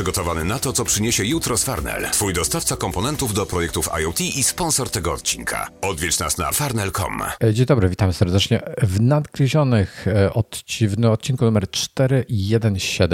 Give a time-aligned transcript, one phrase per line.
[0.00, 2.10] przygotowany na to, co przyniesie jutro z Farnell.
[2.10, 5.68] Twój dostawca komponentów do projektów IoT i sponsor tego odcinka.
[5.82, 7.22] Odwiedź nas na farnell.com.
[7.44, 13.08] E, dzień dobry, witam serdecznie w nadgryzionych e, odci w odcinku numer 417.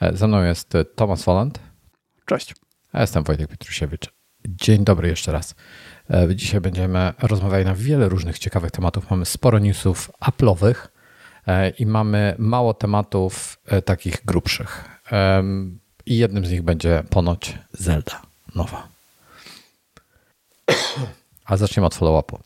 [0.00, 1.60] E, ze mną jest Tomasz Woland.
[2.26, 2.54] Cześć.
[2.92, 4.12] A jestem Wojtek Pietrusiewicz.
[4.48, 5.54] Dzień dobry jeszcze raz.
[6.34, 9.10] Dzisiaj będziemy rozmawiali na wiele różnych ciekawych tematów.
[9.10, 10.74] Mamy sporo newsów Apple'owych
[11.78, 14.84] i mamy mało tematów takich grubszych.
[16.08, 18.22] I jednym z nich będzie ponoć Zelda
[18.54, 18.88] nowa.
[21.44, 22.38] A zaczniemy od follow-upu.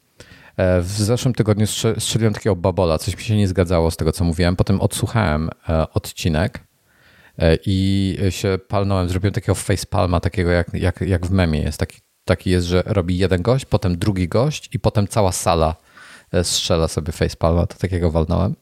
[0.57, 1.67] E, w zeszłym tygodniu
[1.99, 4.57] strzeliłem takiego babola, coś mi się nie zgadzało z tego, co mówiłem.
[4.57, 6.61] Potem odsłuchałem e, odcinek
[7.39, 9.09] e, i się palnąłem.
[9.09, 11.79] Zrobiłem takiego facepalma, takiego jak, jak, jak w memie jest.
[11.79, 15.77] Taki, taki jest, że robi jeden gość, potem drugi gość i potem cała sala
[16.43, 17.67] strzela sobie facepalma.
[17.67, 18.55] To takiego walnąłem.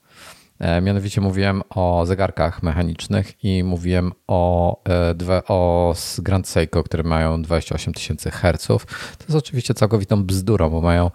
[0.61, 4.83] E, mianowicie mówiłem o zegarkach mechanicznych i mówiłem o,
[5.29, 8.67] e, o Grand Seiko, które mają 28 tysięcy Hz.
[8.67, 11.11] To jest oczywiście całkowitą bzdurą, bo mają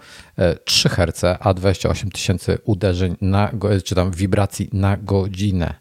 [0.66, 3.51] 3 e, Hz, a 28 tysięcy uderzeń, na,
[3.85, 5.73] czy tam wibracji na godzinę.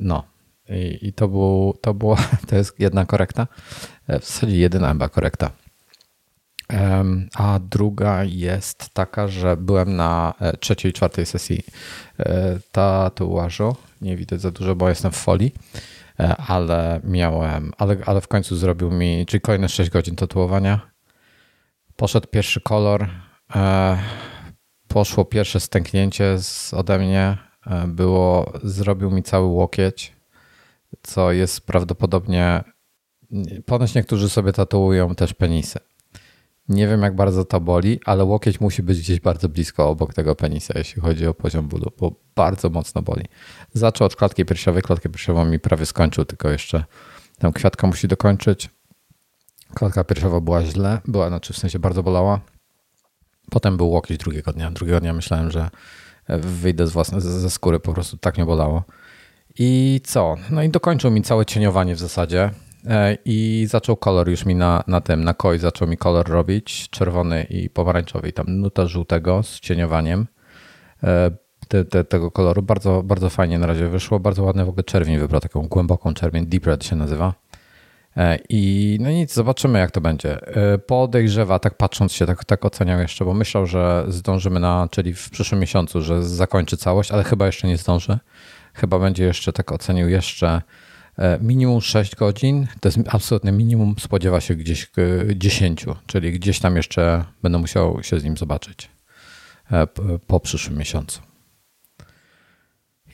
[0.00, 0.24] No.
[0.68, 2.16] I, i to, był, to, było,
[2.48, 3.46] to jest jedna korekta.
[4.08, 5.50] W zasadzie jedyna chyba korekta.
[7.34, 11.62] A druga jest taka, że byłem na e, trzeciej, czwartej sesji
[12.18, 13.76] e, tatuażu.
[14.00, 15.54] Nie widać za dużo, bo jestem w folii,
[16.20, 20.80] e, ale miałem, ale, ale w końcu zrobił mi, czyli kolejne 6 godzin tatuowania.
[21.96, 23.08] Poszedł pierwszy kolor,
[24.88, 27.36] poszło pierwsze stęknięcie z, ode mnie,
[27.86, 30.12] było, zrobił mi cały łokieć,
[31.02, 32.64] co jest prawdopodobnie,
[33.66, 35.78] ponoć niektórzy sobie tatuują też penisy.
[36.68, 40.34] Nie wiem, jak bardzo to boli, ale łokieć musi być gdzieś bardzo blisko obok tego
[40.34, 43.24] penisa, jeśli chodzi o poziom bólu, bo bardzo mocno boli.
[43.72, 46.84] Zaczął od klatki piersiowej, klatkę piersiową mi prawie skończył, tylko jeszcze
[47.38, 48.70] tam kwiatka musi dokończyć.
[49.74, 52.40] Klatka piersiowa była źle, była, znaczy w sensie bardzo bolała.
[53.50, 54.70] Potem był łokieć drugiego dnia.
[54.70, 55.70] Drugiego dnia myślałem, że
[56.38, 58.82] wyjdę z własnej, ze skóry, po prostu tak nie bolało.
[59.58, 60.36] I co?
[60.50, 62.50] No i dokończył mi całe cieniowanie w zasadzie.
[62.88, 66.90] E, i zaczął kolor już mi na, na tym, na koi zaczął mi kolor robić,
[66.90, 70.26] czerwony i pomarańczowy i tam nuta żółtego z cieniowaniem
[71.02, 71.30] e,
[71.68, 72.62] te, te, tego koloru.
[72.62, 76.46] Bardzo, bardzo fajnie na razie wyszło, bardzo ładny w ogóle czerwień wybrał, taką głęboką czerwień,
[76.46, 77.34] deep red się nazywa.
[78.16, 80.38] E, I no nic, zobaczymy jak to będzie.
[80.86, 85.30] Podejrzewa, tak patrząc się, tak, tak oceniał jeszcze, bo myślał, że zdążymy na, czyli w
[85.30, 88.18] przyszłym miesiącu, że zakończy całość, ale chyba jeszcze nie zdąży.
[88.74, 90.62] Chyba będzie jeszcze, tak ocenił jeszcze
[91.40, 94.90] minimum 6 godzin, to jest absolutne minimum, spodziewa się gdzieś
[95.36, 98.88] 10, czyli gdzieś tam jeszcze będę musiał się z nim zobaczyć
[99.72, 99.86] e,
[100.26, 101.20] po przyszłym miesiącu.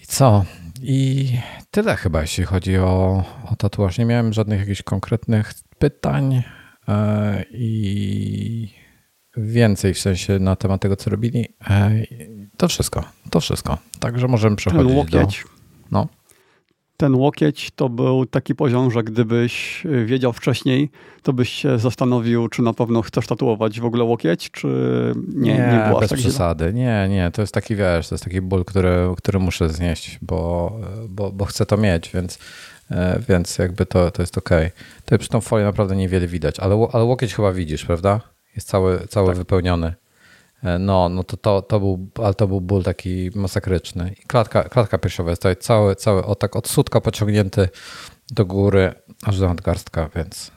[0.03, 0.45] I co?
[0.83, 1.29] I
[1.71, 3.99] tyle chyba, jeśli chodzi o, o tatuaż.
[3.99, 6.43] Nie miałem żadnych jakichś konkretnych pytań
[6.89, 8.75] e, i
[9.37, 11.49] więcej w sensie na temat tego, co robili.
[12.57, 13.79] To wszystko, to wszystko.
[14.01, 15.29] Także możemy przechodzić do...
[15.91, 16.09] No
[16.97, 20.91] ten łokieć to był taki poziom, że gdybyś y, wiedział wcześniej,
[21.23, 24.69] to byś się zastanowił, czy na pewno chcesz tatuować w ogóle łokieć, czy
[25.35, 26.65] nie, nie, nie bez tak przesady.
[26.65, 26.73] Źle.
[26.73, 30.73] Nie, nie, to jest taki, wiesz, to jest taki ból, który, który muszę znieść, bo,
[31.09, 32.39] bo, bo chcę to mieć, więc,
[32.91, 34.67] e, więc jakby to, to jest okej.
[34.67, 35.01] Okay.
[35.05, 38.21] Tutaj przy tą folię naprawdę niewiele widać, ale, ale łokieć chyba widzisz, prawda?
[38.57, 39.37] Jest cały, cały tak.
[39.37, 39.95] wypełniony.
[40.65, 44.15] E, no, no to, to, to był, ale to był ból taki masakryczny.
[44.23, 47.69] I klatka, klatka piersiowa jest tutaj cały, cały o, tak od sutka pociągnięty
[48.31, 48.93] do góry,
[49.23, 50.53] aż do nadgarstka, więc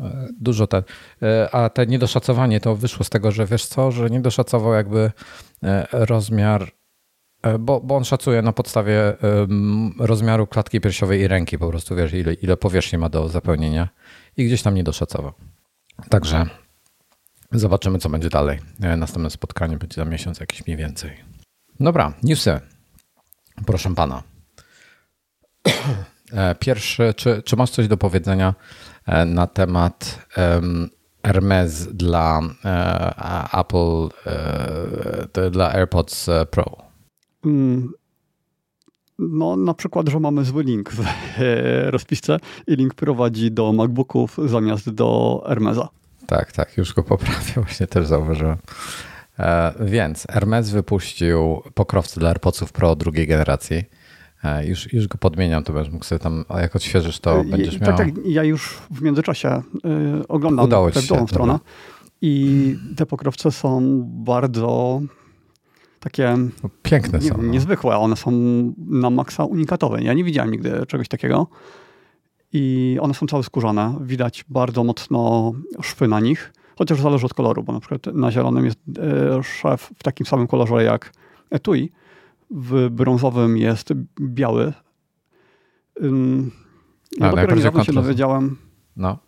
[0.00, 0.82] e, dużo ten.
[1.22, 5.10] E, a te niedoszacowanie to wyszło z tego, że wiesz co, że nie doszacował jakby
[5.92, 6.72] rozmiar,
[7.58, 9.16] bo, bo on szacuje na podstawie
[9.98, 13.88] rozmiaru klatki piersiowej i ręki po prostu, wiesz, ile, ile powierzchni ma do zapełnienia
[14.36, 15.32] i gdzieś tam nie doszacował.
[16.08, 16.46] Także
[17.52, 18.58] Zobaczymy, co będzie dalej.
[18.80, 21.10] E, następne spotkanie będzie za miesiąc jakiś mniej więcej.
[21.80, 22.60] Dobra, newsy.
[23.66, 24.22] Proszę pana.
[26.32, 28.54] E, pierwszy, czy, czy masz coś do powiedzenia
[29.06, 30.88] e, na temat um,
[31.26, 32.40] Hermes dla
[33.52, 34.08] Apple,
[35.50, 36.76] dla AirPods Pro?
[37.44, 37.92] Mm,
[39.18, 41.04] no, na przykład, że mamy zły link w
[41.90, 45.88] rozpisce i link prowadzi do MacBooków zamiast do Hermesa.
[46.26, 48.56] Tak, tak, już go poprawię, właśnie też zauważyłem.
[49.38, 53.84] E, więc Hermes wypuścił pokrowce dla AirPodsów Pro drugiej generacji.
[54.44, 57.78] E, już, już go podmieniam, to będziesz mógł sobie tam, a jak odświeżysz, to będziesz
[57.78, 57.96] tak, miał...
[57.96, 59.62] Tak, tak, ja już w międzyczasie
[60.20, 61.58] y, oglądam Udało tę drugą stronę
[62.22, 65.00] i te pokrowce są bardzo
[66.00, 66.36] takie...
[66.62, 67.36] No, piękne są.
[67.36, 67.42] No.
[67.42, 68.30] Niezwykłe, one są
[68.78, 70.02] na maksa unikatowe.
[70.02, 71.46] Ja nie widziałem nigdy czegoś takiego.
[72.52, 73.98] I one są całe skórzane.
[74.00, 75.52] Widać bardzo mocno
[75.82, 79.90] szwy na nich, chociaż zależy od koloru, bo na przykład na zielonym jest e, szef
[79.98, 81.12] w takim samym kolorze jak
[81.50, 81.92] etui,
[82.50, 84.72] w brązowym jest biały.
[87.18, 88.56] Ja A, dopiero niedawno się dowiedziałem,
[88.96, 89.18] no.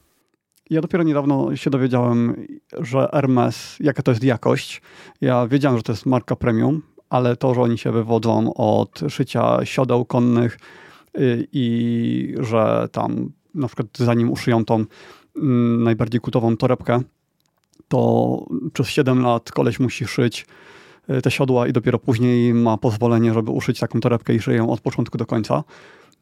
[0.70, 2.46] Ja dopiero niedawno się dowiedziałem,
[2.78, 4.82] że Hermes, jaka to jest jakość.
[5.20, 9.64] Ja wiedziałem, że to jest marka premium, ale to, że oni się wywodzą od szycia
[9.64, 10.58] siodeł konnych
[11.52, 14.84] i że tam na przykład zanim uszyją tą
[15.36, 17.00] mm, najbardziej kutową torebkę,
[17.88, 18.38] to
[18.72, 20.46] przez 7 lat koleś musi szyć
[21.10, 24.70] y, te siodła i dopiero później ma pozwolenie, żeby uszyć taką torebkę i szyję ją
[24.70, 25.64] od początku do końca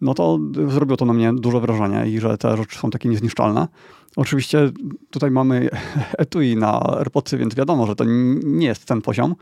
[0.03, 3.69] no to zrobiło to na mnie duże wrażenie i że te rzeczy są takie niezniszczalne.
[4.17, 4.71] Oczywiście
[5.11, 5.69] tutaj mamy
[6.19, 8.05] etui na AirPodsy, więc wiadomo, że to
[8.45, 9.35] nie jest ten poziom,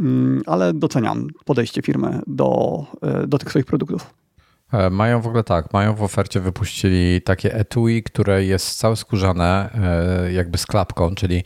[0.00, 2.84] mm, ale doceniam podejście firmy do,
[3.26, 4.19] do tych swoich produktów.
[4.72, 9.70] E, mają w ogóle tak, mają w ofercie wypuścili takie etui, które jest całe skórzane,
[9.74, 11.44] e, jakby z klapką, czyli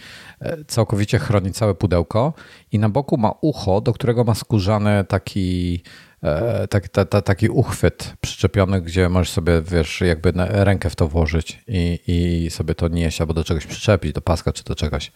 [0.66, 2.32] całkowicie chroni całe pudełko
[2.72, 5.82] i na boku ma ucho, do którego ma skórzany taki
[6.70, 12.00] taki, ta, taki uchwyt przyczepiony, gdzie możesz sobie, wiesz, jakby rękę w to włożyć i,
[12.06, 15.12] i sobie to nieść albo do czegoś przyczepić, do paska czy do czegoś.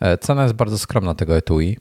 [0.00, 1.78] E, cena jest bardzo skromna tego etui,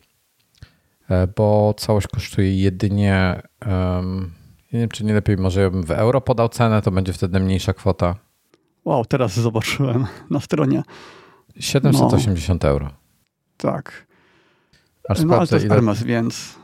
[1.09, 4.31] e, bo całość kosztuje jedynie, um,
[4.73, 7.73] nie wiem, czy nie lepiej może bym w euro podał cenę, to będzie wtedy mniejsza
[7.73, 8.15] kwota.
[8.85, 10.83] Wow, teraz zobaczyłem na stronie.
[11.59, 12.69] 780 no.
[12.69, 12.89] euro.
[13.57, 14.07] Tak.
[15.09, 15.75] Aż no ale to jest ile...
[15.75, 16.55] Hermes, więc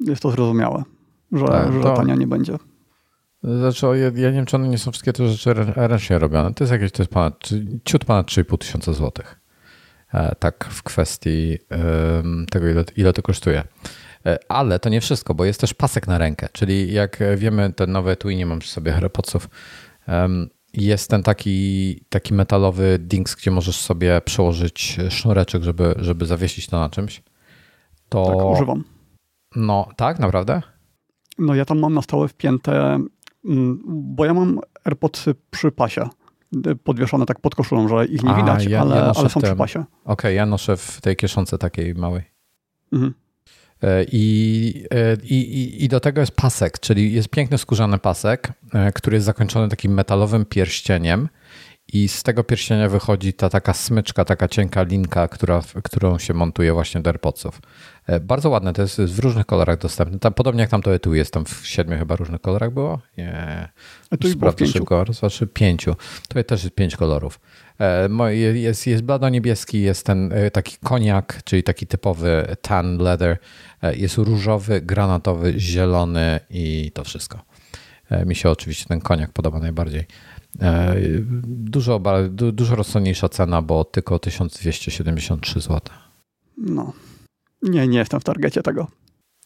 [0.00, 0.84] jest to zrozumiałe
[1.32, 1.96] że, tak, że to...
[1.96, 2.56] tania nie będzie.
[3.42, 6.54] Znaczy, ja, ja, nie wiem, czy one nie są wszystkie te rzeczy ręcznie robione.
[6.54, 7.34] To jest jakieś, to jest ponad,
[7.84, 9.40] ciut ponad 3,5 tysiąca złotych.
[10.14, 11.58] E, tak w kwestii
[12.50, 13.64] tego, ile, ile to kosztuje.
[14.26, 17.92] E, ale to nie wszystko, bo jest też pasek na rękę, czyli jak wiemy, ten
[17.92, 19.48] nowe tu i nie mam przy sobie AirPodsów,
[20.74, 26.80] jest ten taki, taki metalowy dings, gdzie możesz sobie przełożyć sznureczek, żeby, żeby zawiesić to
[26.80, 27.22] na czymś.
[28.08, 28.26] To...
[28.26, 28.84] Tak, używam.
[29.56, 30.62] No, tak, naprawdę?
[31.38, 32.98] No ja tam mam na stałe wpięte,
[33.44, 36.08] mm, bo ja mam AirPodsy przy pasie
[36.66, 39.40] y, podwieszone tak pod koszulą, że ich nie A, widać, ja, ale, ja ale są
[39.40, 39.78] przy pasie.
[39.78, 42.22] Okej, okay, ja noszę w tej kieszonce takiej małej.
[42.92, 43.14] Mhm.
[43.84, 48.92] E, I, e, i, I do tego jest pasek, czyli jest piękny skórzany pasek, e,
[48.92, 51.28] który jest zakończony takim metalowym pierścieniem
[51.92, 56.72] i z tego pierścienia wychodzi ta taka smyczka, taka cienka linka, która, którą się montuje
[56.72, 57.60] właśnie do AirPodsów.
[58.20, 60.18] Bardzo ładne, to jest w różnych kolorach dostępne.
[60.18, 63.00] Tam, podobnie jak tam to etui jest, tam w siedmiu chyba różnych kolorach było?
[63.18, 63.68] Nie.
[64.10, 64.72] Etui było w pięciu.
[64.72, 65.96] Szybko, znaczy pięciu.
[66.28, 67.40] Tutaj też jest pięć kolorów.
[67.80, 73.38] E, jest, jest blado-niebieski, jest ten e, taki koniak, czyli taki typowy tan leather.
[73.96, 77.44] Jest różowy, granatowy, zielony i to wszystko.
[78.26, 80.04] Mi się oczywiście ten koniak podoba najbardziej.
[81.46, 82.00] Dużo,
[82.30, 85.80] dużo rozsądniejsza cena, bo tylko 1273 zł.
[86.56, 86.92] No,
[87.62, 88.86] nie, nie jestem w targecie tego.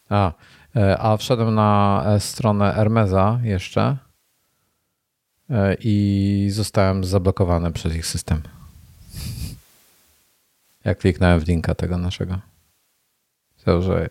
[0.08, 0.32] A,
[0.76, 4.07] e, a wszedłem na e, stronę Hermesa jeszcze e,
[5.80, 8.42] i zostałem zablokowany przez ich system.
[10.84, 12.38] Jak kliknąłem w linka tego naszego.
[13.64, 14.10] To, że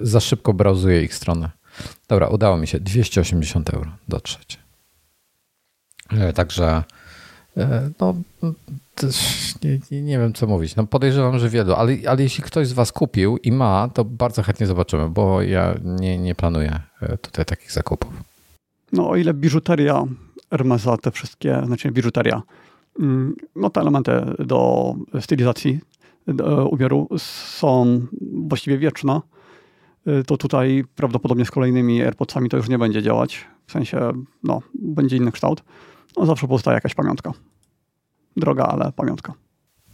[0.00, 1.50] za szybko browsuję ich stronę.
[2.08, 4.58] Dobra, udało mi się 280 euro dotrzeć.
[6.34, 6.82] Także
[8.00, 8.14] no,
[9.90, 10.76] nie, nie, wiem, co mówić.
[10.76, 14.42] No podejrzewam, że wielu, ale, ale jeśli ktoś z Was kupił i ma, to bardzo
[14.42, 18.12] chętnie zobaczymy, bo ja nie, nie planuję e, tutaj takich zakupów.
[18.92, 20.04] No o ile biżuteria
[20.50, 22.42] Hermesa, te wszystkie, znaczy biżuteria,
[23.00, 25.80] mm, no te elementy do stylizacji
[26.26, 29.20] do ubioru są właściwie wieczne,
[30.06, 33.46] e, to tutaj prawdopodobnie z kolejnymi AirPodsami to już nie będzie działać.
[33.66, 35.62] W sensie, no, będzie inny kształt.
[36.16, 37.32] No, zawsze pozostaje jakaś pamiątka
[38.36, 39.34] droga, ale pamiątka.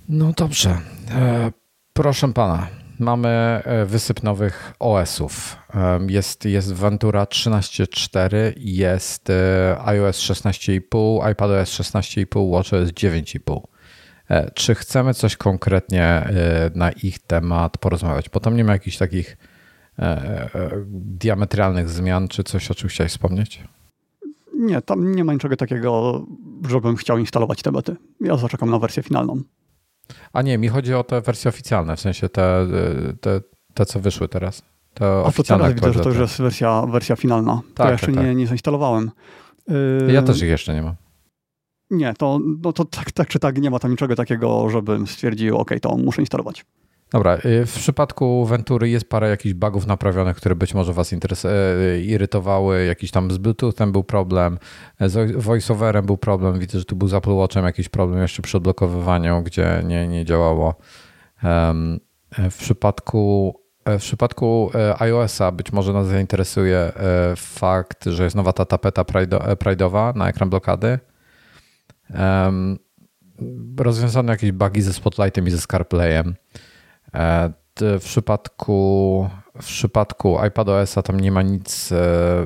[0.09, 0.81] No dobrze.
[1.11, 1.53] E,
[1.93, 2.67] proszę pana,
[2.99, 5.57] mamy e, wysyp nowych OS-ów.
[5.75, 13.61] E, jest, jest Ventura 13.4, jest e, iOS 16.5, iPadOS 16.5, WatchOS 9.5.
[14.55, 16.29] Czy chcemy coś konkretnie
[16.75, 18.29] na ich temat porozmawiać?
[18.29, 19.37] Bo tam nie ma jakichś takich
[20.91, 23.65] diametralnych zmian, czy coś o czym chciałeś wspomnieć?
[24.55, 26.23] Nie, tam nie ma niczego takiego,
[26.69, 27.71] żebym chciał instalować te.
[28.21, 29.43] Ja zaczekam na wersję finalną.
[30.33, 32.67] A nie, mi chodzi o te wersje oficjalne, w sensie te,
[33.21, 33.41] te,
[33.75, 34.63] te co wyszły teraz.
[34.95, 37.61] Te A to teraz widzę, że to już jest wersja, wersja finalna.
[37.63, 38.37] Tak, to ja jeszcze tak, nie, tak.
[38.37, 39.11] nie zainstalowałem.
[40.09, 40.95] Ja też ich jeszcze nie mam.
[41.91, 45.59] Nie, to, no to tak, tak czy tak nie ma tam niczego takiego, żebym stwierdził,
[45.59, 46.65] ok, to muszę instalować.
[47.11, 51.19] Dobra, y, w przypadku Ventury jest parę jakichś bugów naprawionych, które być może Was y,
[52.05, 52.85] irytowały.
[52.85, 54.59] Jakiś tam z Bluetoothem był problem,
[55.01, 56.59] z VoiceOverem był problem.
[56.59, 60.25] Widzę, że tu był z Apple Watchem jakiś problem jeszcze przy odblokowywaniu, gdzie nie, nie
[60.25, 60.75] działało.
[62.51, 63.55] W przypadku,
[63.87, 66.93] w przypadku e, iOS-a być może nas zainteresuje e,
[67.37, 70.99] fakt, że jest nowa ta tapeta pride'owa na ekran blokady.
[73.79, 76.35] Rozwiązano jakieś bugi ze Spotlightem i ze ScarPlayem.
[77.15, 79.31] E, w przypadku,
[79.63, 81.97] w przypadku iPadOS-a tam nie ma nic e,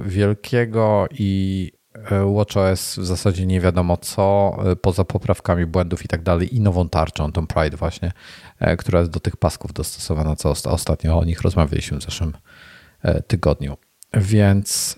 [0.04, 6.56] wielkiego i e, WatchOS w zasadzie nie wiadomo co, poza poprawkami błędów i tak dalej
[6.56, 8.12] i nową tarczą, tą Pride właśnie,
[8.78, 12.32] która jest do tych pasków dostosowana, co ostatnio o nich rozmawialiśmy w zeszłym
[13.26, 13.76] tygodniu.
[14.14, 14.96] Więc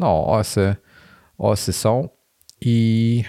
[0.00, 0.76] no, OS-y,
[1.38, 2.08] OS-y są
[2.60, 3.24] i,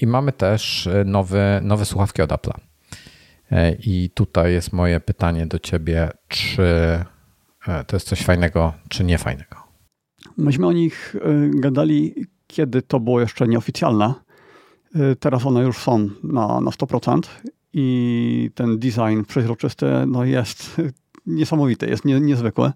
[0.00, 2.65] i mamy też nowe, nowe słuchawki od Apple'a.
[3.52, 6.62] E, I tutaj jest moje pytanie do ciebie, czy
[7.68, 9.56] e, to jest coś fajnego, czy nie fajnego?
[10.36, 12.14] Myśmy o nich e, gadali,
[12.46, 14.14] kiedy to było jeszcze nieoficjalne.
[15.20, 17.20] Teraz one już są na, na 100%
[17.72, 20.76] i ten design przeźroczysty no jest
[21.26, 22.72] niesamowity, jest nie, niezwykły,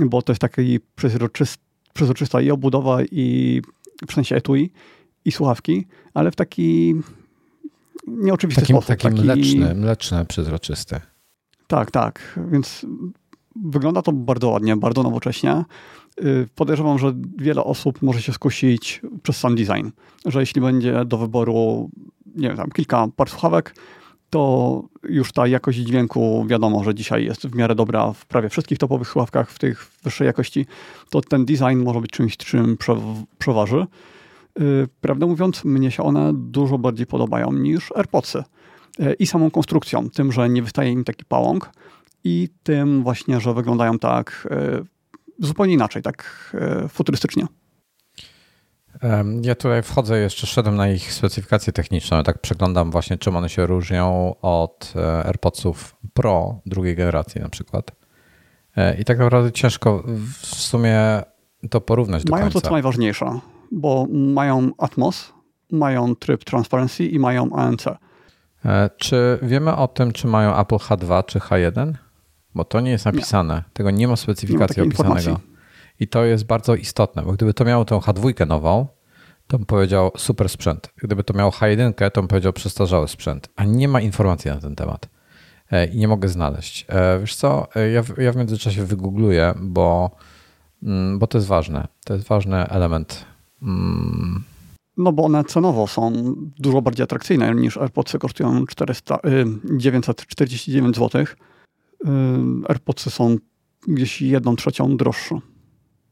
[0.00, 3.60] bo to jest taki przeźroczysty, przezroczysta i obudowa, i
[4.08, 4.72] w sensie etui,
[5.24, 6.94] i słuchawki, ale w taki
[8.06, 8.88] nieoczywisty taki, sposób.
[8.88, 11.00] Taki, taki mleczny, mleczny, przezroczysty.
[11.66, 12.40] Tak, tak.
[12.52, 12.86] Więc
[13.56, 15.64] wygląda to bardzo ładnie, bardzo nowocześnie.
[16.24, 19.88] Y, podejrzewam, że wiele osób może się skusić przez sam design,
[20.26, 21.90] że jeśli będzie do wyboru,
[22.36, 23.74] nie wiem, tam kilka par słuchawek,
[24.30, 28.78] to już ta jakość dźwięku wiadomo, że dzisiaj jest w miarę dobra w prawie wszystkich
[28.78, 30.66] topowych słuchawkach w tych wyższej jakości,
[31.10, 32.76] to ten design może być czymś, czym
[33.38, 33.86] przeważy.
[34.60, 38.44] Y, prawdę mówiąc, mnie się one dużo bardziej podobają niż AirPodsy.
[39.00, 41.70] Y, I samą konstrukcją, tym, że nie wystaje im taki pałąk
[42.24, 44.84] i tym właśnie, że wyglądają tak y,
[45.38, 46.50] zupełnie inaczej, tak
[46.88, 47.46] futurystycznie.
[49.42, 53.66] Ja tutaj wchodzę, jeszcze szedłem na ich specyfikację techniczną, tak przeglądam właśnie czym one się
[53.66, 57.90] różnią od e, AirPodsów Pro drugiej generacji na przykład.
[58.76, 60.04] E, I tak naprawdę ciężko
[60.42, 61.22] w sumie
[61.70, 62.60] to porównać do Mają końca.
[62.60, 63.40] to, co najważniejsze
[63.70, 65.32] bo mają Atmos,
[65.72, 67.86] mają tryb Transparency i mają ANC.
[68.64, 71.92] E, czy wiemy o tym, czy mają Apple H2 czy H1?
[72.54, 73.54] Bo to nie jest napisane.
[73.54, 73.62] Nie.
[73.72, 75.18] Tego nie ma specyfikacji nie ma opisanego.
[75.18, 75.50] Informacji.
[76.00, 78.86] I to jest bardzo istotne, bo gdyby to miało tą H2 nową,
[79.46, 80.92] to bym powiedział super sprzęt.
[80.96, 83.48] Gdyby to miało H1, to bym powiedział przestarzały sprzęt.
[83.56, 85.08] A nie ma informacji na ten temat.
[85.70, 86.86] E, I nie mogę znaleźć.
[86.88, 90.10] E, wiesz co, ja, ja w międzyczasie wygoogluję, bo,
[90.82, 91.88] mm, bo to jest ważne.
[92.04, 93.29] To jest ważny element
[93.62, 94.42] Mm.
[94.96, 96.12] No bo one cenowo są
[96.58, 101.22] dużo bardziej atrakcyjne niż AirPodsy kosztują 400, y, 949 zł.
[101.22, 102.08] Y,
[102.68, 103.36] AirPodsy są
[103.88, 105.40] gdzieś jedną trzecią droższe.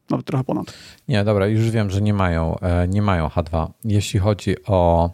[0.09, 0.73] Nawet trochę ponad.
[1.07, 3.67] Nie, dobra, już wiem, że nie mają, e, nie mają H2.
[3.83, 5.09] Jeśli chodzi o.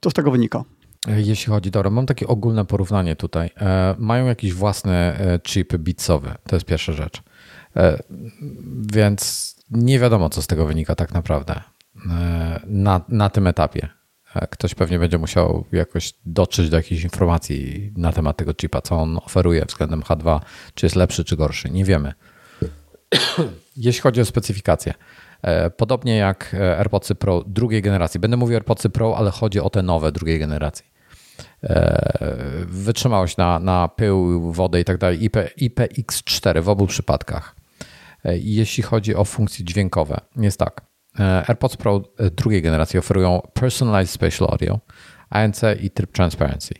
[0.00, 0.64] Co z tego wynika?
[1.08, 3.50] E, jeśli chodzi, dobra, mam takie ogólne porównanie tutaj.
[3.56, 5.12] E, mają jakiś własny
[5.42, 7.22] chip bitsowy, to jest pierwsza rzecz.
[8.94, 11.60] Więc nie wiadomo, co z tego wynika tak naprawdę
[12.10, 13.88] e, na, na tym etapie.
[14.34, 18.96] E, ktoś pewnie będzie musiał jakoś dotrzeć do jakichś informacji na temat tego chipa, co
[18.96, 20.40] on oferuje względem H2,
[20.74, 21.70] czy jest lepszy, czy gorszy.
[21.70, 22.12] Nie wiemy.
[23.76, 24.94] Jeśli chodzi o specyfikację,
[25.42, 29.82] e, podobnie jak AirPodsy Pro drugiej generacji, będę mówił AirPodsy Pro, ale chodzi o te
[29.82, 30.92] nowe drugiej generacji.
[32.66, 37.61] Wytrzymałość na, na pył, wodę i tak dalej, IP, IPX4 w obu przypadkach.
[38.24, 40.86] E, jeśli chodzi o funkcje dźwiękowe, jest tak.
[41.18, 44.80] E, AirPods Pro e, drugiej generacji oferują Personalized Spatial Audio,
[45.30, 46.74] ANC i tryb Transparency.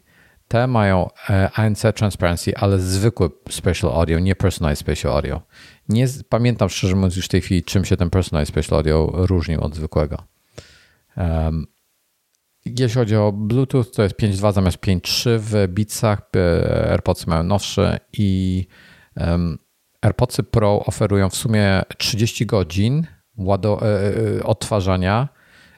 [0.49, 1.08] Te mają
[1.54, 5.42] ANC Transparency, ale zwykły Spatial Audio, nie Personalized Spatial Audio.
[5.88, 9.61] Nie pamiętam szczerze mówiąc już w tej chwili, czym się ten Personalized Spatial Audio różnił
[9.61, 10.22] od zwykłego.
[11.16, 11.66] Um,
[12.64, 16.30] jeśli chodzi o Bluetooth, to jest 5.2 zamiast 5.3 w Beatsach.
[16.90, 18.66] AirPods mają nowsze i
[19.16, 19.58] um,
[20.02, 23.06] AirPodsy Pro oferują w sumie 30 godzin
[23.38, 23.87] łado- e,
[24.38, 25.28] e, odtwarzania,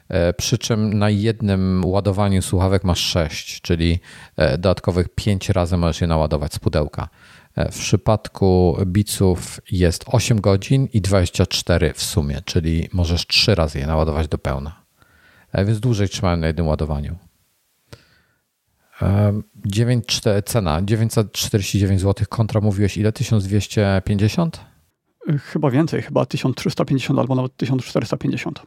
[0.09, 3.99] e, przy czym na jednym ładowaniu słuchawek masz 6, czyli
[4.37, 7.09] dodatkowych 5 razy możesz je naładować z pudełka.
[7.71, 13.87] W przypadku Beatsów jest 8 godzin i 24 w sumie, czyli możesz 3 razy je
[13.87, 14.81] naładować do pełna.
[15.65, 17.15] Więc dłużej trzymają na jednym ładowaniu.
[19.65, 23.11] 9, cena 949 zł kontra mówiłeś ile?
[23.11, 24.59] 1250?
[25.43, 28.61] Chyba więcej, chyba 1350 albo nawet 1450.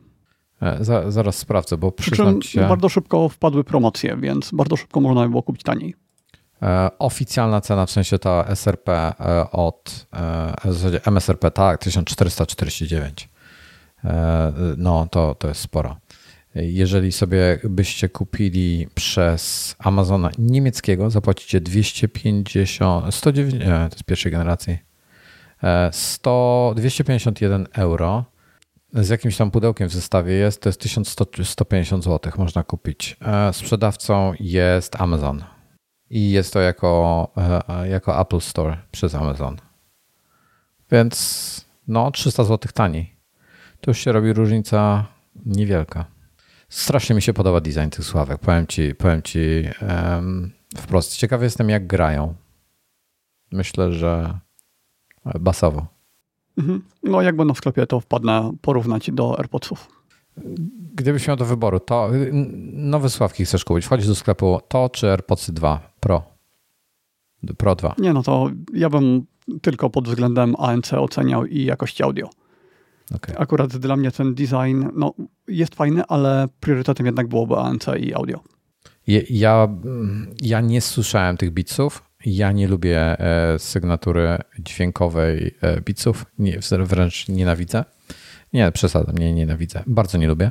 [0.63, 2.61] E, za, zaraz sprawdzę, bo przyznam się...
[2.69, 5.95] bardzo szybko wpadły promocje, więc bardzo szybko można było kupić taniej.
[6.99, 9.13] Oficjalna cena, w sensie ta SRP
[9.53, 10.07] od,
[10.65, 13.29] w zasadzie MSRP, tak, 1449.
[14.77, 15.97] No, to, to jest sporo.
[16.63, 24.79] Jeżeli sobie byście kupili przez Amazona niemieckiego, zapłacicie 250, 109, nie, to jest pierwszej generacji,
[25.93, 28.25] 100, 251 euro.
[28.93, 33.17] Z jakimś tam pudełkiem w zestawie jest, to jest 1150 zł można kupić.
[33.53, 35.45] Sprzedawcą jest Amazon
[36.11, 37.33] i jest to jako,
[37.91, 39.57] jako Apple Store przez Amazon.
[40.91, 43.17] Więc no 300 zł taniej.
[43.81, 45.07] Tu już się robi różnica
[45.47, 46.05] niewielka.
[46.69, 48.39] Strasznie mi się podoba design tych sławek.
[48.39, 49.41] Powiem ci, powiem ci
[49.83, 51.17] um, wprost.
[51.17, 52.35] Ciekawy jestem, jak grają.
[53.53, 54.39] Myślę, że
[55.41, 55.87] basowo.
[56.59, 56.83] Mhm.
[57.03, 59.89] No, jak będą w sklepie, to wpadnę porównać do AirPodsów.
[60.95, 62.11] Gdybyś miał do wyboru, to
[62.73, 63.85] nowe sławki chcesz kupić.
[63.85, 66.23] Wchodzisz do sklepu to czy AirPodsy 2 Pro?
[67.59, 67.95] Pro 2.
[67.99, 69.27] Nie, no to ja bym
[69.63, 72.31] tylko pod względem ANC oceniał i jakości audio.
[73.15, 73.39] Okay.
[73.39, 75.15] Akurat dla mnie ten design no,
[75.49, 78.41] jest fajny, ale priorytetem jednak byłoby ANC i audio.
[79.31, 79.69] Ja,
[80.43, 82.03] ja nie słyszałem tych bitsów.
[82.27, 86.27] Ja nie lubię e, sygnatury dźwiękowej e, bitsów.
[86.39, 87.85] Nie, wręcz nienawidzę.
[88.53, 89.83] Nie, przesadzam, nie nienawidzę.
[89.87, 90.51] Bardzo nie lubię.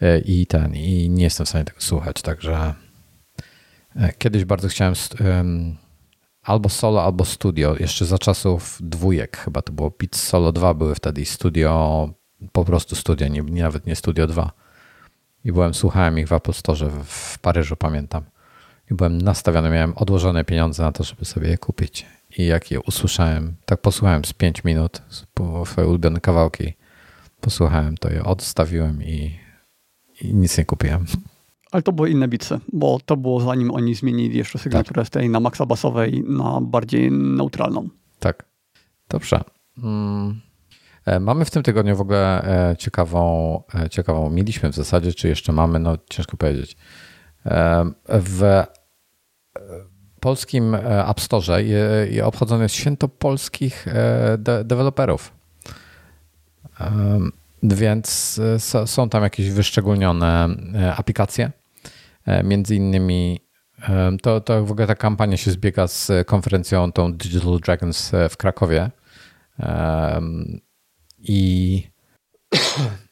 [0.00, 2.74] E, I ten, i nie jestem w stanie tego słuchać, także
[4.18, 4.94] kiedyś bardzo chciałem
[6.46, 7.76] albo solo, albo studio.
[7.80, 9.90] Jeszcze za czasów dwójek chyba to było.
[9.90, 12.10] Beats Solo 2 były wtedy i studio,
[12.52, 14.52] po prostu studio, nie, nawet nie studio 2.
[15.44, 18.24] I byłem, słuchałem ich w Apple Store w Paryżu, pamiętam.
[18.90, 22.06] I byłem nastawiony, miałem odłożone pieniądze na to, żeby sobie je kupić.
[22.38, 25.02] I jak je usłyszałem, tak posłuchałem z 5 minut,
[25.64, 26.74] swoje ulubione kawałki,
[27.40, 29.38] posłuchałem to je, odstawiłem i,
[30.20, 31.06] i nic nie kupiłem.
[31.76, 35.06] Ale to były inne bicy, bo to było zanim oni zmienili jeszcze sygnaturę tak.
[35.06, 37.88] z tej na maksa basowej na bardziej neutralną.
[38.18, 38.44] Tak.
[39.08, 39.40] Dobrze.
[39.82, 40.40] Mm.
[41.04, 45.28] E, mamy w tym tygodniu w ogóle e, ciekawą, e, ciekawą, mieliśmy w zasadzie, czy
[45.28, 46.76] jeszcze mamy, no ciężko powiedzieć.
[48.08, 48.64] W
[50.20, 50.74] polskim
[51.10, 51.64] App Store
[52.24, 53.86] obchodzone jest święto polskich
[54.38, 55.32] de deweloperów.
[57.62, 58.40] Więc
[58.86, 60.48] są tam jakieś wyszczególnione
[60.96, 61.52] aplikacje.
[62.44, 63.40] Między innymi
[64.22, 68.90] to, to w ogóle ta kampania się zbiega z konferencją tą Digital Dragons w Krakowie.
[71.18, 71.82] I,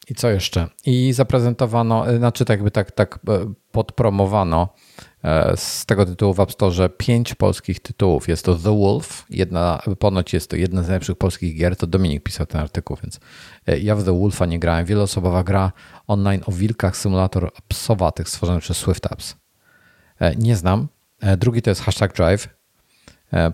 [0.09, 0.67] i co jeszcze?
[0.85, 3.19] I zaprezentowano, znaczy tak jakby tak, tak
[3.71, 5.04] podpromowano E,
[5.55, 8.27] z tego tytułu w App Store pięć polskich tytułów.
[8.27, 12.23] Jest to The Wolf, jedna, ponoć jest to jedna z najlepszych polskich gier, to Dominik
[12.23, 13.19] pisał ten artykuł, więc
[13.67, 14.85] e, ja w The Wolfa nie grałem.
[14.85, 15.71] Wieloosobowa gra
[16.07, 19.35] online o wilkach, symulator psowatych stworzony przez Swift Apps.
[20.19, 20.87] E, nie znam.
[21.37, 22.47] Drugi to jest Hashtag Drive,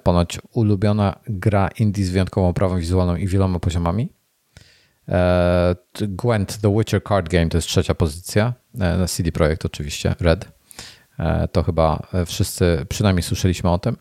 [0.03, 4.09] ponoć ulubiona gra indie z wyjątkową oprawą wizualną i wieloma poziomami.
[6.01, 10.60] Gwent The Witcher Card Game to jest trzecia pozycja, na CD Projekt oczywiście, Red.
[11.19, 13.97] E, to chyba wszyscy przynajmniej słyszeliśmy o tym.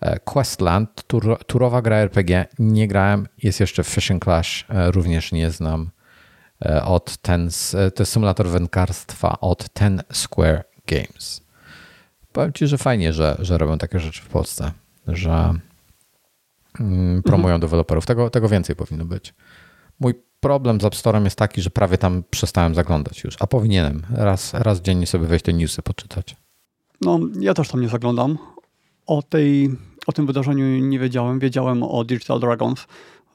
[0.00, 3.28] E, Questland, tur, turowa gra RPG, nie grałem.
[3.42, 5.90] Jest jeszcze Fishing Clash, e, również nie znam.
[6.84, 7.48] Od ten,
[7.94, 11.40] to jest symulator wędkarstwa od Ten Square Games.
[12.32, 14.72] Powiem Ci, że fajnie, że, że robią takie rzeczy w Polsce,
[15.06, 15.54] że
[16.80, 17.60] mm, promują mhm.
[17.60, 18.06] deweloperów.
[18.06, 19.34] Tego, tego więcej powinno być.
[20.00, 24.02] Mój problem z App Store'em jest taki, że prawie tam przestałem zaglądać już, a powinienem
[24.10, 26.36] raz, raz dziennie sobie wejść te newsy poczytać.
[27.00, 28.38] No, ja też tam nie zaglądam.
[29.06, 29.70] O, tej,
[30.06, 31.38] o tym wydarzeniu nie wiedziałem.
[31.38, 32.86] Wiedziałem o Digital Dragons.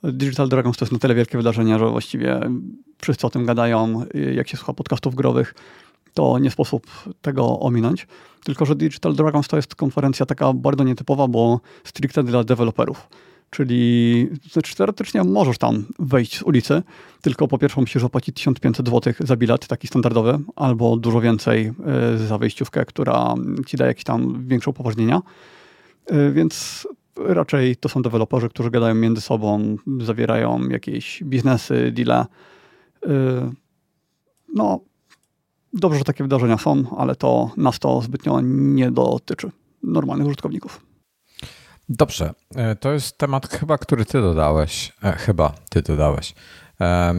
[0.04, 2.40] Digital Dragons to jest na tyle wielkie wydarzenie, że właściwie
[3.02, 4.06] wszyscy o tym gadają.
[4.34, 5.54] Jak się słucha podcastów growych,
[6.14, 6.88] to nie sposób
[7.22, 8.08] tego ominąć.
[8.44, 13.08] Tylko, że Digital Dragons to jest konferencja taka bardzo nietypowa, bo stricte dla deweloperów.
[13.54, 16.84] Czyli znaczy, teoretycznie możesz tam wejść z ulicy,
[17.22, 21.72] tylko po pierwsze musisz zapłacić 1500 zł za bilet taki standardowy, albo dużo więcej
[22.14, 23.36] e, za wejściówkę, która
[23.68, 25.22] ci daje jakieś tam większe upoważnienia.
[26.06, 26.88] E, więc
[27.18, 32.26] raczej to są deweloperzy, którzy gadają między sobą, zawierają jakieś biznesy, deale.
[33.06, 33.52] E,
[34.54, 34.80] no,
[35.74, 39.52] dobrze, że takie wydarzenia są, ale to nas to zbytnio nie dotyczy
[39.84, 40.83] normalnych użytkowników.
[41.90, 44.94] Dobrze, e, to jest temat chyba, który ty dodałeś.
[45.04, 46.34] E, chyba ty dodałeś.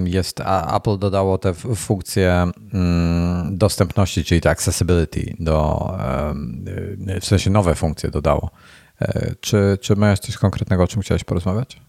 [0.05, 0.41] Jest,
[0.77, 5.91] Apple dodało tę funkcję mm, dostępności, czyli to accessibility, do,
[7.07, 8.51] e, w sensie nowe funkcje dodało.
[9.41, 11.81] Czy, czy masz coś konkretnego, o czym chciałeś porozmawiać?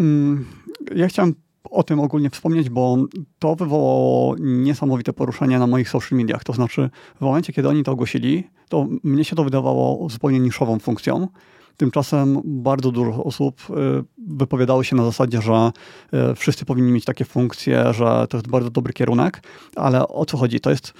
[0.00, 0.46] Mm,
[0.94, 1.34] ja chciałem
[1.70, 2.96] o tym ogólnie wspomnieć, bo
[3.38, 6.44] to wywołało niesamowite poruszenie na moich social mediach.
[6.44, 10.78] To znaczy, w momencie, kiedy oni to ogłosili, to mnie się to wydawało zupełnie niszową
[10.78, 11.28] funkcją.
[11.76, 13.74] Tymczasem bardzo dużo osób y,
[14.28, 15.72] wypowiadało się na zasadzie, że
[16.32, 19.42] y, wszyscy powinni mieć takie funkcje, że to jest bardzo dobry kierunek,
[19.76, 20.60] ale o co chodzi?
[20.60, 20.94] To jest.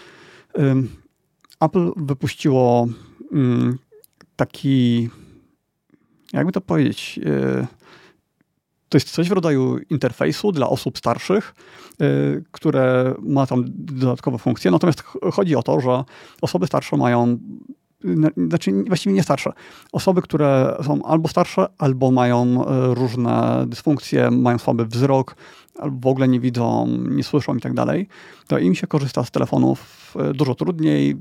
[1.60, 2.86] Apple wypuściło
[4.36, 5.08] taki,
[6.32, 7.66] jakby to powiedzieć, y,
[8.88, 11.54] to jest coś w rodzaju interfejsu dla osób starszych,
[12.50, 14.70] które ma tam dodatkowe funkcje.
[14.70, 15.02] Natomiast
[15.32, 16.04] chodzi o to, że
[16.42, 17.38] osoby starsze mają
[18.48, 19.52] znaczy właściwie nie starsze.
[19.92, 25.36] Osoby, które są albo starsze, albo mają y, różne dysfunkcje, mają słaby wzrok,
[25.78, 28.08] albo w ogóle nie widzą, nie słyszą i tak dalej,
[28.46, 31.16] to im się korzysta z telefonów dużo trudniej,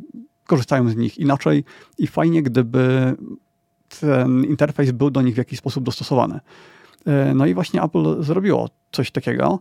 [0.48, 1.63] korzystają z nich inaczej
[1.98, 3.15] i fajnie, gdyby
[4.00, 6.39] ten interfejs był do nich w jakiś sposób dostosowany.
[7.06, 9.60] E, no i właśnie Apple zrobiło coś takiego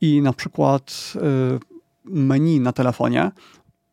[0.00, 1.58] i na przykład e,
[2.04, 3.30] menu na telefonie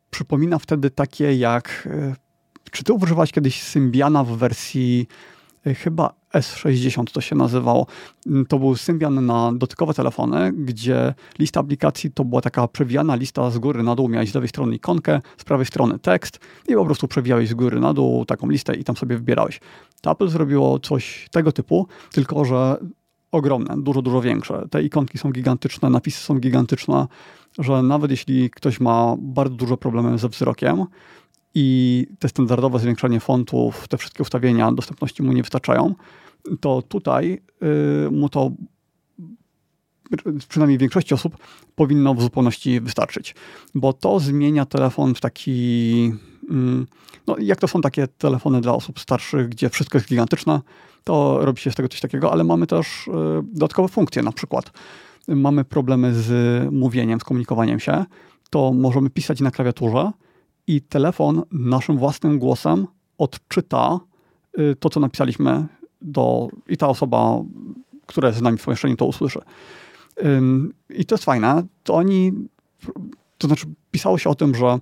[0.10, 1.90] przypomina wtedy takie jak.
[2.68, 5.08] E, czy ty używałeś kiedyś Symbiana w wersji
[5.76, 7.88] chyba S60 to się nazywało.
[8.28, 13.50] Mm, to był Symbian na dotykowe telefony, gdzie lista aplikacji to była taka przewijana lista
[13.50, 14.10] z góry na dół.
[14.10, 17.80] Miałeś z lewej strony ikonkę, z prawej strony tekst i po prostu przewijałeś z góry
[17.80, 19.60] na dół taką listę i tam sobie wybierałeś.
[20.02, 22.78] To Apple zrobiło coś tego typu, tylko że
[23.32, 24.68] ogromne, dużo, dużo większe.
[24.72, 27.08] Te ikonki są gigantyczne, napisy są gigantyczne,
[27.60, 30.86] że nawet jeśli ktoś ma bardzo dużo problemów ze wzrokiem,
[31.60, 35.96] i te standardowe zwiększanie fontów, te wszystkie ustawienia dostępności mu nie wystarczają,
[36.60, 37.42] to tutaj
[38.08, 38.52] y, mu to
[40.48, 41.38] przynajmniej większości osób
[41.76, 43.36] powinno w zupełności wystarczyć,
[43.76, 46.14] bo to zmienia telefon w taki,
[46.50, 46.88] mm,
[47.28, 50.62] no jak to są takie telefony dla osób starszych, gdzie wszystko jest gigantyczne,
[51.04, 53.12] to robi się z tego coś takiego, ale mamy też y,
[53.44, 54.72] dodatkowe funkcje, na przykład
[55.28, 56.32] mamy problemy z
[56.74, 58.06] mówieniem, z komunikowaniem się,
[58.50, 60.12] to możemy pisać na klawiaturze,
[60.68, 64.00] i telefon naszym własnym głosem odczyta
[64.60, 65.68] y, to, co napisaliśmy
[66.02, 67.40] do, i ta osoba,
[68.06, 69.40] która jest z nami w pomieszczeniu, to usłyszy.
[70.90, 71.64] I to jest fajne.
[71.84, 72.32] To oni,
[73.38, 74.80] to znaczy pisało się o tym, że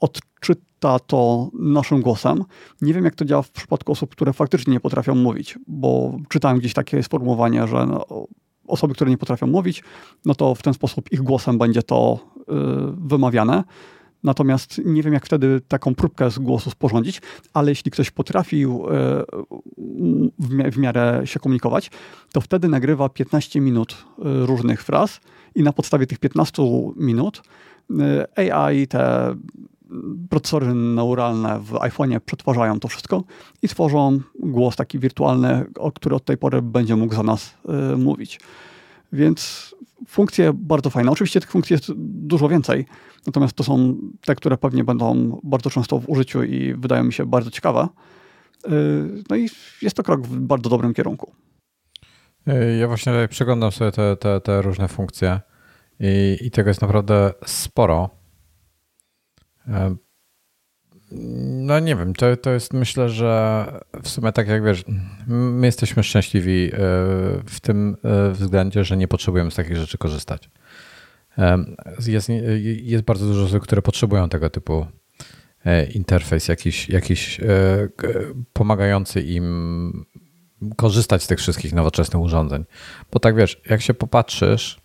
[0.00, 2.44] odczyta to naszym głosem.
[2.80, 6.58] Nie wiem, jak to działa w przypadku osób, które faktycznie nie potrafią mówić, bo czytałem
[6.58, 8.26] gdzieś takie sformułowanie, że no,
[8.66, 9.82] osoby, które nie potrafią mówić,
[10.24, 12.44] no to w ten sposób ich głosem będzie to y,
[12.96, 13.64] wymawiane.
[14.22, 17.22] Natomiast nie wiem, jak wtedy taką próbkę z głosu sporządzić,
[17.54, 19.24] ale jeśli ktoś potrafił e,
[20.70, 21.90] w miarę się komunikować,
[22.32, 25.20] to wtedy nagrywa 15 minut e, różnych fraz
[25.54, 26.62] i na podstawie tych 15
[26.96, 27.42] minut
[28.38, 29.34] e, AI, te
[30.30, 33.24] procesory neuralne w iPhone'ie przetwarzają to wszystko
[33.62, 37.54] i tworzą głos taki wirtualny, który od tej pory będzie mógł za nas
[37.96, 38.40] mówić.
[39.12, 39.74] Więc
[40.08, 41.10] funkcje bardzo fajne.
[41.10, 42.86] Oczywiście tych funkcji jest dużo więcej,
[43.26, 47.26] natomiast to są te, które pewnie będą bardzo często w użyciu i wydają mi się
[47.26, 47.88] bardzo ciekawe.
[48.66, 49.48] Y, no i
[49.82, 51.32] jest to krok w bardzo dobrym kierunku.
[52.48, 55.40] Y, ja właśnie tutaj przeglądam sobie te, te, te różne funkcje
[56.00, 58.10] i, i tego jest naprawdę sporo.
[61.48, 63.66] No nie wiem, to, to jest myślę, że
[64.02, 64.84] w sumie tak jak wiesz,
[65.26, 66.78] my jesteśmy szczęśliwi e,
[67.46, 70.50] w tym e, względzie, że nie potrzebujemy z takich rzeczy korzystać.
[71.38, 71.64] E,
[72.06, 72.28] jest,
[72.82, 74.86] jest bardzo dużo osób, które potrzebują tego typu
[75.94, 77.40] interfejs, jakiś, jakiś
[78.52, 80.04] pomagający im
[80.76, 82.64] korzystać z tych wszystkich nowoczesnych urządzeń.
[83.12, 84.80] Bo tak wiesz, jak się popatrzysz,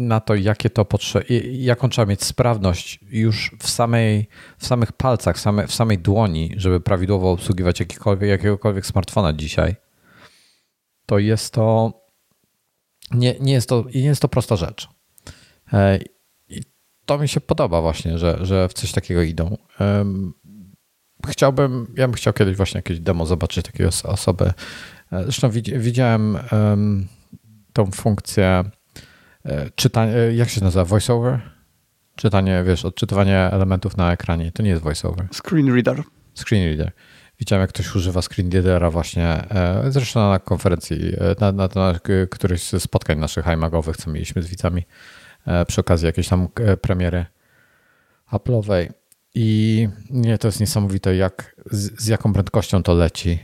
[0.00, 5.36] na to, jakie to potrze- jaką trzeba mieć sprawność już w, samej, w samych palcach,
[5.36, 7.82] w, same, w samej dłoni, żeby prawidłowo obsługiwać
[8.20, 9.76] jakiegokolwiek smartfona dzisiaj,
[11.06, 11.92] to jest to
[13.10, 14.88] nie, nie, jest to nie jest to prosta rzecz.
[15.72, 15.98] E,
[16.48, 16.62] I
[17.06, 19.56] to mi się podoba właśnie, że, że w coś takiego idą.
[21.26, 24.52] Chciałbym, ja bym chciał kiedyś właśnie jakieś demo zobaczyć takiej osoby.
[25.12, 26.38] E, zresztą widziałem
[27.72, 28.64] tą funkcję
[29.74, 31.40] czytanie, e, jak się nazywa, voiceover?
[32.16, 34.52] Czytanie, wiesz, odczytywanie elementów na ekranie.
[34.52, 35.28] To nie jest voiceover.
[35.32, 36.02] Screen reader.
[36.34, 36.92] Screen reader.
[37.38, 42.00] Widziałem, jak ktoś używa screen readera właśnie, e, zresztą na konferencji, na, na, na
[42.30, 44.82] któryś ze spotkań naszych iMagowych, co mieliśmy z widzami
[45.66, 46.48] przy okazji jakiejś tam
[46.80, 47.26] premiery
[48.32, 48.88] Apple'owej.
[49.34, 53.38] I nie, to jest niesamowite, jak, z, z jaką prędkością to leci.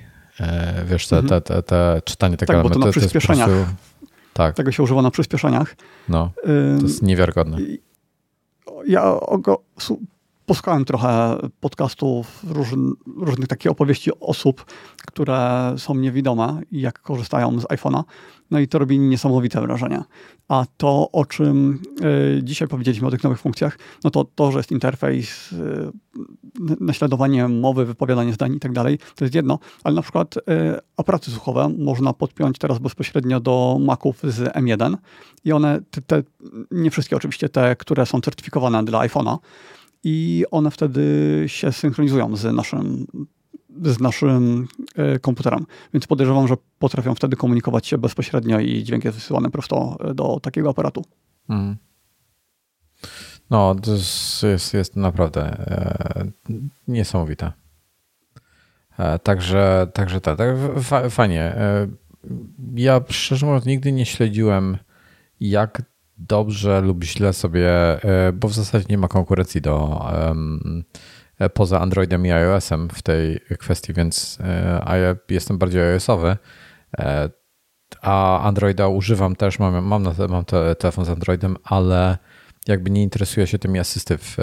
[0.86, 2.78] Wiesz, te, te, te, te czytanie tego tak, elementu.
[2.78, 3.48] Bo to na przyspieszeniach.
[3.48, 3.66] To
[4.36, 4.56] tak.
[4.56, 5.76] Tego się używa na przyspieszeniach.
[6.08, 6.30] No,
[6.78, 7.58] to jest niewiarygodne.
[8.86, 9.62] Ja go
[10.46, 12.68] posłuchałem trochę podcastów, róż,
[13.16, 14.64] różnych takich opowieści osób,
[15.06, 18.02] które są niewidome i jak korzystają z iPhone'a.
[18.50, 20.02] No i to robi niesamowite wrażenie.
[20.48, 21.82] A to, o czym
[22.38, 25.56] y, dzisiaj powiedzieliśmy o tych nowych funkcjach, no to to, że jest interfejs, y,
[26.80, 30.40] naśladowanie mowy, wypowiadanie zdań i tak dalej, to jest jedno, ale na przykład y,
[30.96, 34.96] aparaty słuchowe można podpiąć teraz bezpośrednio do Maców z M1
[35.44, 36.22] i one, te, te
[36.70, 39.38] nie wszystkie oczywiście, te, które są certyfikowane dla iPhone'a,
[40.08, 43.06] i one wtedy się synchronizują z naszym,
[43.82, 45.66] z naszym e, komputerem.
[45.94, 50.40] Więc podejrzewam, że potrafią wtedy komunikować się bezpośrednio i dźwięk jest wysyłany prosto e, do
[50.40, 51.04] takiego aparatu.
[51.48, 51.76] Mm.
[53.50, 53.92] No, to
[54.50, 56.26] jest, jest naprawdę e,
[56.88, 57.52] niesamowite.
[58.98, 61.42] E, także, także tak, tak fajnie.
[61.42, 61.88] E,
[62.74, 64.78] ja szczerze mówiąc nigdy nie śledziłem,
[65.40, 65.82] jak
[66.18, 67.70] dobrze lub źle sobie,
[68.04, 70.06] e, bo w zasadzie nie ma konkurencji do
[71.54, 76.36] poza Androidem i iOS-em w tej kwestii, więc e, a ja jestem bardziej iOS-owy,
[78.02, 82.18] a Androida używam też, mam, mam, na, mam te, telefon z Androidem, ale
[82.68, 84.36] jakby nie interesuję się tymi asystyw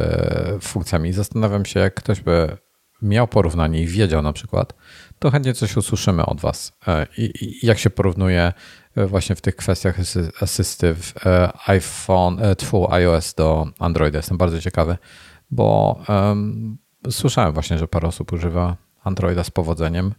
[0.61, 1.13] funkcjami.
[1.13, 2.57] Zastanawiam się, jak ktoś by
[3.01, 4.73] miał porównanie i wiedział na przykład,
[5.19, 6.77] to chętnie coś usłyszymy od Was.
[7.17, 8.53] I, i jak się porównuje
[8.95, 9.95] właśnie w tych kwestiach
[10.41, 14.19] asystyw e, iPhone, e, tfu, iOS do Androida.
[14.19, 14.97] Jestem bardzo ciekawy,
[15.51, 15.99] bo
[17.09, 20.13] słyszałem właśnie, że parę osób używa Androida z powodzeniem,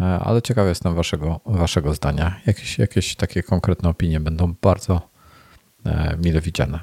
[0.00, 2.40] e, ale ciekawy jestem waszego, waszego zdania.
[2.46, 5.14] Jakieś, jakieś takie konkretne opinie będą bardzo
[6.18, 6.80] mile widziane.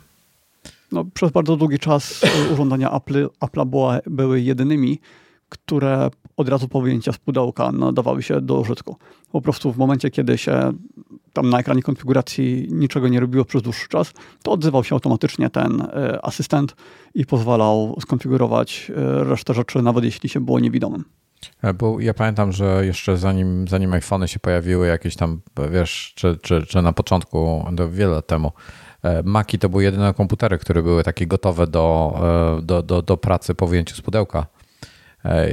[0.91, 2.21] No, przez bardzo długi czas
[2.53, 4.99] urządzenia Apple, Apple'a była, były jedynymi,
[5.51, 8.95] które od razu po wyjęcia z pudełka nadawały się do użytku.
[9.31, 10.73] Po prostu w momencie, kiedy się
[11.33, 15.81] tam na ekranie konfiguracji niczego nie robiło przez dłuższy czas, to odzywał się automatycznie ten
[15.81, 16.75] e, asystent
[17.13, 21.03] i pozwalał skonfigurować e, resztę rzeczy, nawet jeśli się było niewidomym.
[21.61, 26.37] E, bo ja pamiętam, że jeszcze zanim, zanim iPhony się pojawiły, jakieś tam, wiesz, czy,
[26.41, 28.51] czy, czy na początku, to wiele lat temu,
[29.23, 32.19] Maki to były jedyne komputery, które były takie gotowe do,
[32.63, 34.47] do, do, do pracy po wyjęciu z pudełka.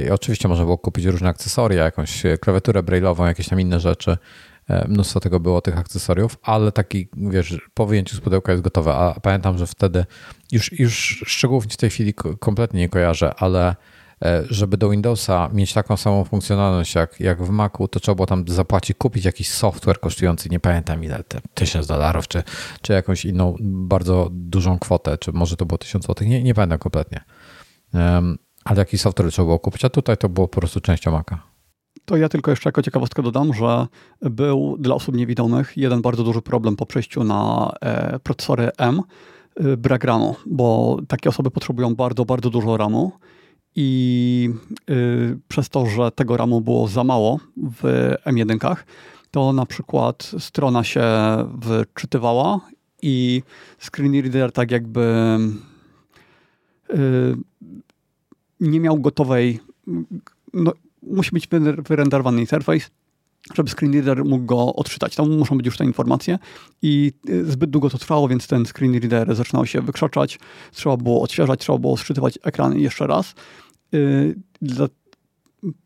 [0.05, 4.17] I oczywiście można było kupić różne akcesoria, jakąś klawiaturę braille'ową, jakieś tam inne rzeczy.
[4.69, 8.93] E, mnóstwo tego było, tych akcesoriów, ale taki, wiesz, po wyjęciu z pudełka jest gotowe.
[8.95, 10.05] A pamiętam, że wtedy
[10.51, 13.75] już, już szczegółów w tej chwili kompletnie nie kojarzę, ale
[14.25, 18.25] e, żeby do Windowsa mieć taką samą funkcjonalność jak, jak w Macu, to trzeba było
[18.25, 22.43] tam zapłacić, kupić jakiś software kosztujący, nie pamiętam ile, tysiąc dolarów, czy,
[22.81, 26.79] czy jakąś inną bardzo dużą kwotę, czy może to było tysiąc złotych, nie, nie pamiętam
[26.79, 27.23] kompletnie.
[28.69, 31.43] Ale jakiś software trzeba było kupić, a tutaj to było po prostu częścią Maca.
[32.05, 33.87] To ja tylko jeszcze jako ciekawostkę dodam, że
[34.21, 39.01] był dla osób niewidomych jeden bardzo duży problem po przejściu na e, procesory M,
[39.55, 43.11] e, brak RAMu, bo takie osoby potrzebują bardzo, bardzo dużo RAMu
[43.75, 44.49] i
[44.89, 44.93] e,
[45.47, 48.75] przez to, że tego RAMu było za mało w M1,
[49.31, 51.03] to na przykład strona się
[51.53, 52.59] wyczytywała
[53.01, 53.43] i
[53.79, 55.37] screen reader tak jakby
[58.59, 59.59] nie miał gotowej
[60.53, 61.47] no, musi być
[61.87, 62.89] wyrenderowany interfejs,
[63.53, 65.15] żeby screenreader mógł go odczytać.
[65.15, 66.39] Tam muszą być już te informacje
[66.81, 70.39] i y, zbyt długo to trwało, więc ten screenreader zaczynał się wykrzaczać,
[70.71, 73.35] trzeba było odświeżać, trzeba było odczytywać ekran jeszcze raz.
[73.93, 74.87] Y, dla,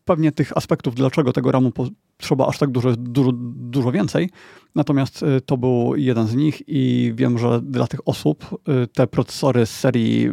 [0.05, 1.71] pewnie tych aspektów, dlaczego tego RAMu
[2.17, 4.29] trzeba aż tak dużo, dużo, dużo więcej.
[4.75, 9.65] Natomiast y, to był jeden z nich i wiem, że dla tych osób te procesory
[9.65, 10.29] z serii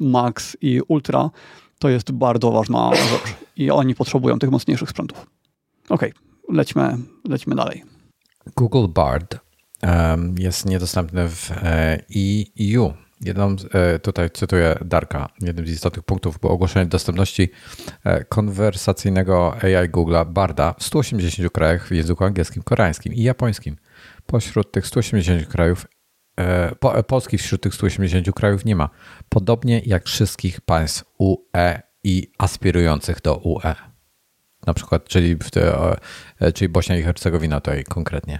[0.00, 1.30] Max i Ultra
[1.80, 5.26] to jest bardzo ważna rzecz i oni potrzebują tych mocniejszych sprzętów.
[5.88, 6.02] Ok,
[6.48, 6.96] lećmy,
[7.28, 7.84] lećmy dalej.
[8.56, 9.38] Google Bard
[10.38, 11.50] jest niedostępny w
[12.60, 12.86] EU.
[12.86, 17.50] E Jedną, e, tutaj cytuję Darka, jednym z istotnych punktów było ogłoszenie dostępności
[18.04, 23.76] e, konwersacyjnego AI Google'a Barda w 180 krajach w języku angielskim, koreańskim i japońskim.
[24.26, 25.86] Pośród tych 180 krajów
[27.06, 28.88] Polski wśród tych 180 krajów nie ma.
[29.28, 33.74] Podobnie jak wszystkich państw UE i aspirujących do UE.
[34.66, 35.96] Na przykład, czyli, w te,
[36.40, 38.38] e, czyli Bośnia i Hercegowina tutaj konkretnie.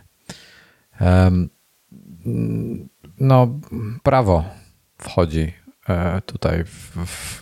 [3.20, 3.60] No,
[4.02, 4.44] prawo
[4.98, 5.52] wchodzi
[5.88, 7.40] e, tutaj, w, w,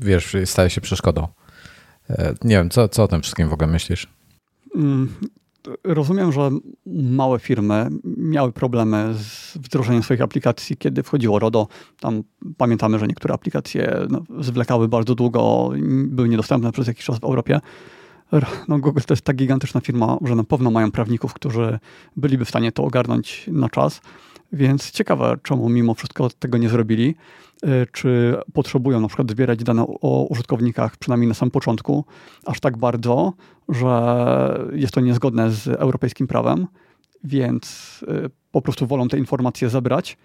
[0.00, 1.28] wiesz, staje się przeszkodą.
[2.44, 4.06] Nie wiem, co, co o tym wszystkim w ogóle myślisz?
[5.84, 6.50] Rozumiem, że
[6.86, 11.68] małe firmy miały problemy z wdrożeniem swoich aplikacji, kiedy wchodziło RODO.
[12.00, 12.22] Tam
[12.56, 15.70] pamiętamy, że niektóre aplikacje no, zwlekały bardzo długo,
[16.06, 17.60] były niedostępne przez jakiś czas w Europie.
[18.68, 21.78] No, Google to jest tak gigantyczna firma, że na pewno mają prawników, którzy
[22.16, 24.00] byliby w stanie to ogarnąć na czas.
[24.52, 27.14] Więc ciekawe, czemu mimo wszystko tego nie zrobili.
[27.62, 32.04] E, czy potrzebują na przykład zbierać dane o użytkownikach, przynajmniej na samym początku,
[32.46, 33.32] aż tak bardzo,
[33.68, 36.66] że jest to niezgodne z europejskim prawem,
[37.24, 40.16] więc e, po prostu wolą te informacje zebrać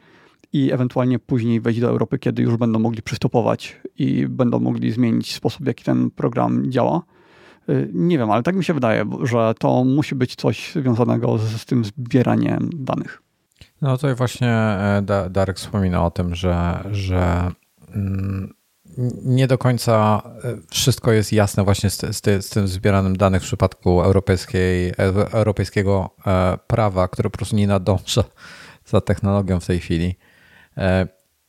[0.54, 5.36] i ewentualnie później wejść do Europy, kiedy już będą mogli przystopować i będą mogli zmienić
[5.36, 7.02] sposób, w jaki ten program działa.
[7.70, 11.62] E, nie wiem, ale tak mi się wydaje, że to musi być coś związanego z,
[11.62, 13.23] z tym zbieraniem danych.
[13.82, 17.52] No tutaj właśnie e, Darek wspomina o tym, że, że
[17.96, 18.54] mm,
[19.26, 23.46] nie do końca e, wszystko jest jasne właśnie z, z, z tym zbieranym danych w
[23.46, 24.94] przypadku europejskiej, e,
[25.32, 26.10] europejskiego
[26.68, 28.24] prawa, które po prostu nie nadąża
[28.86, 30.16] za technologią w tej chwili.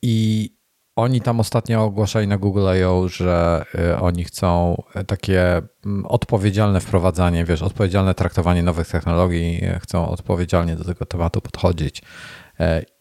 [0.02, 0.50] I
[0.96, 7.44] oni tam ostatnio ogłaszali na Google I.O., że y, oni chcą takie mm, odpowiedzialne wprowadzanie,
[7.44, 12.02] wiesz, odpowiedzialne traktowanie nowych technologii, chcą odpowiedzialnie do tego tematu podchodzić.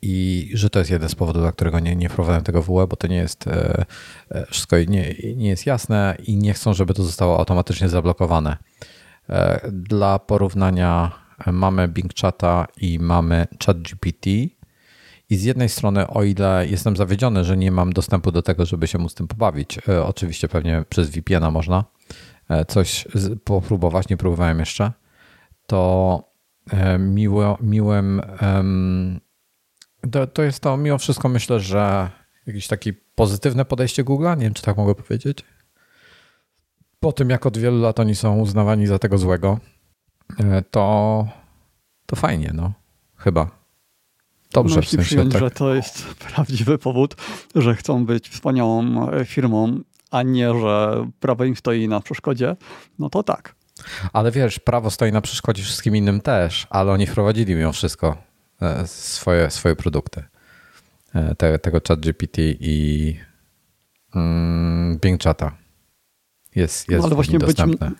[0.01, 2.88] I że to jest jeden z powodów, dla którego nie, nie wprowadzają tego w UE,
[2.88, 3.45] bo to nie jest
[4.47, 8.58] wszystko nie, nie jest jasne i nie chcą, żeby to zostało automatycznie zablokowane.
[9.71, 11.12] Dla porównania
[11.47, 14.27] mamy Bing Chata i mamy ChatGPT
[15.34, 18.88] i z jednej strony, o ile jestem zawiedziony, że nie mam dostępu do tego, żeby
[18.88, 21.84] się móc tym pobawić, e, oczywiście pewnie przez VPN-a można
[22.50, 23.08] e, coś
[23.43, 24.91] popróbować, nie próbowałem jeszcze,
[25.67, 26.24] to
[26.72, 28.22] e, miło, miłym.
[30.12, 32.10] To, to jest to mimo wszystko, myślę, że
[32.48, 35.46] jakieś takie pozytywne podejście Google, nie wiem, czy tak mogę powiedzieć.
[37.00, 39.60] Po tym, jak od wielu lat oni są uznawani za tego złego,
[40.72, 41.28] to,
[42.06, 42.74] to fajnie, no.
[43.15, 43.62] Chyba.
[44.54, 45.42] Dobrze, Jeśli w sensie, przyjąć, tak.
[45.42, 47.16] że to jest prawdziwy powód,
[47.56, 49.80] że chcą być wspaniałą e, firmą,
[50.12, 52.56] a nie, że prawo im stoi na przeszkodzie,
[53.00, 53.56] no to tak.
[54.13, 58.18] Ale wiesz, prawo stoi na przeszkodzie wszystkim innym też, ale oni wprowadzili mimo wszystko
[58.62, 60.24] e, swoje, swoje produkty.
[61.16, 63.18] E, te, tego chat GPT i
[64.16, 65.52] mm, Bing Chata.
[66.56, 67.89] Jest, jest no, ale właśnie dostępne.
[67.89, 67.98] Być,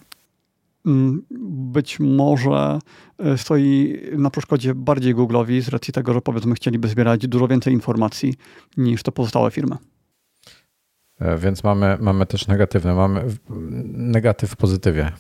[0.86, 2.80] być może
[3.20, 7.74] e, stoi na przeszkodzie bardziej Google'owi z racji tego, że powiedzmy chcieliby zbierać dużo więcej
[7.74, 8.34] informacji
[8.78, 9.76] niż te pozostałe firmy.
[11.20, 13.26] E, więc mamy, mamy też negatywne, mamy
[13.94, 15.12] negatyw w pozytywie.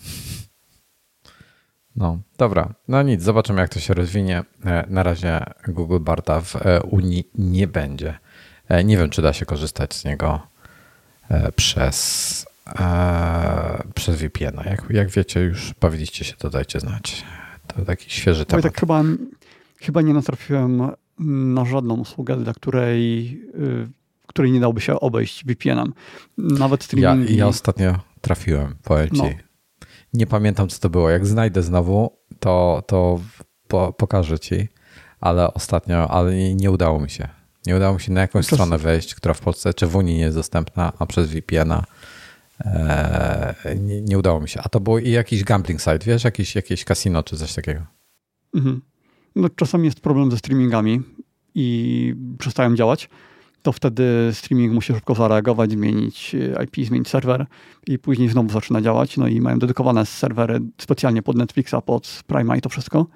[1.95, 2.73] No, dobra.
[2.87, 4.43] No nic, zobaczymy jak to się rozwinie.
[4.65, 6.55] E, na razie Google Barta w
[6.89, 8.19] Unii nie będzie.
[8.85, 10.39] Nie wiem, czy da się korzystać z niego
[11.55, 14.69] przez e, przez VPN-a.
[14.69, 17.23] Jak, jak wiecie, już bawiliście się, to dajcie znać.
[17.67, 18.63] To taki świeży temat.
[18.63, 19.03] tak chyba,
[19.81, 20.91] chyba nie natrafiłem
[21.53, 23.87] na żadną usługę, dla której, y,
[24.27, 25.93] której nie dałby się obejść VPN-em.
[26.37, 27.29] Nawet streaming.
[27.29, 29.17] Ja, ja ostatnio trafiłem, powiem ci.
[29.17, 29.29] No.
[30.13, 31.09] Nie pamiętam, co to było.
[31.09, 33.19] Jak znajdę znowu, to, to
[33.67, 34.67] po, pokażę ci,
[35.21, 37.27] ale ostatnio, ale nie, nie udało mi się.
[37.65, 40.21] Nie udało mi się na jakąś stronę wejść, która w Polsce czy w Unii nie
[40.21, 41.83] jest dostępna, a przez VPN-a
[43.79, 44.61] nie, nie, udało mi się.
[44.63, 47.85] A to było i jakiś gambling site, wiesz, jakieś, jakieś casino czy coś takiego.
[48.55, 48.81] Mhm.
[49.35, 51.01] No, czasami jest problem ze streamingami
[51.55, 53.09] i przestają działać.
[53.61, 57.45] To wtedy streaming musi szybko zareagować, zmienić IP, zmienić serwer
[57.87, 59.17] i później znowu zaczyna działać.
[59.17, 63.07] No i mają dedykowane serwery specjalnie pod Netflixa, pod Prima i to wszystko.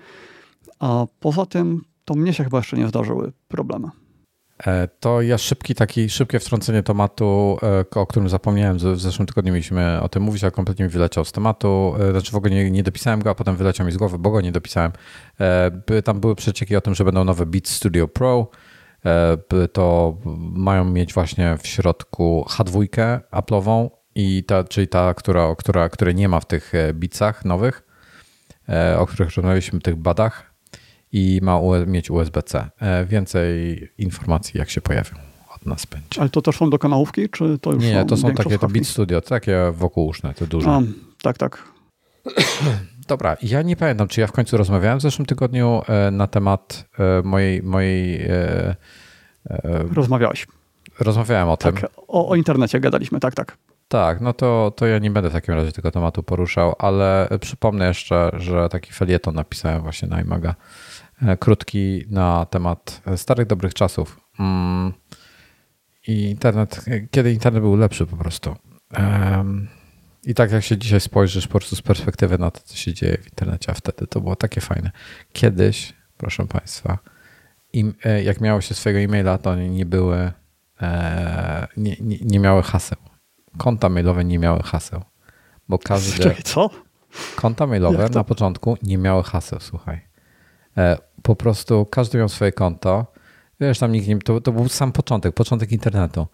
[0.79, 3.89] A poza tym to mnie się chyba jeszcze nie zdarzyły problemy.
[4.65, 7.57] E, to ja szybki taki, szybkie wtrącenie tematu,
[7.95, 11.25] e, o którym zapomniałem, w zeszłym tygodniu mieliśmy o tym mówić, a kompletnie mi wyleciał
[11.25, 11.95] z tematu.
[11.99, 14.31] E, znaczy w ogóle nie, nie dopisałem go, a potem wyleciał mi z głowy, bo
[14.31, 14.91] go nie dopisałem.
[16.03, 18.49] Tam były przecieki o tym, że będą nowe Beat Studio Pro.
[19.73, 22.87] To mają mieć właśnie w środku H2
[23.31, 27.83] Apple'ową, i ta, czyli ta, która, która, której nie ma w tych Beatsach nowych,
[28.97, 30.53] o których rozmawialiśmy w tych badach
[31.11, 32.69] i ma mieć USB-C.
[32.79, 35.15] E, więcej informacji, jak się pojawią
[35.55, 36.21] od nas będzie.
[36.21, 38.85] Ale to też są do kanałówki, czy to już Nie, to są takie to Beat
[38.85, 40.69] Studio, takie wokółuszne, te duże.
[40.69, 40.81] A,
[41.21, 41.63] tak, tak.
[43.07, 46.85] Dobra, ja nie pamiętam, czy ja w końcu rozmawiałem w zeszłym tygodniu e, na temat
[46.99, 47.63] e, mojej...
[47.63, 48.27] mojej
[49.93, 50.47] Rozmawiałeś.
[50.99, 51.89] Rozmawiałem o tak, tym.
[52.07, 53.57] O, o internecie gadaliśmy, tak, tak.
[53.87, 57.87] Tak, no to, to ja nie będę w takim razie tego tematu poruszał, ale przypomnę
[57.87, 60.55] jeszcze, że taki felieton napisałem właśnie na iMaga
[61.39, 64.19] krótki na temat starych, dobrych czasów.
[64.39, 64.93] Mm.
[66.07, 68.55] I internet, kiedy internet był lepszy po prostu.
[70.23, 73.17] I tak jak się dzisiaj spojrzysz po prostu z perspektywy na to, co się dzieje
[73.17, 74.91] w internecie, a wtedy to było takie fajne.
[75.33, 76.97] Kiedyś, proszę Państwa,
[77.73, 80.31] im, e, jak miało się swojego e-maila, to nie były,
[80.81, 82.97] e, nie, nie, nie miały haseł.
[83.57, 85.03] Konta mailowe nie miały haseł.
[85.69, 86.23] Bo każdy.
[86.23, 86.69] Czekaj, co?
[87.35, 90.01] Konta mailowe na początku nie miały haseł, słuchaj.
[91.21, 93.05] Po prostu każdy miał swoje konto.
[93.59, 96.27] Wiesz, tam nikt nie, to, to był sam początek, początek internetu.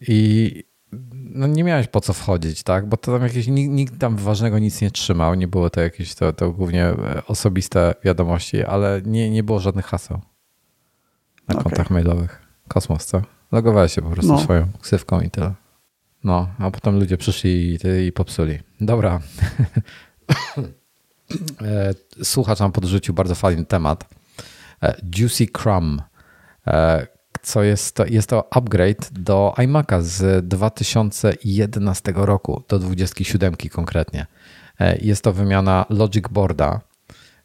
[0.00, 0.64] I
[1.12, 2.88] no nie miałeś po co wchodzić, tak?
[2.88, 6.14] Bo to tam jakieś, nikt, nikt tam ważnego nic nie trzymał, nie było to jakieś,
[6.14, 10.20] to, to głównie e, osobiste wiadomości, ale nie, nie było żadnych haseł
[11.48, 11.64] na okay.
[11.64, 12.42] kontach mailowych.
[12.68, 13.22] Kosmos, co?
[13.52, 14.40] Logowałeś się po prostu no.
[14.40, 15.54] swoją ksywką i tyle.
[16.24, 17.50] No, a potem ludzie przyszli
[17.84, 18.58] i, i popsuli.
[18.80, 19.20] Dobra.
[21.62, 24.08] E, słuchacz nam podrzucił bardzo fajny temat.
[24.82, 26.02] E, Juicy Crumb
[27.44, 34.26] co jest to, jest to upgrade do iMac'a z 2011 roku, do 27 konkretnie.
[34.80, 36.80] E, jest to wymiana Logic Boarda.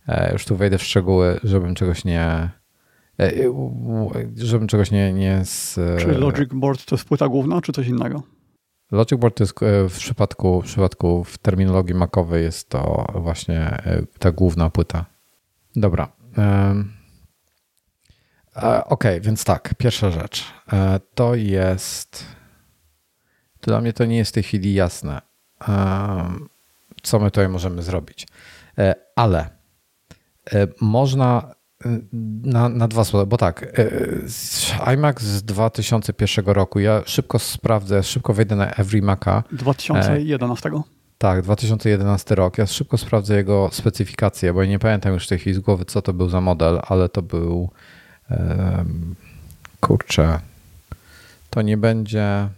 [0.08, 2.50] E, już tu wejdę w szczegóły, żebym czegoś nie.
[3.20, 3.32] E,
[4.36, 5.14] żebym czegoś nie.
[5.14, 5.76] nie z...
[6.02, 8.24] Czy Logic Board to jest płyta główna, czy coś innego?
[8.92, 9.56] Logic Board to jest
[9.90, 13.78] w przypadku, w przypadku w terminologii makowej jest to właśnie
[14.20, 15.06] ta główna płyta.
[15.76, 16.12] Dobra.
[18.60, 20.54] Okej, okay, więc tak, pierwsza rzecz.
[20.74, 22.26] E, to jest.
[23.62, 25.22] Dla mnie to nie jest w tej chwili jasne,
[27.04, 28.28] co my tutaj możemy zrobić.
[28.78, 29.50] E, ale
[30.54, 31.56] e, można
[32.44, 33.66] na, na dwa słowa, bo tak,
[34.94, 39.44] iMac z 2001 roku, ja szybko sprawdzę, szybko wejdę na Every Maca.
[39.52, 40.72] 2011.
[41.18, 42.58] Tak, 2011 rok.
[42.58, 45.86] Ja szybko sprawdzę jego specyfikację, bo ja nie pamiętam już w tej chwili z głowy,
[45.86, 47.70] co to był za model, ale to był
[49.80, 50.40] Kurczę,
[51.50, 52.50] to nie będzie.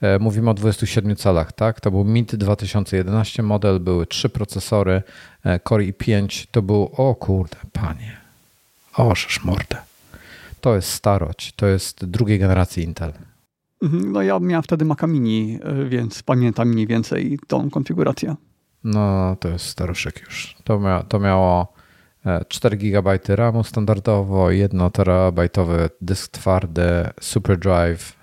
[0.00, 1.80] E, mówimy o 27 calach, tak?
[1.80, 5.02] To był MIT 2011 model, były trzy procesory,
[5.44, 8.16] e, Core i5 to był, o kurde, panie,
[8.96, 9.76] ożesz mordę.
[10.60, 13.12] To jest starość, to jest drugiej generacji Intel.
[13.82, 18.36] Mhm, no ja miałem wtedy Maca Mini, e, więc pamiętam mniej więcej tą konfigurację.
[18.84, 20.56] No to jest staruszek już.
[20.64, 21.72] To, mia to miało
[22.48, 28.19] 4 GB RAMu standardowo, 1 terabajtowy dysk twardy, SuperDrive,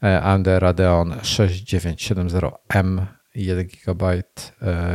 [0.00, 4.22] AMD Radeon 6970M, 1 GB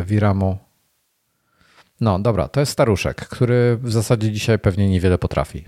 [0.06, 0.58] VRAMu.
[2.02, 5.66] No dobra, to jest staruszek, który w zasadzie dzisiaj pewnie niewiele potrafi.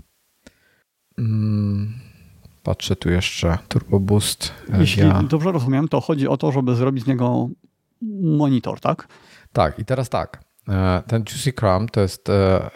[1.18, 1.92] Mm.
[2.62, 4.52] Patrzę tu jeszcze Turbo Boost.
[4.78, 5.22] Jeśli ja...
[5.22, 7.48] dobrze rozumiem, to chodzi o to, żeby zrobić z niego
[8.22, 9.08] monitor, tak?
[9.52, 10.44] Tak, i teraz tak.
[10.68, 12.70] E, ten Juicy Crumb to jest, e,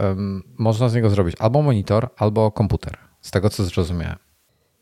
[0.58, 4.18] można z niego zrobić albo monitor, albo komputer, z tego co zrozumiałem.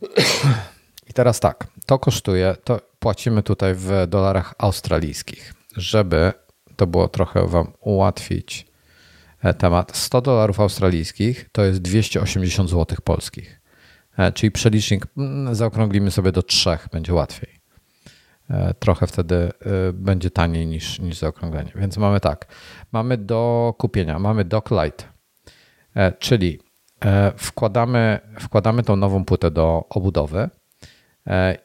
[1.17, 6.33] Teraz tak, to kosztuje, to płacimy tutaj w dolarach australijskich, żeby
[6.77, 8.67] to było trochę Wam ułatwić
[9.43, 9.97] e, temat.
[9.97, 13.61] 100 dolarów australijskich to jest 280 zł polskich.
[14.19, 17.61] E, czyli przelicznik mm, zaokrąglimy sobie do trzech, będzie łatwiej.
[18.51, 19.53] E, trochę wtedy
[19.93, 21.73] będzie taniej niż, niż zaokrąglenie.
[21.75, 22.47] Więc mamy tak,
[22.93, 25.05] mamy do kupienia, mamy Dock Lite,
[26.19, 26.61] czyli
[27.37, 30.51] wkładamy, wkładamy tą nową płytę do obudowy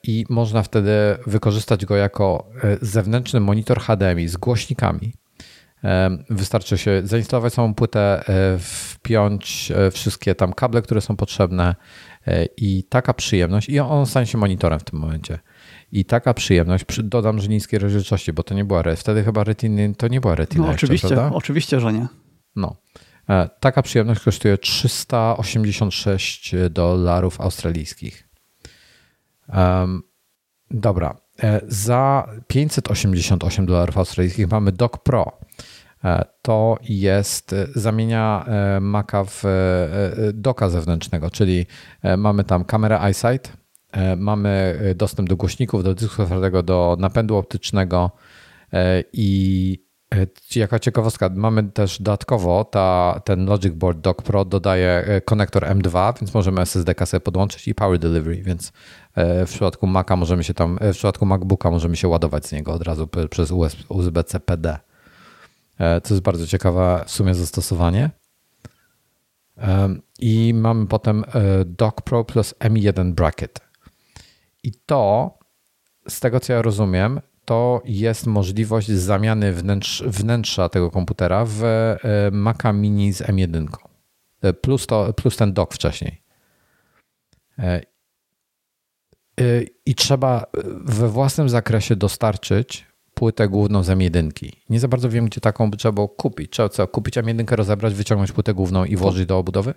[0.04, 0.92] i można wtedy
[1.28, 2.50] wykorzystać go jako
[2.82, 5.14] zewnętrzny monitor HDMI z głośnikami.
[6.30, 8.24] Wystarczy się zainstalować samą płytę,
[8.60, 11.76] wpiąć wszystkie tam kable, które są potrzebne,
[12.28, 15.40] E, I taka przyjemność, i on stanie się monitorem w tym momencie.
[15.92, 20.08] I taka przyjemność, dodam, że niskiej rozdzielczości, bo to nie była, wtedy chyba retiny, to
[20.08, 21.36] nie była retina no, jeszcze, oczywiście, prawda?
[21.36, 22.08] oczywiście, że nie.
[22.56, 22.76] No.
[23.30, 28.28] E, taka przyjemność kosztuje 386 dolarów australijskich.
[30.72, 31.16] Dobra.
[31.44, 35.32] E, za 588 dolarów australijskich mamy Dock Pro.
[36.04, 38.46] E, to jest, e, zamienia
[38.82, 39.44] Maca w
[40.34, 41.66] doka zewnętrznego, czyli
[42.18, 43.58] mamy tam kamerę EyeSight,
[44.18, 48.12] mamy dostęp do głośników, do dysku twardego, do napędu optycznego
[49.14, 49.78] i
[50.56, 56.34] Jaka ciekawostka, mamy też dodatkowo ta, ten Logic Board Dock Pro dodaje konektor M2, więc
[56.34, 58.74] możemy SSD sobie podłączyć i Power Delivery, więc
[59.18, 62.82] w przypadku Maca możemy się tam, w przypadku MacBooka możemy się ładować z niego od
[62.82, 63.52] razu przez
[63.90, 64.80] USB-C PD.
[65.82, 68.10] E, co jest bardzo ciekawe w sumie zastosowanie.
[69.58, 73.60] E, I mamy potem e, Dock Pro plus M1 bracket.
[74.64, 75.34] I to,
[76.08, 77.22] z tego co ja rozumiem,
[77.52, 81.64] to jest możliwość zamiany wnętrz, wnętrza tego komputera w
[82.32, 83.68] Maca Mini z M1.
[84.62, 86.22] Plus, to, plus ten dock wcześniej.
[89.86, 90.46] I trzeba
[90.86, 94.52] we własnym zakresie dostarczyć płytę główną z M1.
[94.70, 96.52] Nie za bardzo wiem, gdzie taką trzeba było kupić.
[96.52, 99.74] Trzeba co, kupić M1, rozebrać, wyciągnąć płytę główną i włożyć do obudowy?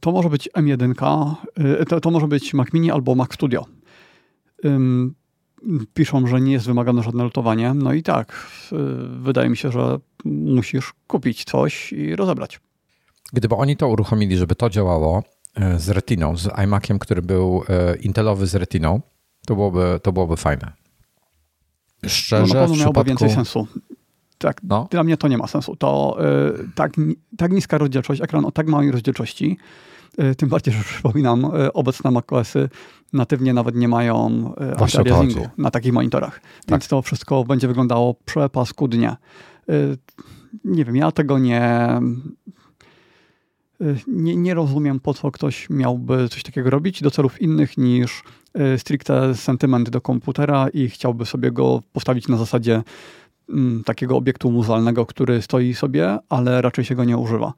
[0.00, 1.34] To może być M1,
[1.82, 3.66] y, to, to może być Mac Mini albo Mac Studio.
[5.94, 7.74] Piszą, że nie jest wymagane żadne lutowanie.
[7.74, 8.46] No i tak,
[9.20, 12.60] wydaje mi się, że musisz kupić coś i rozebrać.
[13.32, 15.22] Gdyby oni to uruchomili, żeby to działało
[15.76, 17.62] z retiną, z iMaciem, który był
[18.00, 19.00] intelowy z retiną,
[19.46, 20.72] to byłoby, to byłoby fajne.
[22.06, 23.08] Szczerze, no na pewno miałoby przypadku...
[23.08, 23.66] więcej sensu.
[24.38, 24.88] Tak, no.
[24.90, 25.76] dla mnie to nie ma sensu.
[25.76, 26.18] To
[26.60, 26.92] y, tak,
[27.36, 29.56] tak niska rozdzielczość, ekran o tak małej rozdzielczości,
[30.22, 32.68] y, tym bardziej, że przypominam, y, obecne macOSy
[33.12, 34.28] natywnie nawet nie mają
[34.72, 36.40] y, anti-aliasingu na takich monitorach.
[36.40, 36.50] Tak.
[36.68, 39.16] Więc to wszystko będzie wyglądało przepaskudnie.
[39.70, 39.96] Y,
[40.64, 41.88] nie wiem, ja tego nie,
[43.80, 48.22] y, nie, nie rozumiem, po co ktoś miałby coś takiego robić do celów innych niż
[48.78, 52.82] stricte sentyment do komputera i chciałby sobie go postawić na zasadzie
[53.48, 57.52] mm, takiego obiektu muzealnego, który stoi sobie, ale raczej się go nie używa.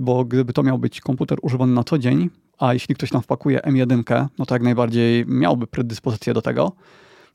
[0.00, 2.30] Bo gdyby to miał być komputer używany na co dzień,
[2.62, 6.72] a jeśli ktoś tam wpakuje M1, no to jak najbardziej miałby predyspozycję do tego,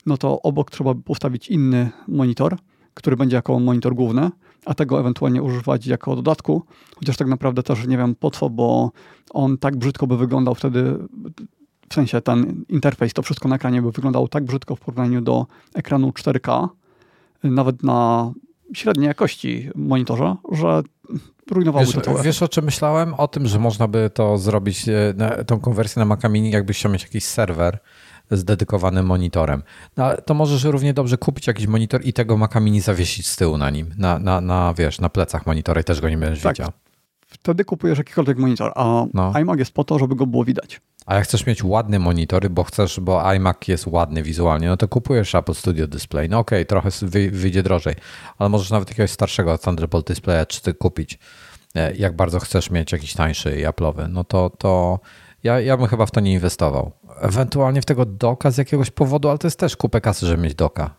[0.06, 2.56] no to obok trzeba postawić inny monitor,
[2.94, 4.30] który będzie jako monitor główny,
[4.64, 6.62] a tego ewentualnie używać jako dodatku,
[6.96, 8.90] chociaż tak naprawdę też nie wiem po co, bo
[9.30, 10.98] on tak brzydko by wyglądał wtedy
[11.90, 15.46] w sensie ten interfejs, to wszystko na ekranie by wyglądało tak brzydko w porównaniu do
[15.74, 16.68] ekranu 4K,
[17.44, 18.32] nawet na
[18.72, 20.82] średniej jakości monitorze, że
[21.50, 23.14] rujnowałoby wiesz, to Wiesz o czym myślałem?
[23.14, 26.92] O tym, że można by to zrobić, e, tą konwersję na Maca Mini, jakbyś chciał
[26.92, 27.78] mieć jakiś serwer
[28.30, 29.62] z dedykowanym monitorem.
[29.96, 33.58] No, to możesz równie dobrze kupić jakiś monitor i tego Maca Mini zawiesić z tyłu
[33.58, 36.56] na nim, na, na, na wiesz, na plecach monitora i też go nie będziesz tak.
[36.56, 36.70] widział.
[37.26, 39.32] Wtedy kupujesz jakikolwiek monitor, a no.
[39.34, 40.80] iMac jest po to, żeby go było widać.
[41.08, 44.88] A jak chcesz mieć ładny monitor, bo chcesz, bo iMac jest ładny wizualnie, no to
[44.88, 46.28] kupujesz Apple Studio Display.
[46.28, 46.90] No okej, okay, trochę
[47.30, 47.94] wyjdzie drożej,
[48.38, 51.18] ale możesz nawet jakiegoś starszego Thunderbolt Displaya czy ty kupić.
[51.74, 55.00] E, jak bardzo chcesz mieć jakiś tańszy i Apple'owy, no to, to
[55.44, 56.92] ja, ja bym chyba w to nie inwestował.
[57.20, 60.54] Ewentualnie w tego doka z jakiegoś powodu, ale to jest też kupę kasy, żeby mieć
[60.54, 60.94] doka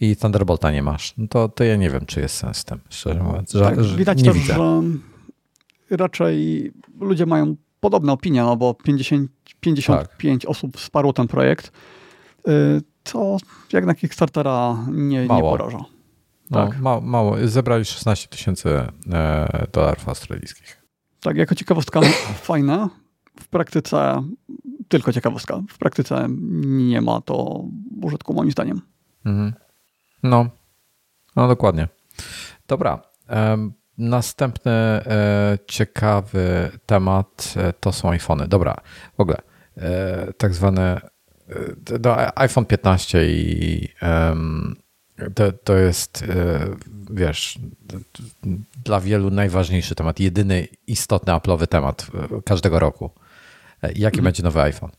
[0.00, 2.80] i Thunderbolta nie masz, no to, to ja nie wiem, czy jest sens z tym,
[2.88, 3.52] szczerze mówiąc.
[3.52, 4.54] Że, tak, widać nie też, widzę.
[5.90, 9.30] że raczej ludzie mają podobne opinie, no bo 50,
[9.64, 10.50] 55 tak.
[10.50, 11.72] osób wsparło ten projekt,
[12.48, 13.36] y, co
[13.72, 15.52] jak na Kickstartera nie, mało.
[15.52, 15.84] nie poraża.
[16.50, 16.80] No, tak.
[16.80, 17.36] mało, mało.
[17.44, 18.68] Zebrali 16 tysięcy
[19.12, 20.82] e, dolarów australijskich.
[21.20, 22.00] Tak, jako ciekawostka
[22.48, 22.90] fajna.
[23.40, 24.22] W praktyce
[24.88, 25.60] tylko ciekawostka.
[25.68, 26.26] W praktyce
[26.66, 27.64] nie ma to
[28.02, 28.80] użytku moim zdaniem.
[29.24, 29.52] Mhm.
[30.22, 30.46] No,
[31.36, 31.88] no dokładnie.
[32.68, 33.02] Dobra.
[33.98, 38.48] Następny e, ciekawy temat e, to są iPhony.
[38.48, 38.76] Dobra,
[39.16, 39.36] w ogóle
[40.38, 41.00] tak zwane
[42.00, 43.88] do iPhone 15 i
[45.34, 46.24] to, to jest,
[47.10, 47.58] wiesz,
[48.84, 52.06] dla wielu najważniejszy temat, jedyny istotny Apple'owy temat
[52.44, 53.10] każdego roku.
[53.82, 54.24] Jaki mhm.
[54.24, 54.90] będzie nowy iPhone?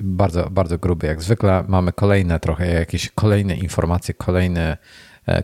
[0.00, 1.06] Bardzo, bardzo gruby.
[1.06, 4.76] Jak zwykle mamy kolejne trochę, jakieś kolejne informacje, kolejne,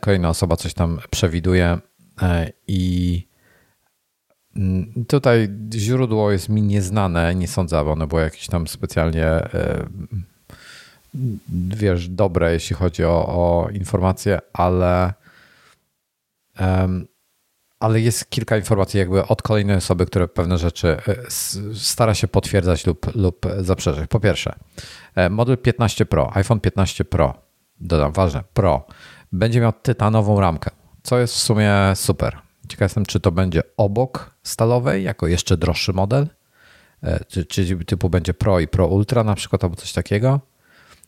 [0.01, 1.78] kolejna osoba coś tam przewiduje
[2.22, 3.32] E, I mm,
[5.09, 9.86] tutaj źródło jest mi nieznane, nie sądzę, aby ono było jakieś tam specjalnie e,
[11.76, 15.12] wiesz, dobre, jeśli chodzi o, o informacje, ale
[17.80, 21.16] ale jest kilka informacji jakby od kolejnej osoby, które pewne rzeczy e,
[21.74, 24.09] stara się potwierdzać lub, lub zaprzeczać.
[24.09, 24.55] Po pierwsze,
[25.30, 27.34] model 15 Pro, iPhone 15 Pro,
[27.80, 28.86] dodam, ważne, Pro,
[29.32, 30.70] będzie miał tytanową ramkę
[31.03, 32.38] co jest w sumie super.
[32.69, 36.27] Ciekaw jestem, czy to będzie obok stalowej, jako jeszcze droższy model,
[37.03, 40.41] e, czy, czy typu będzie Pro i Pro Ultra na przykład, albo coś takiego,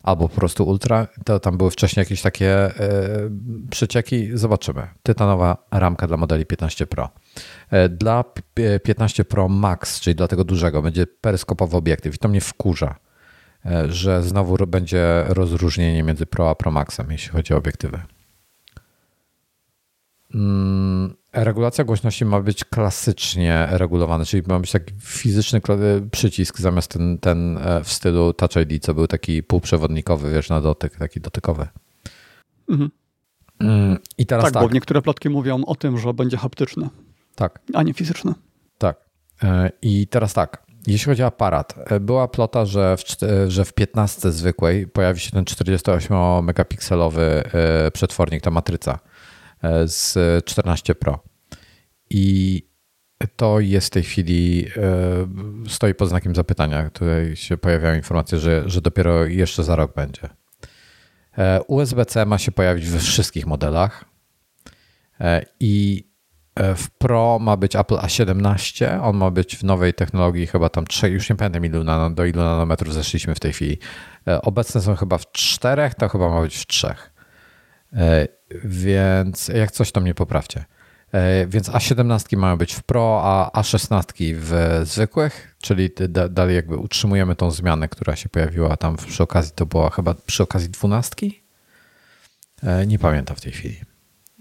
[0.03, 1.07] albo po prostu Ultra.
[1.25, 3.31] To tam były wcześniej jakieś takie yy,
[3.71, 4.31] przecieki.
[4.35, 4.89] Zobaczymy.
[5.03, 7.11] Tytanowa ramka dla modeli 15 Pro.
[7.73, 8.25] Yy, dla
[8.85, 12.95] 15 Pro Max, czyli dla tego dużego, będzie peryskopowy obiektyw i to mnie wkurza,
[13.89, 18.01] że znowu będzie rozróżnienie między Pro a Pro Maxem, jeśli chodzi o obiektywy.
[20.35, 25.61] Mm, regulacja głośności ma być klasycznie regulowana, czyli ma być taki fizyczny
[26.11, 30.61] przycisk zamiast ten, ten e, w stylu Touch ID, co był taki półprzewodnikowy, wiesz, na
[30.61, 31.69] dotyk, taki dotykowy.
[32.69, 32.91] Mhm.
[33.61, 36.89] Mm, I teraz tak, tak, bo niektóre plotki mówią o tym, że będzie haptyczny.
[37.35, 37.61] Tak.
[37.75, 38.35] A nie fizyczny.
[38.79, 38.97] Tak.
[39.43, 40.65] E, I teraz tak.
[40.87, 43.03] Jeśli chodzi o aparat, e, była plota, że w,
[43.49, 47.21] że w 15 zwykłej pojawi się ten 48-megapikselowy
[47.93, 49.14] przetwornik, ta matryca E,
[49.87, 51.25] z 14 Pro.
[52.11, 52.63] I
[53.37, 56.91] to jest w tej chwili, e, stoi pod znakiem zapytania.
[56.91, 60.29] Tutaj się pojawiają informacje, że, że dopiero jeszcze za rok będzie.
[61.39, 64.05] E, USB-C ma się pojawić we wszystkich modelach
[65.61, 66.05] i
[66.77, 71.09] w Pro ma być Apple A17, on ma być w nowej technologii chyba tam 3,
[71.09, 71.85] już nie pamiętam ilu
[72.15, 73.79] do ilu nanometrów zeszliśmy w tej chwili.
[74.43, 77.13] Obecne są chyba w czterech, to chyba ma być w trzech.
[78.65, 80.65] Więc jak coś to mnie poprawcie.
[81.13, 85.91] E, więc A17 mają być w Pro, a A16 w zwykłych, czyli
[86.31, 90.43] dalej jakby utrzymujemy tą zmianę, która się pojawiła tam przy okazji, to była chyba przy
[90.43, 91.27] okazji 12?
[92.63, 93.81] E, nie pamiętam w tej chwili,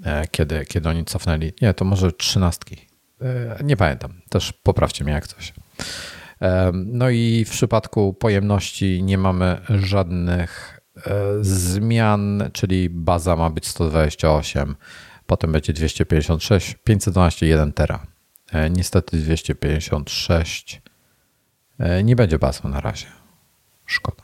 [0.05, 1.53] e, kiedy, kiedy oni cofnęli.
[1.61, 2.59] Nie, to może 13.
[3.63, 5.53] Nie pamiętam, też poprawcie mnie jak coś.
[6.73, 10.72] No i w przypadku pojemności nie mamy żadnych
[11.41, 14.75] zmian, czyli baza ma być 128
[15.27, 18.07] potem będzie 256, 512, 1 tera.
[18.51, 20.81] E, niestety 256
[21.79, 23.07] e, nie będzie bazą na razie.
[23.85, 24.23] Szkoda.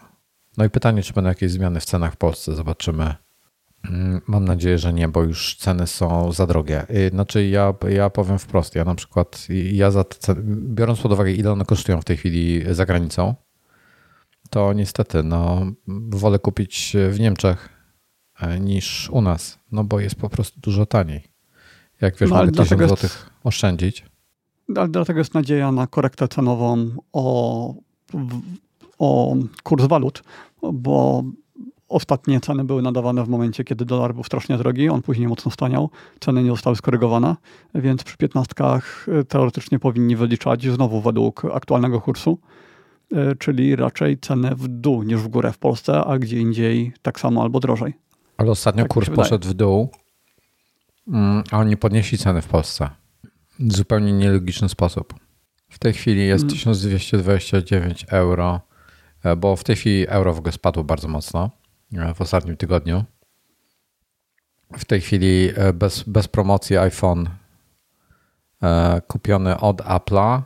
[0.57, 2.55] No i pytanie, czy będą jakieś zmiany w cenach w Polsce?
[2.55, 3.15] Zobaczymy.
[3.89, 6.88] Mm, mam nadzieję, że nie, bo już ceny są za drogie.
[6.88, 11.32] E, znaczy, ja, ja powiem wprost, ja na przykład, ja za ceny, biorąc pod uwagę,
[11.32, 13.36] ile one kosztują w tej chwili za granicą,
[14.50, 15.72] to niestety, no,
[16.10, 17.80] wolę kupić w Niemczech
[18.39, 21.24] E, niż u nas, no bo jest po prostu dużo taniej.
[22.02, 24.06] Jak wiesz, no, mamy 1000 złotych oszczędzić.
[24.76, 27.74] Ale dlatego jest nadzieja na korektę cenową o,
[29.00, 30.24] o kurs walut,
[30.74, 31.24] bo
[31.89, 35.89] ostatnie ceny były nadawane w momencie, kiedy dolar był strasznie drogi, on później mocno staniał,
[36.20, 37.36] ceny nie zostały skorygowane,
[37.76, 42.39] więc przy piętnastkach e, teoretycznie powinni wyliczać znowu według aktualnego kursu,
[43.39, 47.41] czyli raczej cenę w dół niż w górę w Polsce, a gdzie indziej tak samo
[47.41, 47.93] albo drożej.
[48.38, 49.89] Ale ostatnio tak kurs poszedł w dół,
[51.07, 52.89] mm, a oni podnieśli ceny w Polsce.
[53.60, 55.14] W zupełnie nielogiczny sposób.
[55.70, 58.22] W tej chwili jest 1229 mm.
[58.22, 58.62] euro,
[59.24, 61.49] e, bo w tej chwili euro w ogóle spadło bardzo mocno
[61.93, 63.03] e, w ostatnim tygodniu.
[64.78, 67.30] W tej chwili e, bez, bez promocji iPhone
[69.07, 70.41] kupiony od Apple'a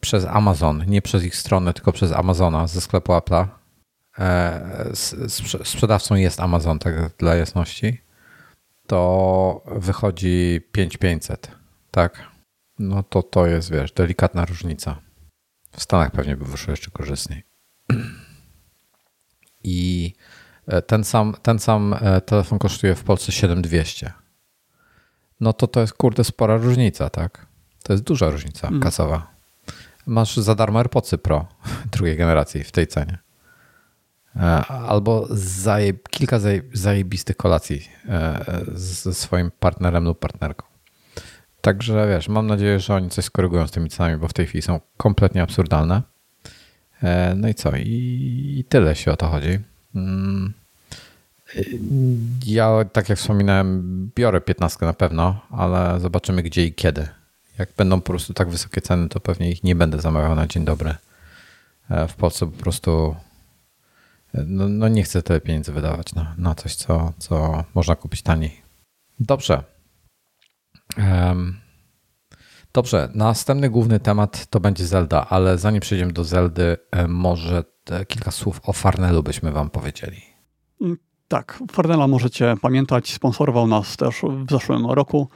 [0.00, 3.46] przez Amazon, nie przez ich stronę, tylko przez Amazona ze sklepu Apple'a
[4.18, 4.90] E,
[5.64, 8.00] sprzedawcą jest Amazon, tak dla jasności,
[8.86, 11.50] to wychodzi 5500,
[11.90, 12.22] tak?
[12.78, 15.02] No to to jest, wiesz, delikatna różnica.
[15.72, 17.42] W Stanach pewnie by wyszło jeszcze korzystniej.
[19.64, 20.12] I
[20.66, 24.12] e, ten sam, ten sam e, telefon kosztuje w Polsce 7200.
[25.40, 27.46] No to to jest kurde spora różnica, tak?
[27.82, 28.80] To jest duża różnica mm.
[28.80, 29.35] kasowa.
[30.06, 31.46] Masz za darmo AirPodsy Pro
[31.92, 33.18] drugiej generacji w tej cenie.
[34.36, 36.40] E, albo zajeb, kilka
[36.72, 38.44] zajebistych kolacji e,
[38.74, 40.66] ze swoim partnerem lub partnerką.
[41.60, 44.62] Także wiesz, mam nadzieję, że oni coś skorygują z tymi cenami, bo w tej chwili
[44.62, 46.02] są kompletnie absurdalne.
[47.02, 47.76] E, no i co?
[47.76, 49.58] I, tyle się o to chodzi.
[49.94, 50.52] Mm.
[52.46, 57.08] Ja, tak jak wspominałem, biorę 15 na pewno, ale zobaczymy gdzie i kiedy.
[57.58, 60.64] Jak będą po prostu tak wysokie ceny, to pewnie ich nie będę zamawiał na dzień
[60.64, 60.94] dobry.
[62.08, 63.16] W Polsce po prostu
[64.34, 68.62] no, no nie chcę tyle pieniędzy wydawać na, na coś, co, co można kupić taniej.
[69.20, 69.62] Dobrze.
[70.98, 71.60] Um,
[72.72, 76.76] dobrze, następny główny temat to będzie Zelda, ale zanim przejdziemy do Zeldy,
[77.08, 77.64] może
[78.08, 80.22] kilka słów o Farnelu byśmy wam powiedzieli.
[80.80, 80.96] Mm,
[81.28, 85.28] tak, Farnela możecie pamiętać, sponsorował nas też w zeszłym roku.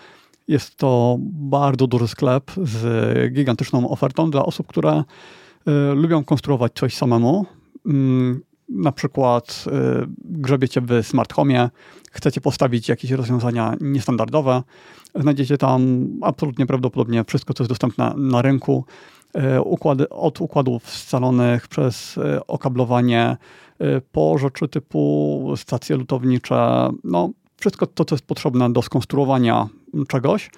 [0.50, 5.04] Jest to bardzo duży sklep z gigantyczną ofertą dla osób, które
[5.68, 7.46] y, lubią konstruować coś samemu.
[7.86, 7.90] Y,
[8.68, 9.70] na przykład y,
[10.18, 11.70] grzebiecie w smart home,
[12.10, 14.62] chcecie postawić jakieś rozwiązania niestandardowe,
[15.14, 18.84] znajdziecie tam absolutnie prawdopodobnie wszystko, co jest dostępne na rynku,
[19.56, 23.36] y, układy, od układów scalonych przez okablowanie
[24.12, 29.68] po rzeczy typu stacje lutownicze, no wszystko to, co jest potrzebne do skonstruowania
[30.08, 30.50] czegoś,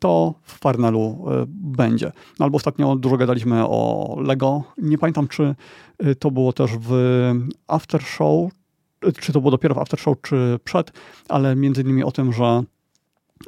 [0.00, 2.12] to w Farnelu e, będzie.
[2.38, 4.62] No albo ostatnio dużo gadaliśmy o Lego.
[4.78, 5.54] Nie pamiętam, czy
[5.98, 6.92] e, to było też w
[7.66, 8.50] After Show,
[9.06, 10.92] e, czy to było dopiero w After Show, czy przed,
[11.28, 12.62] ale między innymi o tym, że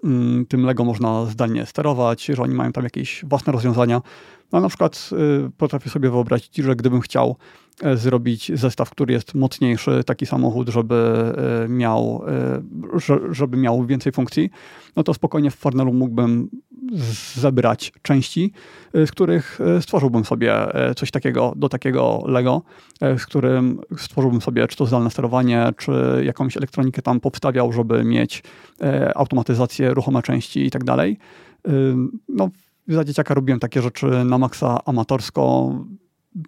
[0.05, 4.03] mm, tym Lego można zdalnie sterować, że oni mają tam jakieś własne rozwiązania.
[4.53, 5.11] No, na przykład
[5.57, 7.37] potrafię sobie wyobrazić, że gdybym chciał
[7.95, 11.15] zrobić zestaw, który jest mocniejszy, taki samochód, żeby
[11.69, 12.25] miał,
[13.31, 14.51] żeby miał więcej funkcji,
[14.97, 16.49] no to spokojnie w Farnelu mógłbym
[17.35, 18.53] zebrać części,
[18.95, 20.55] z których stworzyłbym sobie
[20.97, 22.63] coś takiego do takiego Lego,
[23.01, 25.93] z którym stworzyłbym sobie czy to zdalne sterowanie, czy
[26.25, 28.43] jakąś elektronikę tam powstawiał, żeby mieć
[29.15, 31.19] automatyzację, ruchome części i tak dalej.
[32.29, 32.51] No,
[32.89, 35.75] za dzieciaka robiłem takie rzeczy na maksa amatorsko.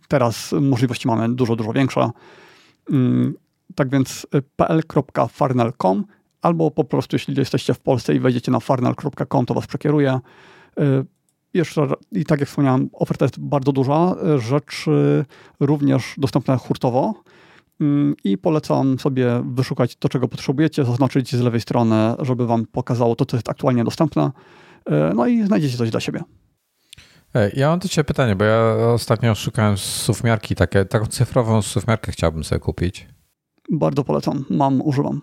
[0.09, 2.11] Teraz możliwości mamy dużo, dużo większe.
[3.75, 4.27] Tak więc
[4.57, 6.05] pl.farnel.com
[6.43, 10.21] albo po prostu, jeśli jesteście w Polsce i wejdziecie na farnel.com, to was przekieruje.
[11.55, 15.25] Jeszcze, i tak jak wspomniałem, oferta jest bardzo duża, rzeczy
[15.61, 17.15] również dostępne hurtowo
[17.81, 23.17] mm, i polecam sobie wyszukać to, czego potrzebujecie, zaznaczyć z lewej strony, żeby wam pokazało
[23.17, 24.31] to, co jest aktualnie dostępne,
[25.15, 26.21] no i znajdziecie coś dla siebie.
[27.55, 32.45] Ja mam do Ciebie pytanie, bo ja ostatnio szukałem sufmiarki, takie, taką cyfrową sufmiarkę chciałbym
[32.45, 33.09] sobie kupić.
[33.71, 35.21] Bardzo polecam, mam, używam.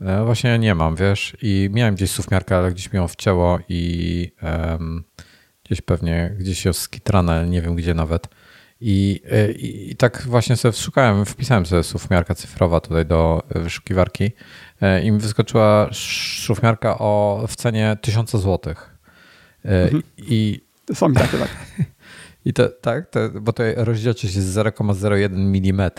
[0.00, 4.32] E, właśnie nie mam, wiesz, i miałem gdzieś sufmiarkę, ale gdzieś mi ją wcięło i
[4.42, 5.04] um,
[5.64, 8.28] gdzieś pewnie, gdzieś ją skitrane, nie wiem gdzie nawet.
[8.80, 14.30] I, e, i, I, tak właśnie sobie szukałem, wpisałem sobie sufmiarka cyfrowa tutaj do wyszukiwarki
[14.80, 15.88] e, i mi wyskoczyła
[16.46, 18.74] sufmiarka o, w cenie 1000 zł.
[19.66, 20.02] Mhm.
[20.18, 20.60] I
[20.94, 21.48] są takie, tak.
[22.44, 25.90] I to, tak, to, bo to rozdzielczość jest 0,01 mm,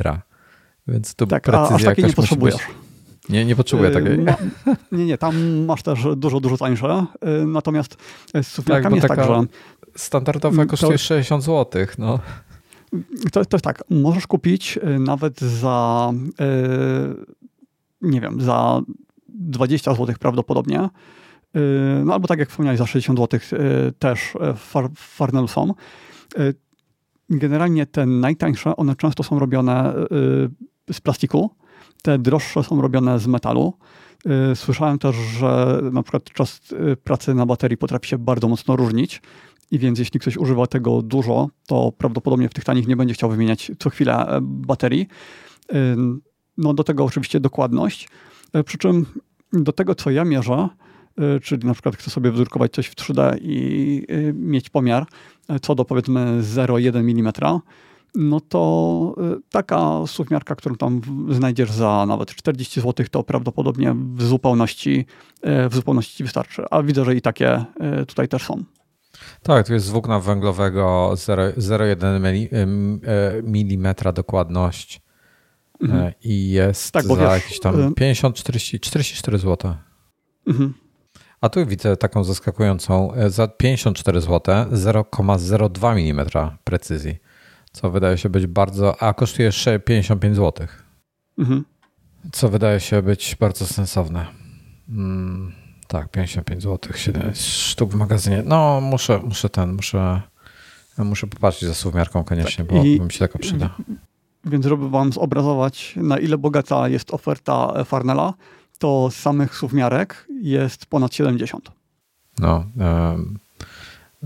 [0.88, 2.56] więc tu tak, precyzja aż takiej nie potrzebujesz.
[3.30, 4.18] Nie, nie potrzebuję takiej.
[4.18, 4.36] Ma,
[4.98, 7.06] nie, nie, tam masz też dużo, dużo tańsze.
[7.44, 7.98] Y, natomiast
[8.42, 9.44] z sufiakami tak, jest tak, że...
[9.96, 11.86] Standardowa kosztuje to, 60 zł.
[11.98, 12.20] No.
[13.32, 16.12] To, to jest tak, możesz kupić y, nawet za,
[16.42, 17.26] y,
[18.02, 18.82] nie wiem, za
[19.30, 20.90] 20 zł prawdopodobnie Y,
[22.06, 24.38] no albo tak jak wspomniałeś, za 60 zł y, też y,
[24.96, 25.74] w Farnelu są.
[27.30, 29.94] Generalnie te najtańsze, one często są robione
[30.92, 31.56] z plastiku,
[32.02, 33.74] te droższe są robione z metalu.
[34.56, 36.62] Słyszałem też, że na przykład czas
[37.04, 39.22] pracy na baterii potrafi się bardzo mocno różnić
[39.72, 43.30] i więc jeśli ktoś używa tego dużo, to prawdopodobnie w tych tanich nie będzie chciał
[43.30, 45.08] wymieniać co chwilę e, baterii.
[46.58, 48.10] No do tego oczywiście dokładność,
[48.66, 49.06] przy czym
[49.54, 50.87] do tego, co ja mierzę, Y,
[51.44, 55.06] czyli na przykład chcę sobie wydrukować coś w 3D i y, mieć pomiar
[55.52, 57.34] y, co do powiedzmy 0,1 mm,
[58.16, 59.16] no to
[59.50, 65.06] taka suwmiarka, którą tam znajdziesz za nawet 40 zł, to prawdopodobnie w zupełności,
[65.44, 66.64] w zupełności wystarczy.
[66.72, 67.66] A widzę, że i takie
[68.08, 68.64] tutaj też są.
[69.44, 72.26] Tak, to jest z włókna węglowego 0,1
[73.44, 75.02] mm dokładność
[75.82, 76.14] mhm.
[76.24, 79.74] i jest tak, za wiesz, jakieś tam 50, 40, 44 zł.
[80.48, 80.74] Mhm.
[81.42, 86.28] A tu widzę taką zaskakującą e, za 54 zł 0,02 mm
[86.64, 87.18] precyzji,
[87.72, 89.52] co wydaje się być bardzo, a kosztuje
[89.86, 90.68] 55 zł.
[91.38, 91.66] Mhm.
[92.32, 94.26] Co wydaje się być bardzo sensowne.
[94.90, 95.52] Mm,
[95.88, 98.44] tak, 55 zł, 7 sztuk w magazynie.
[98.46, 100.22] No, muszę, muszę ten, muszę,
[100.98, 103.76] muszę popatrzeć za suwmiarką koniecznie, tak, bo i, mi się taka przyda.
[104.46, 108.34] Więc żeby wam zobrazować, na ile bogata jest oferta Farnella,
[108.78, 111.72] to samych suwmiarek jest ponad 70.
[112.40, 113.40] No, um,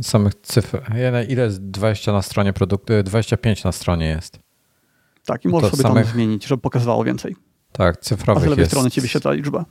[0.01, 0.81] samych cyfr.
[1.29, 2.93] Ile jest 20 na stronie produktu?
[3.03, 4.39] 25 na stronie jest.
[5.25, 6.05] Tak, i możesz to sobie samych...
[6.05, 7.35] tam zmienić, żeby pokazywało więcej.
[7.71, 8.71] Tak, cyfrowych A z lewej jest...
[8.71, 9.63] strony ci wyświetla liczbę.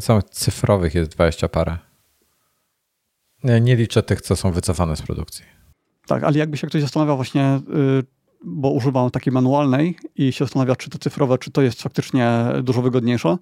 [0.00, 1.78] Samych cyfrowych jest 20 parę.
[3.44, 5.44] Nie, nie liczę tych, co są wycofane z produkcji.
[6.06, 8.02] Tak, ale jakby się ktoś zastanawiał właśnie, yy,
[8.44, 12.82] bo używam takiej manualnej i się zastanawia, czy to cyfrowe, czy to jest faktycznie dużo
[12.82, 13.36] wygodniejsze.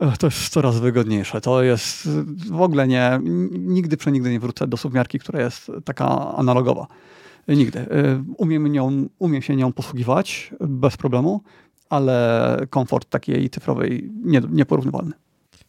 [0.00, 1.40] E, to jest coraz wygodniejsze.
[1.40, 2.08] To jest
[2.50, 3.20] w ogóle nie,
[3.52, 6.86] nigdy przenigdy nie wrócę do suwmiarki, która jest taka analogowa.
[7.48, 7.78] Nigdy.
[7.78, 11.40] E, umiem, nią, umiem się nią posługiwać bez problemu,
[11.90, 15.12] ale komfort takiej cyfrowej nie, nieporównywalny.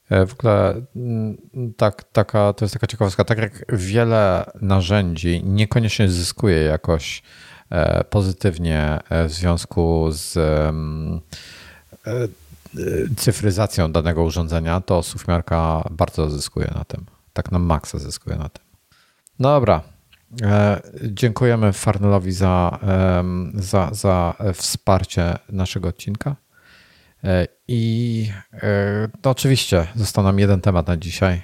[0.10, 1.38] E, w ogóle mm,
[1.78, 3.24] tak, taka, to jest taka ciekawostka.
[3.24, 7.53] Tak jak wiele narzędzi niekoniecznie zyskuje jakoś E,
[8.10, 10.74] pozytywnie e, w związku z e,
[13.18, 17.06] cyfryzacją danego urządzenia, to suwmiarka bardzo zyskuje na tym.
[17.34, 18.64] Tak na maksa zyskuje na tym.
[19.40, 19.82] No dobra.
[21.04, 22.80] Dziękujemy Farnelowi za,
[23.54, 26.36] za, za wsparcie naszego odcinka.
[27.68, 28.32] I
[29.24, 31.42] no oczywiście został nam jeden temat na dzisiaj.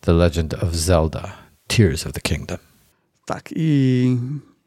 [0.00, 1.32] The Legend of Zelda.
[1.66, 2.58] Tears of the Kingdom.
[3.26, 4.16] Tak, i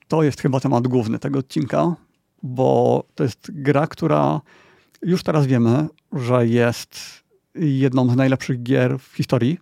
[0.08, 1.95] to jest chyba temat główny tego odcinka,
[2.43, 4.41] bo to jest gra, która
[5.01, 7.24] już teraz wiemy, że jest
[7.55, 9.60] jedną z najlepszych gier w historii.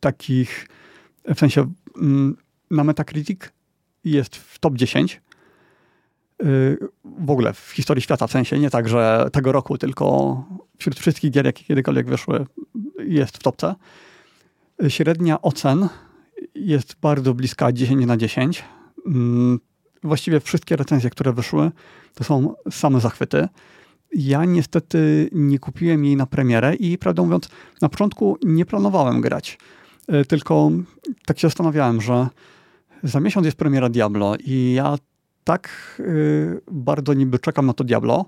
[0.00, 0.68] Takich,
[1.34, 2.36] w sensie mm,
[2.70, 3.40] na Metacritic
[4.04, 5.20] jest w top 10.
[6.42, 10.44] Y, w ogóle w historii świata, w sensie nie tak, że tego roku, tylko
[10.78, 12.46] wśród wszystkich gier, jakie kiedykolwiek wyszły,
[12.98, 13.74] jest w topce.
[14.88, 15.88] Średnia ocen
[16.54, 18.64] jest bardzo bliska 10 na 10
[20.04, 21.70] właściwie wszystkie recenzje, które wyszły,
[22.14, 23.48] to są same zachwyty.
[24.14, 27.48] Ja niestety nie kupiłem jej na premierę i prawdę mówiąc,
[27.82, 29.58] na początku nie planowałem grać.
[30.08, 30.70] E, tylko
[31.26, 32.28] tak się zastanawiałem, że
[33.02, 34.96] za miesiąc jest premiera Diablo i ja
[35.44, 38.24] tak y, bardzo niby czekam na to Diablo,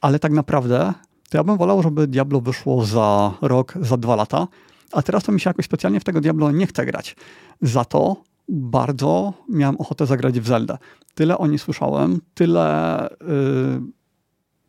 [0.00, 0.94] ale tak naprawdę
[1.30, 4.48] to ja bym wolał, żeby Diablo wyszło za rok, za dwa lata,
[4.92, 7.16] a teraz to mi się jakoś specjalnie w tego Diablo nie chce grać.
[7.62, 8.16] Za to
[8.48, 10.78] bardzo miałem ochotę zagrać w Zelda.
[11.14, 13.08] Tyle o niej słyszałem, tyle...
[13.20, 13.80] Yy,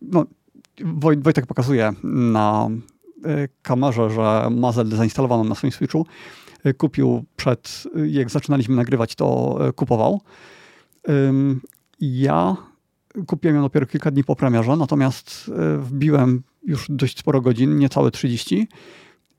[0.02, 0.26] no,
[1.22, 2.70] Wojtek pokazuje na
[3.26, 6.06] y, kamerze, że ma Zeldę zainstalowaną na swoim Switchu.
[6.66, 10.22] Y, kupił przed, jak zaczynaliśmy nagrywać, to y, kupował.
[12.00, 12.56] Ja
[13.28, 18.68] kupiłem ją dopiero kilka dni po premierze, natomiast wbiłem już dość sporo godzin, niecałe 30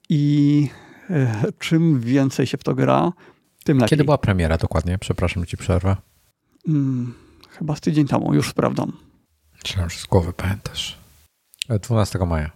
[0.08, 0.68] i
[1.58, 3.12] czym więcej się w to gra,
[3.66, 3.90] tym lepiej.
[3.90, 4.98] Kiedy była premiera dokładnie?
[4.98, 5.96] Przepraszam, ci przerwę.
[6.66, 7.14] Hmm,
[7.50, 8.92] chyba z tydzień temu, już sprawdzam.
[9.64, 10.98] Myślałem, że z głowy pamiętasz.
[11.80, 12.50] 12 e, maja.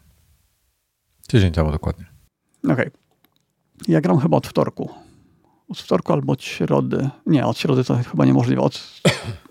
[1.27, 2.07] Tydzień temu dokładnie.
[2.65, 2.75] Okej.
[2.75, 2.91] Okay.
[3.89, 4.91] Ja gram chyba od wtorku.
[5.69, 7.11] Od wtorku albo od środy.
[7.27, 8.63] Nie, od środy to chyba niemożliwe.
[8.63, 9.03] Od,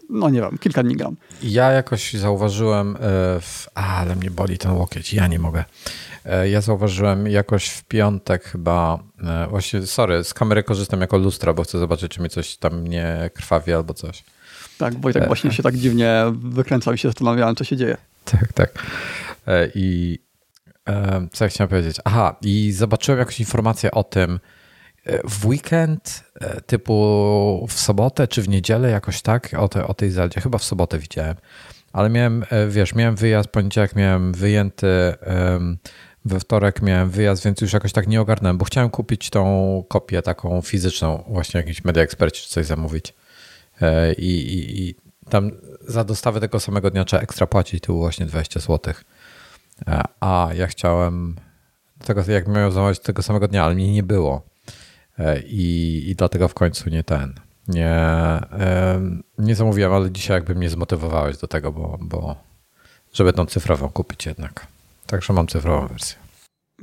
[0.09, 1.15] no nie wiem, kilka dni gram.
[1.43, 2.99] Ja jakoś zauważyłem, e,
[3.41, 5.65] w, a, ale mnie boli ten łokieć, ja nie mogę.
[6.25, 8.99] E, ja zauważyłem jakoś w piątek chyba,
[9.49, 13.29] właśnie, sorry, z kamery korzystam jako lustra, bo chcę zobaczyć, czy mi coś tam nie
[13.33, 14.23] krwawi albo coś.
[14.77, 17.97] Tak, Wojtek właśnie się tak dziwnie wykręcał i się zastanawiałem, co się dzieje.
[18.25, 18.83] Tak, tak.
[19.47, 20.19] E, I
[20.89, 21.97] e, co ja chciałem powiedzieć?
[22.05, 24.39] Aha, i zobaczyłem jakąś informację o tym
[25.05, 26.23] e, w weekend,
[26.65, 30.41] typu w sobotę czy w niedzielę, jakoś tak, o, te, o tej Zeldzie.
[30.41, 31.35] Chyba w sobotę widziałem.
[31.93, 35.13] Ale miałem, wiesz, miałem wyjazd, poniedziałek miałem wyjęty,
[36.25, 40.21] we wtorek miałem wyjazd, więc już jakoś tak nie ogarnąłem, bo chciałem kupić tą kopię
[40.21, 43.13] taką fizyczną, właśnie jakiś Media Expert czy coś zamówić.
[44.17, 44.95] I, i, i
[45.29, 45.51] tam
[45.87, 48.93] za dostawę tego samego dnia trzeba ekstra płacić, tu właśnie 20 zł.
[49.87, 51.35] E, a ja chciałem
[52.05, 54.41] tego, jak miałem zamówić tego samego dnia, ale mnie nie było.
[55.19, 57.33] E, I, i dlatego w końcu nie ten.
[57.67, 57.99] Nie,
[59.37, 62.35] nie zamówiłem, ale dzisiaj jakby mnie zmotywowałeś do tego, bo, bo
[63.13, 64.67] żeby tą cyfrową kupić jednak.
[65.09, 66.17] Także mam cyfrową wersję.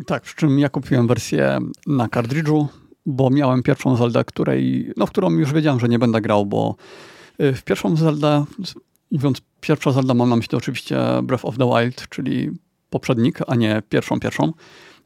[0.07, 2.69] Tak, przy czym ja kupiłem wersję na kartridżu,
[3.07, 6.77] bo miałem pierwszą Zeldę, której, no, w którą już wiedziałem, że nie będę grał, bo
[7.41, 8.45] y, w pierwszą Zeldę,
[9.11, 12.51] mówiąc pierwsza Zelda, mam na myśli oczywiście Breath of the Wild, czyli
[12.91, 14.53] poprzednik, a nie pierwszą pierwszą.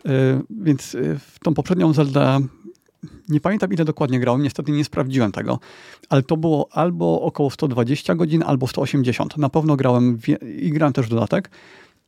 [0.07, 2.41] Y, więc y, w tą poprzednią Zeldę
[3.29, 5.59] nie pamiętam ile dokładnie grałem, niestety nie sprawdziłem tego,
[6.09, 9.37] ale to było albo około 120 godzin, albo 180.
[9.37, 10.18] Na pewno grałem
[10.59, 11.51] i grałem też dodatek.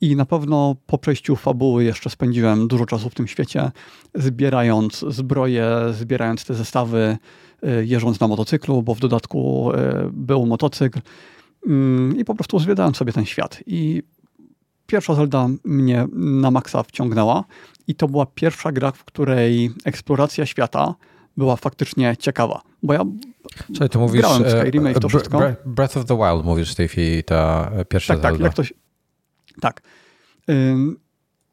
[0.03, 3.71] I na pewno po przejściu fabuły jeszcze spędziłem dużo czasu w tym świecie,
[4.15, 7.19] zbierając zbroje, zbierając te zestawy,
[7.65, 9.71] y, jeżdżąc na motocyklu, bo w dodatku
[10.13, 11.01] był motocykl.
[11.67, 13.61] Mm, I po prostu zwiedzałem sobie ten świat.
[13.67, 14.03] I
[14.87, 17.45] pierwsza Zelda mnie na maksa wciągnęła
[17.87, 20.95] i to była pierwsza gra, w której eksploracja świata
[21.37, 22.61] była faktycznie ciekawa.
[22.83, 23.05] Bo ja
[23.75, 25.41] Czyli ty mówisz, grałem w Skyrim i to wszystko.
[25.67, 28.39] Breath of the Wild mówisz w tej chwili, ta pierwsza tak, Zelda.
[28.39, 28.75] Tak, jak ktoś,
[29.61, 29.83] tak.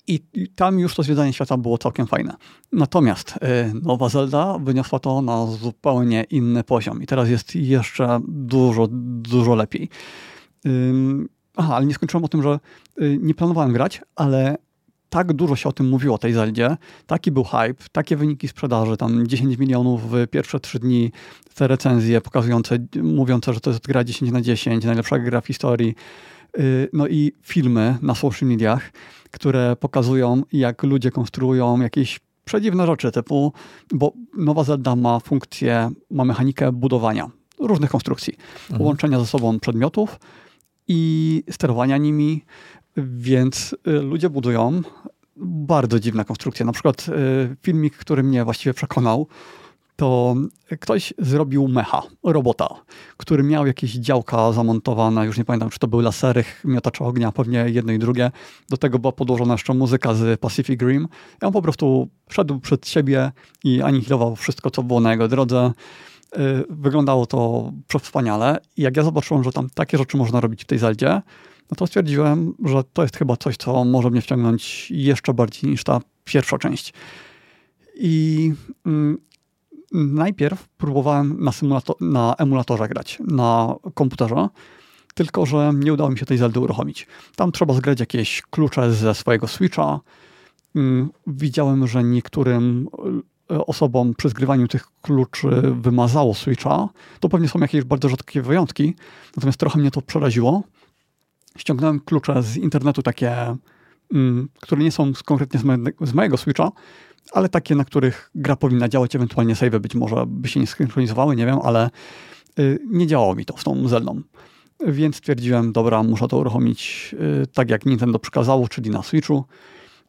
[0.08, 0.20] I,
[0.56, 2.36] tam już to zwiedzanie świata było całkiem fajne.
[2.72, 3.38] Natomiast y,
[3.84, 8.88] nowa Zelda wyniosła to na zupełnie inny poziom i teraz jest jeszcze dużo,
[9.22, 9.90] dużo lepiej.
[11.56, 12.60] Aha, ale nie skończyłem o tym, że
[13.02, 14.58] y, nie planowałem grać, ale
[15.10, 16.78] tak dużo się o tym mówiło, o tej Zeldzie,
[17.08, 21.12] taki był hype, takie wyniki sprzedaży, tam 10 milionów w pierwsze 3 dni,
[21.56, 25.96] te recenzje pokazujące, mówiące, że to jest gra 10 na 10, najlepsza gra w historii,
[26.94, 28.92] no i filmy na social mediach,
[29.32, 33.54] które pokazują, jak ludzie konstruują jakieś przedziwne rzeczy, typu,
[33.92, 37.30] bo nowa Zelda ma funkcję, ma mechanikę budowania
[37.60, 38.34] różnych konstrukcji,
[38.70, 38.82] mhm.
[38.82, 40.20] łączenia ze sobą przedmiotów,
[40.90, 42.44] i sterowania nimi,
[42.98, 44.82] więc y, ludzie budują
[45.38, 46.66] bardzo dziwne konstrukcje.
[46.66, 49.28] Na przykład y, filmik, który mnie właściwie przekonał,
[50.00, 50.36] to
[50.80, 52.68] ktoś zrobił mecha, robota,
[53.18, 57.66] który miał jakieś działka zamontowane, już nie pamiętam, czy to były lasery, miotacze ognia, pewnie
[57.68, 58.32] jedno i drugie.
[58.70, 61.08] Do tego była podłożona jeszcze muzyka z Pacific Rim.
[61.42, 63.32] I on po prostu szedł przed siebie
[63.64, 65.72] i anihilował wszystko, co było na jego drodze.
[66.38, 66.40] Y,
[66.70, 67.72] wyglądało to
[68.02, 71.22] wspaniale i jak ja zobaczyłem, że tam takie rzeczy można robić w tej Zeldzie,
[71.72, 75.84] no to stwierdziłem, że to jest chyba coś, co może mnie wciągnąć jeszcze bardziej niż
[75.84, 76.94] ta pierwsza część.
[77.96, 78.54] I
[78.86, 79.18] mm,
[79.92, 84.50] najpierw próbowałem na, na emulatorze grać, na komputerze,
[85.14, 87.08] tylko że nie udało mi się tej Zeldy uruchomić.
[87.36, 90.00] Tam trzeba zgrać jakieś klucze ze swojego Switcha.
[90.76, 92.88] Mm, widziałem, że niektórym
[93.52, 95.50] E, osobom przy zgrywaniu tych kluczy
[95.82, 98.96] wymazało Switcha, to pewnie są jakieś bardzo rzadkie wyjątki,
[99.36, 100.64] natomiast trochę mnie to przeraziło.
[101.58, 103.56] Ściągnąłem klucze z internetu takie,
[104.14, 105.60] mm, które nie są konkretnie
[106.02, 106.72] z, mojego Switcha,
[107.32, 111.36] ale takie, na których gra powinna działać, ewentualnie save być może by się nie synchronizowały,
[111.36, 111.90] nie wiem, ale
[112.60, 114.22] y, nie działało mi to z tą Zeldą.
[114.88, 119.46] więc stwierdziłem, dobra, muszę to uruchomić y, tak jak Nintendo przekazało, czyli na Switchu.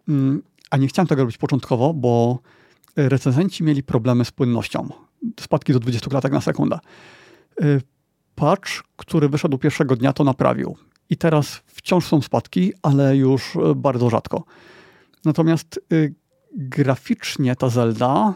[0.08, 2.38] Mm, a nie chciałem tego robić początkowo, bo
[2.96, 4.88] recenzenci mieli problemy z płynnością.
[5.40, 6.78] Spadki do 20 klatek na sekundę.
[7.62, 7.82] Y,
[8.34, 10.76] patch, który wyszedł pierwszego dnia, to naprawił.
[11.10, 14.44] I teraz wciąż są spadki, ale już bardzo rzadko.
[15.24, 15.80] Natomiast
[16.56, 18.34] graficznie ta Zelda,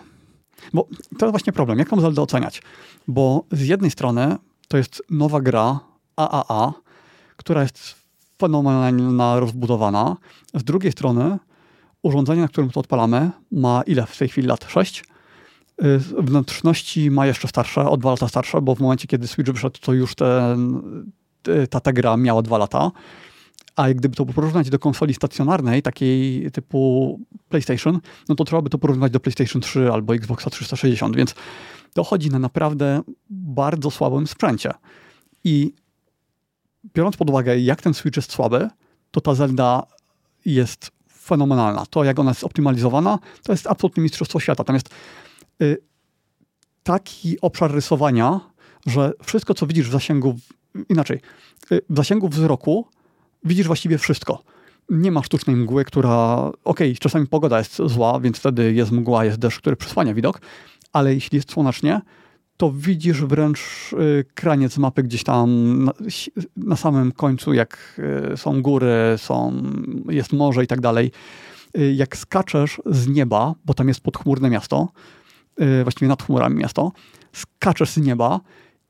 [0.72, 0.88] bo
[1.18, 2.62] to jest właśnie problem, jak mam Zelda oceniać?
[3.08, 4.36] Bo z jednej strony
[4.68, 5.80] to jest nowa gra
[6.16, 6.72] AAA,
[7.36, 7.94] która jest
[8.38, 10.16] fenomenalnie rozbudowana.
[10.54, 11.38] Z drugiej strony
[12.02, 14.64] urządzenie, na którym to odpalamy, ma ile w tej chwili lat?
[14.68, 15.04] 6?
[15.82, 19.78] Y, wnętrzności ma jeszcze starsze, o dwa lata starsze, bo w momencie, kiedy Switch wyszedł,
[19.80, 20.82] to już ten,
[21.48, 22.90] y, ta, ta gra miała dwa lata.
[23.76, 28.78] A gdyby to porównać do konsoli stacjonarnej, takiej typu PlayStation, no to trzeba by to
[28.78, 31.34] porównywać do PlayStation 3 albo Xboxa 360, więc
[31.94, 34.70] to chodzi na naprawdę bardzo słabym sprzęcie.
[35.44, 35.74] I
[36.94, 38.68] biorąc pod uwagę, jak ten Switch jest słaby,
[39.10, 39.82] to ta Zelda
[40.44, 41.86] jest fenomenalna.
[41.86, 44.64] To, jak ona jest optymalizowana, to jest absolutnie mistrzostwo świata.
[44.64, 44.90] Tam jest
[45.62, 45.76] y,
[46.82, 48.40] taki obszar rysowania,
[48.86, 50.38] że wszystko, co widzisz w zasięgu,
[50.88, 51.20] inaczej,
[51.72, 52.86] y, w zasięgu wzroku
[53.44, 54.42] widzisz właściwie wszystko.
[54.90, 59.24] Nie ma sztucznej mgły, która, okej, okay, czasami pogoda jest zła, więc wtedy jest mgła,
[59.24, 60.40] jest deszcz, który przysłania widok,
[60.92, 62.00] ale jeśli jest słonecznie,
[62.56, 63.58] to widzisz wręcz
[63.92, 65.92] y, kraniec mapy gdzieś tam na,
[66.56, 68.00] na, samym końcu, jak
[68.32, 69.62] y, są góry, są,
[70.08, 71.10] jest morze i tak dalej.
[71.78, 74.88] Y, jak skaczesz z nieba, bo tam jest podchmurne miasto,
[75.82, 76.92] właściwie nad chmurami miasto,
[77.32, 78.40] skaczesz z nieba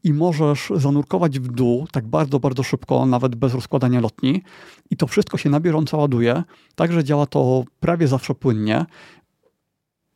[0.05, 4.43] i możesz zanurkować w dół tak bardzo, bardzo szybko, nawet bez rozkładania lotni.
[4.91, 6.43] I to wszystko się na bieżąco ładuje,
[6.75, 8.87] także działa to prawie zawsze płynnie.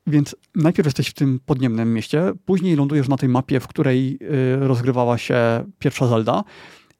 [0.06, 4.68] Więc najpierw jesteś w tym podniemnym mieście, później lądujesz na tej mapie, w której y,
[4.68, 6.44] rozgrywała się pierwsza Zelda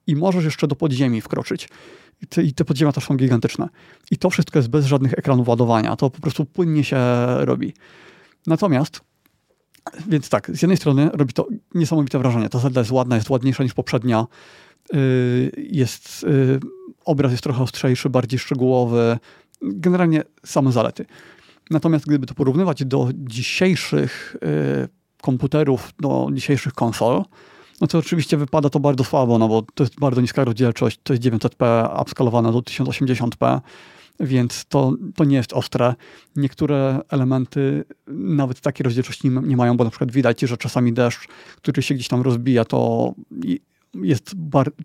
[0.07, 1.69] i możesz jeszcze do podziemi wkroczyć.
[2.23, 3.69] I te, I te podziemia też są gigantyczne.
[4.11, 5.97] I to wszystko jest bez żadnych ekranów ładowania.
[5.97, 6.99] To po prostu płynnie się
[7.39, 7.75] robi.
[8.47, 9.01] Natomiast,
[10.09, 12.49] więc tak, z jednej strony robi to niesamowite wrażenie.
[12.49, 14.27] Ta Zelda jest ładna, jest ładniejsza niż poprzednia.
[14.95, 16.61] Y, jest, y,
[17.05, 19.19] obraz jest trochę ostrzejszy, bardziej szczegółowy.
[19.63, 21.07] Generalnie same zalety.
[21.71, 24.37] Natomiast gdyby to porównywać do dzisiejszych
[24.85, 24.89] y,
[25.23, 27.23] komputerów, do dzisiejszych konsol,
[27.81, 31.13] no to oczywiście wypada to bardzo słabo, no bo to jest bardzo niska rozdzielczość, to
[31.13, 33.61] jest 900p upskalowane do 1080p,
[34.21, 35.95] więc to, to nie jest ostre.
[36.37, 41.83] Niektóre elementy nawet takiej rozdzielczości nie, mają, bo na przykład widać, że czasami deszcz, który
[41.83, 43.13] się gdzieś tam rozbija, to
[43.95, 44.35] jest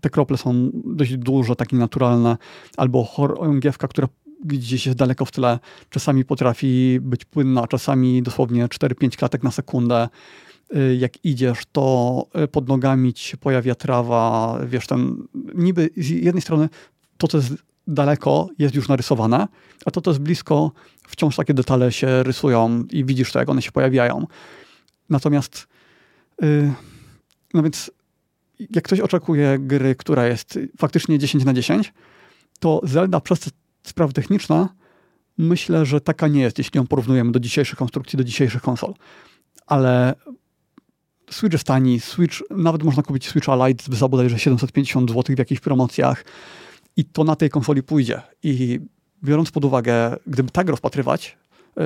[0.01, 2.37] te krople są dość duże, takie naturalne,
[2.77, 4.07] albo chorągiewka, która
[4.45, 5.59] gdzieś jest daleko w tle,
[5.89, 10.09] czasami potrafi być płynna, czasami dosłownie 4-5 klatek na sekundę.
[10.75, 16.09] Y, jak idziesz, to y, pod nogami ci się pojawia trawa, wiesz, ten niby z
[16.09, 16.69] jednej strony
[17.17, 17.53] to, co jest
[17.87, 19.47] daleko, jest już narysowane,
[19.85, 20.71] a to, co jest blisko,
[21.07, 24.27] wciąż takie detale się rysują i widzisz to, jak one się pojawiają.
[25.09, 25.67] Natomiast,
[26.41, 26.73] yy,
[27.53, 27.91] no więc,
[28.59, 31.93] jak ktoś oczekuje gry, która jest faktycznie 10 na 10,
[32.59, 33.49] to Zelda przez
[33.83, 34.67] sprawy techniczne,
[35.37, 38.93] myślę, że taka nie jest, jeśli ją porównujemy do dzisiejszych konstrukcji, do dzisiejszych konsol.
[39.67, 40.15] Ale
[41.29, 45.61] Switch jest tani, Switch, nawet można kupić Switcha Lite za bodajże 750 zł w jakichś
[45.61, 46.25] promocjach
[46.97, 48.21] i to na tej konsoli pójdzie.
[48.43, 48.79] I
[49.23, 51.37] biorąc pod uwagę, gdyby tak rozpatrywać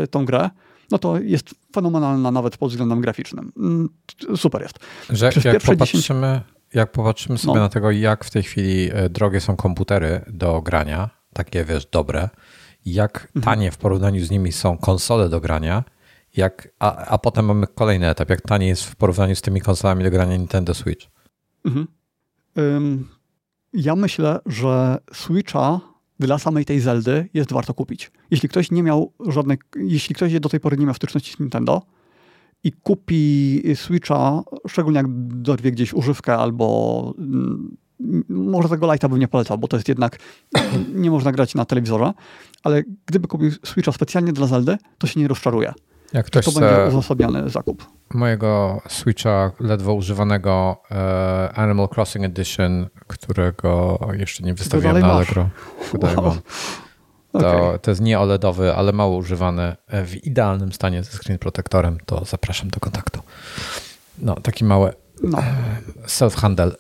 [0.04, 0.50] y, tą grę,
[0.92, 3.52] no to jest fenomenalna nawet pod względem graficznym.
[3.58, 3.90] Mm,
[4.36, 4.80] super jest.
[5.10, 6.74] Że jak popatrzymy, 10...
[6.74, 7.62] jak popatrzymy sobie no.
[7.62, 12.30] na tego, jak w tej chwili e, drogie są komputery do grania, takie wiesz, dobre,
[12.86, 13.44] jak mhm.
[13.44, 15.84] tanie w porównaniu z nimi są konsole do grania,
[16.38, 20.04] jak, a, a potem mamy kolejny etap, jak tanie jest w porównaniu z tymi konsolami
[20.04, 21.08] do grania Nintendo Switch.
[21.66, 21.88] Mhm.
[22.56, 23.08] Um,
[23.78, 25.80] ja myślę, że Switcha
[26.20, 28.12] dla samej tej Zeldy jest warto kupić.
[28.32, 31.82] Jeśli ktoś nie miał żadnej, jeśli ktoś do tej pory nie miał styczności z Nintendo
[32.64, 35.08] i kupi Switcha, szczególnie jak
[35.42, 37.78] dorwie gdzieś używkę albo mm,
[38.30, 40.20] może tego lighta bym nie polecał, bo to jest jednak,
[40.94, 42.14] nie można grać na telewizorze,
[42.64, 45.74] ale gdyby kupił Switcha specjalnie dla Zeldy, to się nie rozczaruje.
[46.14, 47.86] Jak ktoś to będzie uzasadniony zakup.
[48.14, 55.50] Mojego Switcha ledwo używanego e, Animal Crossing Edition, którego jeszcze nie wystawiłem na Allegro.
[56.02, 56.36] Wow.
[57.32, 57.80] To, okay.
[57.80, 62.26] to jest nie OLEDowy, ale mało używany e, w idealnym stanie ze screen protectorem, to
[62.26, 63.22] zapraszam do kontaktu.
[64.20, 64.94] No, taki mały
[65.24, 65.38] no.
[65.38, 65.44] E,
[66.08, 66.72] self-handle.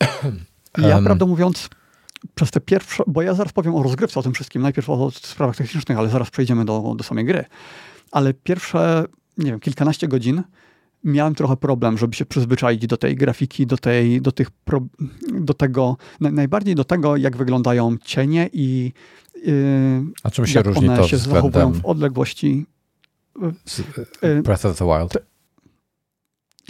[0.78, 1.68] Ja, um, prawdę mówiąc,
[2.34, 5.56] przez te pierwsze, bo ja zaraz powiem o rozgrywce, o tym wszystkim, najpierw o sprawach
[5.56, 7.44] technicznych, ale zaraz przejdziemy do, do samej gry.
[8.14, 9.04] Ale pierwsze,
[9.38, 10.42] nie wiem, kilkanaście godzin
[11.04, 14.80] miałem trochę problem, żeby się przyzwyczaić do tej grafiki, do, tej, do, tych pro,
[15.32, 18.92] do tego, najbardziej do tego, jak wyglądają cienie i
[19.34, 19.52] yy,
[20.22, 22.66] A czym się różni one to się zachowują w odległości.
[24.24, 25.18] Y, Breath of the Wild.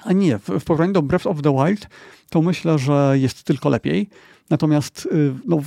[0.05, 1.87] A nie, w, w porównaniu do Breath of the Wild
[2.31, 4.09] to myślę, że jest tylko lepiej.
[4.51, 5.59] Natomiast y, no,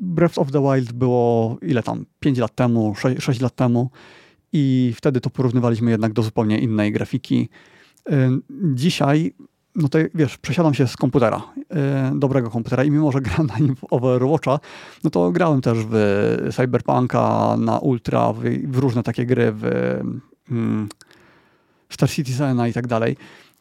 [0.00, 2.06] Breath of the Wild było ile tam?
[2.20, 3.90] 5 lat temu, 6, 6 lat temu
[4.56, 7.48] i wtedy to porównywaliśmy jednak do zupełnie innej grafiki.
[8.10, 8.30] Y,
[8.74, 9.34] dzisiaj,
[9.74, 11.42] no to wiesz, przesiadam się z komputera,
[12.14, 14.60] y, dobrego komputera i mimo, że gram na nim w Overwatcha,
[15.04, 19.64] no to grałem też w Cyberpunka, na Ultra, w, w różne takie gry, w
[20.50, 20.88] mm,
[21.90, 23.16] Star Citizena i tak dalej.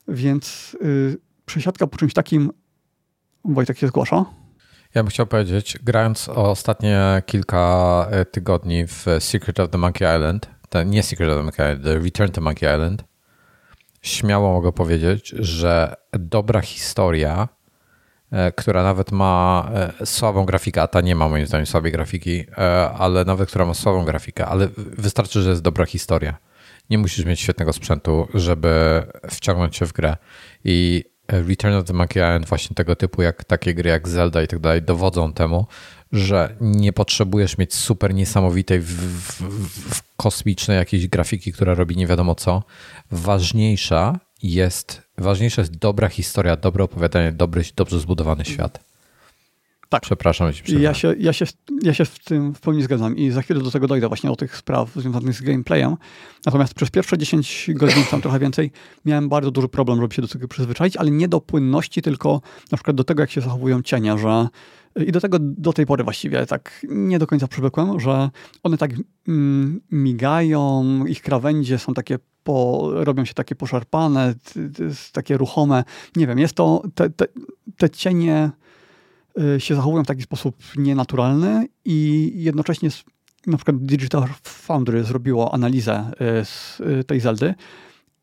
[0.07, 2.51] Więc y, przesiadka po czymś takim
[3.45, 4.25] Wojtek się zgłasza.
[4.95, 10.52] Ja bym chciał powiedzieć, grając ostatnie kilka e, tygodni w Secret of the Monkey Island,
[10.73, 13.03] ten, nie Secret of Monkey Island, Return to Monkey Island,
[14.01, 17.47] śmiało mogę powiedzieć, że dobra historia,
[18.31, 19.69] e, która nawet ma
[19.99, 22.45] e, słabą grafikę, a ta nie ma moim zdaniem słabej grafiki,
[22.97, 26.37] ale nawet która ma słabą grafikę, ale wystarczy, że jest dobra historia.
[26.89, 30.17] Nie musisz mieć świetnego sprzętu, żeby wciągnąć się w grę.
[30.63, 34.47] I Return of the Monkey Island, właśnie tego typu, jak takie gry jak Zelda i
[34.47, 35.67] tak dalej, dowodzą temu,
[36.13, 39.41] że nie potrzebujesz mieć super niesamowitej, w, w,
[39.95, 42.63] w kosmicznej jakiejś grafiki, która robi nie wiadomo co.
[43.11, 48.92] Ważniejsza jest, ważniejsza jest dobra historia, dobre opowiadanie, dobry, dobrze zbudowany świat.
[49.93, 50.01] Tak.
[50.01, 50.51] Przepraszam.
[50.67, 51.45] Ja się, ja, się,
[51.83, 54.35] ja się w tym w pełni zgadzam i za chwilę do tego dojdę właśnie o
[54.35, 55.95] tych spraw związanych z gameplayem.
[56.45, 58.71] Natomiast przez pierwsze 10 godzin, tam trochę więcej,
[59.05, 62.41] miałem bardzo duży problem, żeby się do tego przyzwyczaić, ale nie do płynności, tylko
[62.71, 64.47] na przykład do tego, jak się zachowują cienie, że
[65.07, 68.29] i do tego do tej pory właściwie tak nie do końca przywykłem, że
[68.63, 68.91] one tak
[69.27, 74.35] mm, migają, ich krawędzie są takie po, robią się takie poszarpane,
[75.11, 75.83] takie ruchome.
[76.15, 77.25] Nie wiem, jest to, te, te,
[77.77, 78.51] te cienie
[79.57, 82.89] się zachowują w taki sposób nienaturalny i jednocześnie
[83.47, 86.11] na przykład Digital Foundry zrobiło analizę
[86.41, 87.53] y, z y, tej Zeldy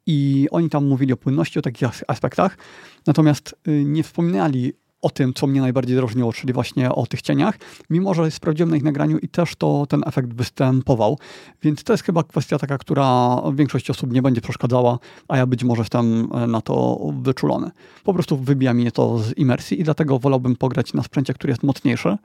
[0.06, 2.58] i oni tam mówili o płynności, o takich aspektach,
[3.06, 4.72] natomiast nie wspominali
[5.02, 7.58] o tym, co mnie najbardziej drażniło, czyli właśnie o tych cieniach,
[7.90, 11.18] mimo że sprawdziłem na ich nagraniu i też to ten efekt występował.
[11.62, 14.98] Więc to jest chyba kwestia taka, która większość osób nie będzie przeszkadzała,
[15.28, 17.70] a ja być może jestem e, na to wyczulony.
[18.04, 21.62] Po prostu wybija mnie to z imersji i dlatego wolałbym pograć na sprzęcie, który jest
[21.62, 22.16] mocniejszy,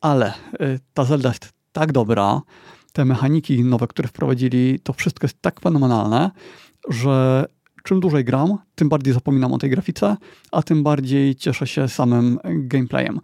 [0.00, 0.32] ale e,
[0.94, 2.40] ta Zelda jest tak dobra,
[2.92, 6.30] te mechaniki nowe, które wprowadzili, to wszystko jest tak fenomenalne,
[6.88, 7.46] że
[7.82, 10.16] czym dłużej gram, tym bardziej zapominam o tej grafice,
[10.52, 13.20] a tym bardziej cieszę się samym gameplayem.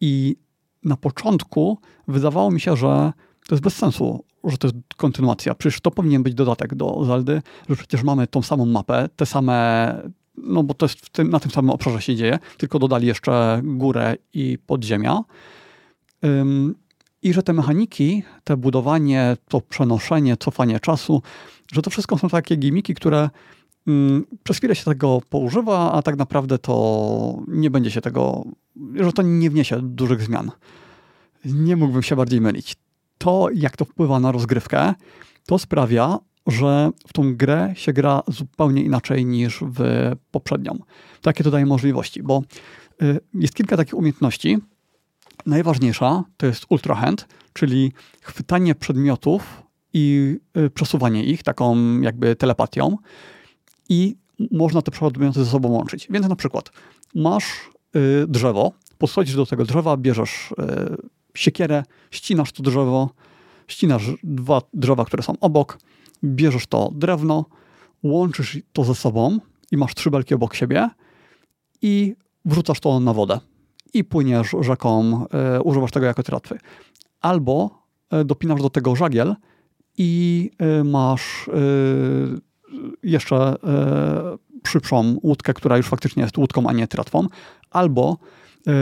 [0.00, 0.36] I
[0.84, 1.78] na początku
[2.08, 3.12] wydawało mi się, że
[3.48, 5.54] to jest bez sensu, że to jest kontynuacja.
[5.54, 10.10] Przecież to powinien być dodatek do Zeldy, że przecież mamy tą samą mapę, te same,
[10.36, 14.16] no bo to jest tym, na tym samym obszarze się dzieje, tylko dodali jeszcze górę
[14.34, 15.20] i podziemia.
[16.22, 16.74] Um,
[17.22, 21.22] I że te mechaniki, te budowanie, to przenoszenie, cofanie czasu,
[21.72, 23.30] że to wszystko są takie gimiki, które
[24.42, 28.44] przez chwilę się tego poużywa, a tak naprawdę to nie będzie się tego,
[28.94, 30.50] że to nie wniesie dużych zmian.
[31.44, 32.76] Nie mógłbym się bardziej mylić.
[33.18, 34.94] To, jak to wpływa na rozgrywkę,
[35.46, 40.78] to sprawia, że w tą grę się gra zupełnie inaczej niż w poprzednią.
[41.22, 42.42] Takie to daje możliwości, bo
[43.02, 44.58] y, jest kilka takich umiejętności.
[45.46, 49.62] Najważniejsza to jest Ultra Hand, czyli chwytanie przedmiotów
[49.92, 52.96] i y, przesuwanie ich taką jakby telepatią
[53.88, 54.16] i
[54.50, 56.08] można te przedmioty ze sobą łączyć.
[56.10, 56.70] Więc na przykład
[57.14, 57.44] masz
[57.96, 60.96] y, drzewo, podchodzisz do tego drzewa, bierzesz y,
[61.34, 63.10] siekierę, ścinasz to drzewo,
[63.68, 65.78] ścinasz dwa drzewa, które są obok,
[66.24, 67.44] bierzesz to drewno,
[68.02, 69.38] łączysz to ze sobą
[69.70, 70.90] i masz trzy belki obok siebie
[71.82, 73.40] i wrzucasz to na wodę
[73.94, 75.24] i płyniesz rzeką,
[75.58, 76.58] y, używasz tego jako tratwy.
[77.20, 77.82] Albo
[78.20, 79.36] y, dopinasz do tego żagiel
[79.98, 80.50] i
[80.80, 81.52] y, masz y,
[83.02, 87.26] jeszcze e, szybszą łódkę, która już faktycznie jest łódką, a nie tratwą,
[87.70, 88.18] albo
[88.66, 88.72] e,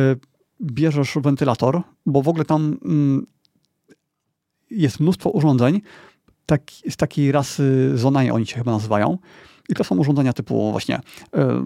[0.62, 3.26] bierzesz wentylator, bo w ogóle tam mm,
[4.70, 5.80] jest mnóstwo urządzeń
[6.46, 9.18] tak, z takiej rasy Zonai, oni się chyba nazywają.
[9.68, 11.00] I to są urządzenia typu właśnie,
[11.34, 11.64] e,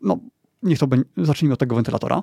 [0.00, 0.18] no
[0.62, 2.22] niech to będzie, zacznijmy od tego wentylatora.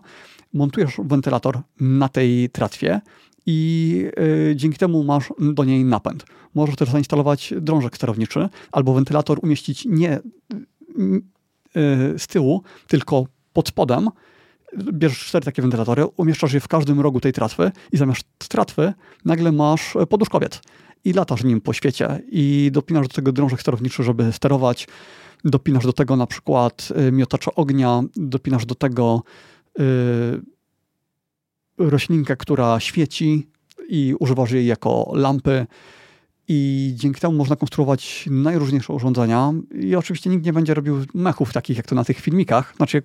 [0.53, 3.01] Montujesz wentylator na tej tratwie
[3.45, 4.05] i
[4.51, 6.25] y, dzięki temu masz do niej napęd.
[6.55, 10.21] Możesz też zainstalować drążek sterowniczy albo wentylator umieścić nie y,
[11.77, 14.09] y, z tyłu, tylko pod spodem.
[14.93, 18.93] Bierzesz cztery takie wentylatory, umieszczasz je w każdym rogu tej tratwy i zamiast tratwy
[19.25, 20.61] nagle masz poduszkowiec
[21.05, 24.87] i latasz nim po świecie i dopinasz do tego drążek sterowniczy, żeby sterować
[25.45, 29.23] dopinasz do tego na przykład miotacza ognia, dopinasz do tego
[31.89, 33.47] roślinkę, która świeci
[33.89, 35.65] i używasz jej jako lampy.
[36.47, 39.53] I dzięki temu można konstruować najróżniejsze urządzenia.
[39.81, 42.73] I oczywiście nikt nie będzie robił mechów takich, jak to na tych filmikach.
[42.77, 43.03] Znaczy,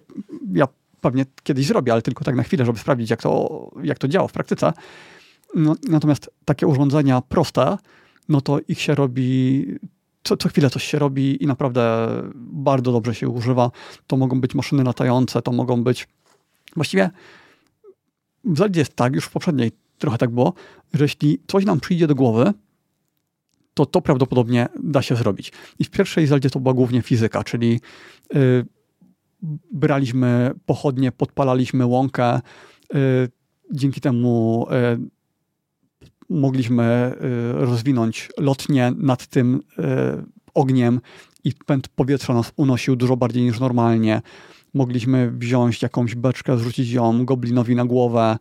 [0.53, 0.69] ja
[1.01, 4.29] pewnie kiedyś zrobię, ale tylko tak na chwilę, żeby sprawdzić, jak to, jak to działa
[4.29, 4.73] w praktyce.
[5.55, 7.79] No, natomiast takie urządzenia proste,
[8.29, 9.67] no to ich się robi,
[10.23, 13.71] co, co chwilę coś się robi i naprawdę bardzo dobrze się używa.
[14.07, 16.09] To mogą być maszyny latające, to mogą być
[16.77, 17.11] właściwie
[18.44, 20.55] w zasadzie jest tak, już w poprzedniej trochę tak było,
[20.94, 22.52] że jeśli coś nam przyjdzie do głowy,
[23.74, 25.52] to to prawdopodobnie da się zrobić.
[25.78, 27.81] I w pierwszej Zeldzie to była głównie fizyka, czyli
[28.35, 28.66] yy,
[29.73, 32.40] braliśmy pochodnie, podpalaliśmy łąkę,
[32.94, 33.28] yy,
[33.73, 35.09] dzięki temu yy,
[36.28, 39.82] mogliśmy y, rozwinąć lotnie nad tym y,
[40.55, 41.01] ogniem
[41.44, 44.23] i pęd powietrza nas unosił dużo bardziej niż normalnie.
[44.79, 48.39] Mogliśmy wziąć jakąś beczkę, zrzucić ją goblinowi na głowę,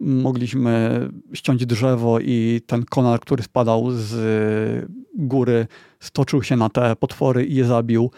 [0.00, 1.00] mogliśmy
[1.32, 5.66] ściąć drzewo i ten konar, który spadał z góry,
[6.00, 8.10] stoczył się na te potwory i je zabił.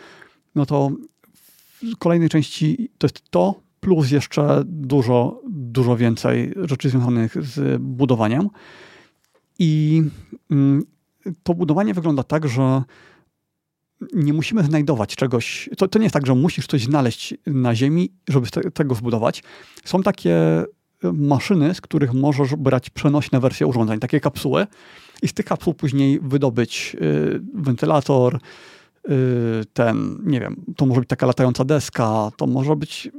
[0.55, 0.91] No to
[1.83, 8.49] w kolejnej części to jest to, plus jeszcze dużo, dużo więcej rzeczy związanych z budowaniem.
[9.59, 10.03] I
[10.51, 10.83] mm,
[11.43, 12.83] to budowanie wygląda tak, że
[14.13, 15.71] nie musimy znajdować czegoś.
[15.79, 19.43] To, to nie jest tak, że musisz coś znaleźć na ziemi, żeby te, tego zbudować.
[19.85, 20.65] Są takie e,
[21.13, 24.67] maszyny, z których możesz brać przenośne wersje urządzeń, takie kapsuły
[25.23, 29.11] i z tych kapsuł później wydobyć y, wentylator, y,
[29.73, 33.11] ten, nie wiem, to może być taka latająca deska, to może być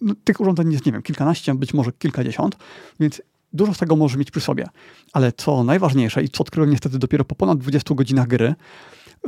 [0.00, 2.56] no, tych urządzeń jest, nie wiem, kilkanaście, być może kilkadziesiąt,
[3.00, 3.22] więc
[3.52, 4.66] dużo z tego możesz mieć przy sobie.
[5.12, 8.54] Ale co najważniejsze i co odkryłem niestety dopiero po ponad 20 godzinach gry,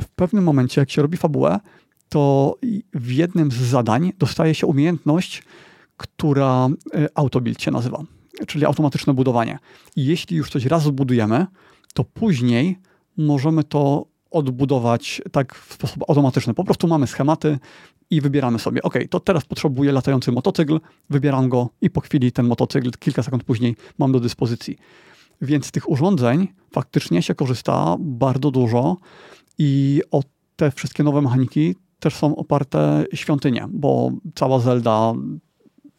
[0.01, 1.61] w pewnym momencie, jak się robi fabułę,
[2.09, 2.55] to
[2.95, 5.43] w jednym z zadań dostaje się umiejętność,
[5.97, 8.03] która e, autobuild się nazywa,
[8.47, 9.59] czyli automatyczne budowanie.
[9.97, 11.47] I jeśli już coś raz zbudujemy,
[11.95, 12.79] to później
[13.17, 16.55] możemy to odbudować tak w sposób automatyczny.
[16.55, 17.59] Po prostu mamy schematy
[18.11, 20.81] i wybieramy sobie, ok, to teraz potrzebuję latający motocykl,
[21.11, 24.79] wybieram go i po chwili ten motocykl kilka sekund później mam do dyspozycji.
[25.43, 28.97] Więc z tych urządzeń faktycznie się korzysta bardzo dużo
[29.59, 30.23] i o
[30.57, 35.15] te wszystkie nowe mechaniki też są oparte świątynie, bo cała Zelda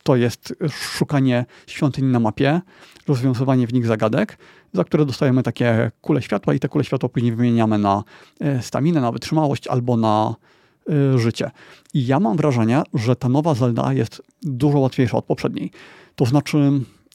[0.03, 0.55] to jest
[0.97, 2.61] szukanie świątyni na mapie,
[3.07, 4.37] rozwiązywanie w nich zagadek,
[4.73, 8.03] za które dostajemy takie kule światła i te kule światła później wymieniamy na
[8.39, 10.35] e, staminę, na wytrzymałość albo na
[10.89, 11.51] e, życie.
[11.93, 15.71] I ja mam wrażenie, że ta nowa Zelda jest dużo łatwiejsza od poprzedniej.
[16.15, 16.57] To znaczy,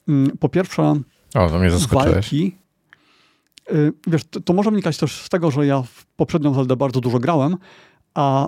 [0.07, 0.95] mm, po pierwsze,
[1.35, 2.57] o, to mnie walki.
[3.69, 3.73] E,
[4.07, 7.19] wiesz, to, to może wynikać też z tego, że ja w poprzednią Zeldę bardzo dużo
[7.19, 7.57] grałem,
[8.13, 8.47] a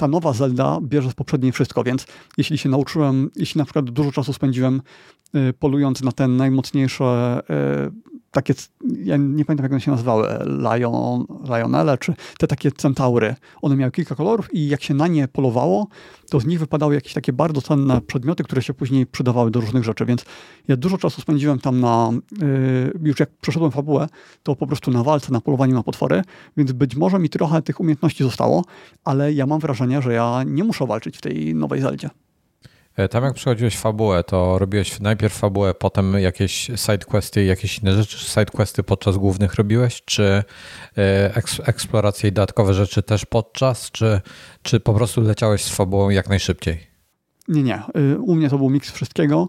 [0.00, 2.06] ta nowa Zelda bierze z poprzedniej wszystko, więc
[2.38, 4.82] jeśli się nauczyłem, jeśli na przykład dużo czasu spędziłem
[5.34, 7.40] y, polując na te najmocniejsze
[7.86, 8.54] y, takie,
[9.02, 13.34] ja nie pamiętam jak one się nazywały, Lion, Lionele, czy te takie centaury.
[13.62, 15.86] One miały kilka kolorów i jak się na nie polowało,
[16.30, 19.84] to z nich wypadały jakieś takie bardzo cenne przedmioty, które się później przydawały do różnych
[19.84, 20.24] rzeczy, więc
[20.68, 24.08] ja dużo czasu spędziłem tam na, yy, już jak przeszedłem fabułę,
[24.42, 26.22] to po prostu na walce, na polowaniu na potwory,
[26.56, 28.64] więc być może mi trochę tych umiejętności zostało,
[29.04, 32.10] ale ja mam wrażenie, że ja nie muszę walczyć w tej nowej Zeldzie.
[33.00, 37.94] E, tam jak przechodziłeś fabułę, to robiłeś najpierw fabułę, potem jakieś sidequesty i jakieś inne
[37.94, 38.18] rzeczy.
[38.18, 40.44] Sidequesty podczas głównych robiłeś, czy
[40.98, 44.20] e, eksploracje i dodatkowe rzeczy też podczas, czy,
[44.62, 46.86] czy po prostu leciałeś z fabułą jak najszybciej?
[47.48, 47.82] Nie, nie.
[47.96, 49.48] Y, u mnie to był miks wszystkiego.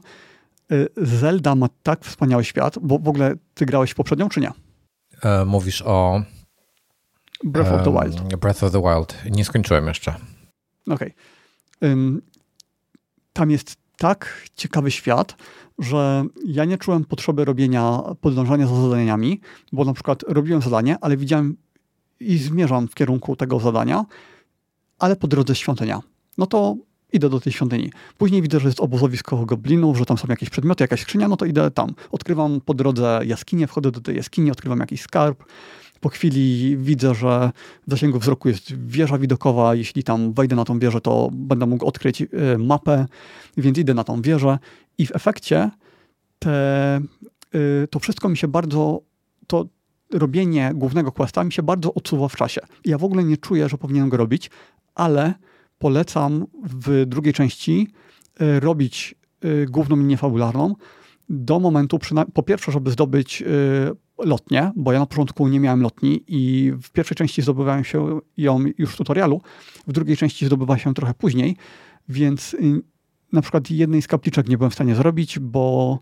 [0.72, 4.52] Y, Zelda ma tak wspaniały świat, bo w ogóle ty grałeś poprzednią, czy nie?
[5.24, 6.22] E, mówisz o...
[7.44, 8.40] Breath of the Wild.
[8.40, 9.16] Breath of the Wild.
[9.32, 10.16] Nie skończyłem jeszcze.
[10.88, 11.14] Okej.
[11.82, 12.22] Okay
[13.34, 15.36] tam jest tak ciekawy świat,
[15.80, 19.42] że ja nie czułem potrzeby robienia, podążania za zadaniami,
[19.72, 21.58] bo na przykład robiłem zadanie, ale widziałem
[22.20, 24.06] i zmierzam w kierunku tego zadania,
[25.00, 26.00] ale po drodze świątynia.
[26.38, 26.76] No to
[27.14, 27.92] idę do tej świątyni.
[28.18, 31.46] Później widzę, że jest obozowisko goblinów, że tam są jakieś przedmioty, jakaś skrzynia, no to
[31.46, 31.94] idę tam.
[32.12, 35.44] Odkrywam po drodze jaskinię, wchodzę do tej jaskini, odkrywam jakiś skarb,
[36.02, 37.52] po chwili widzę, że
[37.88, 39.76] w zasięgu wzroku jest wieża widokowa.
[39.76, 43.06] Jeśli tam wejdę na tą wieżę, to będę mógł odkryć y, mapę,
[43.58, 44.60] więc idę na tą wieżę.
[44.98, 45.70] I w efekcie
[46.40, 47.02] te,
[47.56, 49.02] y, to wszystko mi się bardzo,
[49.48, 49.66] to
[50.14, 52.62] robienie głównego questa mi się bardzo odsuwa w czasie.
[52.86, 54.50] Ja w ogóle nie czuję, że powinienem go robić,
[54.96, 55.34] ale
[55.80, 57.88] polecam w drugiej części
[58.42, 59.16] y, robić
[59.70, 60.76] główną linię fabularną
[61.30, 62.00] do momentu,
[62.34, 63.44] po pierwsze, żeby zdobyć
[64.24, 68.60] lotnię, bo ja na początku nie miałem lotni i w pierwszej części zdobywałem się ją
[68.78, 69.42] już w tutorialu,
[69.88, 71.56] w drugiej części zdobywa się trochę później,
[72.10, 72.82] więc y,
[73.32, 76.00] na przykład jednej z kapliczek nie byłem w stanie zrobić, bo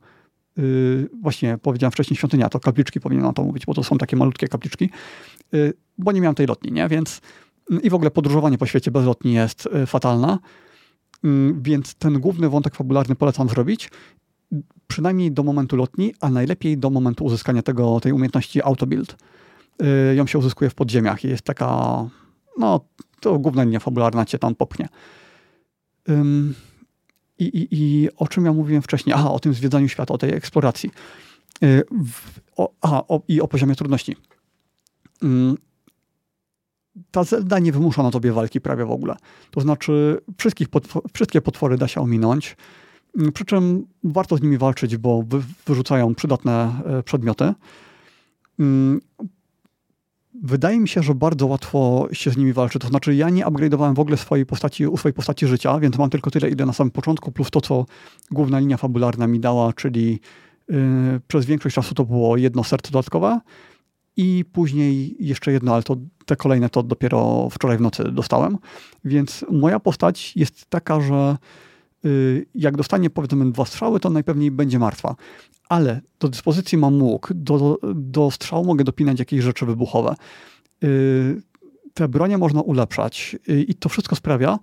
[0.57, 4.47] yy, właśnie powiedziałem wcześniej świątynia, to kapliczki powinienem to mówić, bo to są takie malutkie
[4.47, 4.89] kapliczki,
[5.51, 6.87] yy, bo nie miałem tej lotni, nie?
[6.87, 7.21] Więc
[7.69, 10.37] yy, i w ogóle podróżowanie po świecie bez lotni jest y, fatalne,
[11.23, 13.89] mm, więc ten główny wątek fabularny polecam zrobić
[14.89, 19.15] przynajmniej do momentu lotni, a najlepiej do momentu uzyskania tego, tej umiejętności autobuild.
[19.81, 21.69] Yy, ją się uzyskuje w podziemiach i jest taka,
[22.57, 22.79] no,
[23.19, 24.87] to główna linia fabularna cię tam popchnie.
[27.39, 29.13] I, i, I o czym ja mówiłem wcześniej?
[29.13, 30.91] Aha, o tym zwiedzaniu świata, o tej eksploracji.
[31.61, 34.15] Yy, w, o, aha, o, i o poziomie trudności.
[37.11, 39.15] Ta Zelda nie wymusza na tobie walki prawie w ogóle.
[39.51, 40.67] To znaczy, wszystkich
[41.13, 42.55] wszystkie potwory da się ominąć.
[43.17, 45.23] Mm, przy czym warto z nimi walczyć, bo
[45.67, 47.53] wyrzucają przydatne e, przedmioty.
[48.59, 49.01] Mm,
[50.43, 52.79] wydaje mi się, że bardzo łatwo się z nimi walczy.
[52.79, 56.09] To znaczy, ja nie upgrade'owałem w ogóle swojej postaci, u swojej postaci życia, więc mam
[56.09, 57.85] tylko tyle, ile na samym początku, plus to, co
[58.31, 60.19] główna linia fabularna mi dała, czyli
[60.69, 60.77] yy,
[61.27, 63.39] przez większość czasu to było jedno serce dodatkowe
[64.17, 65.95] i później jeszcze jedno, ale to
[66.25, 68.57] te kolejne to dopiero wczoraj w nocy dostałem.
[69.05, 71.37] Więc moja postać jest taka, że
[72.55, 75.15] jak dostanie powiedzmy dwa strzały, to najpewniej będzie martwa.
[75.69, 80.15] Ale do dyspozycji mam łuk, do, do strzału mogę dopinać jakieś rzeczy wybuchowe.
[80.83, 81.41] Y,
[81.93, 84.59] te bronie można ulepszać y, i to wszystko sprawia,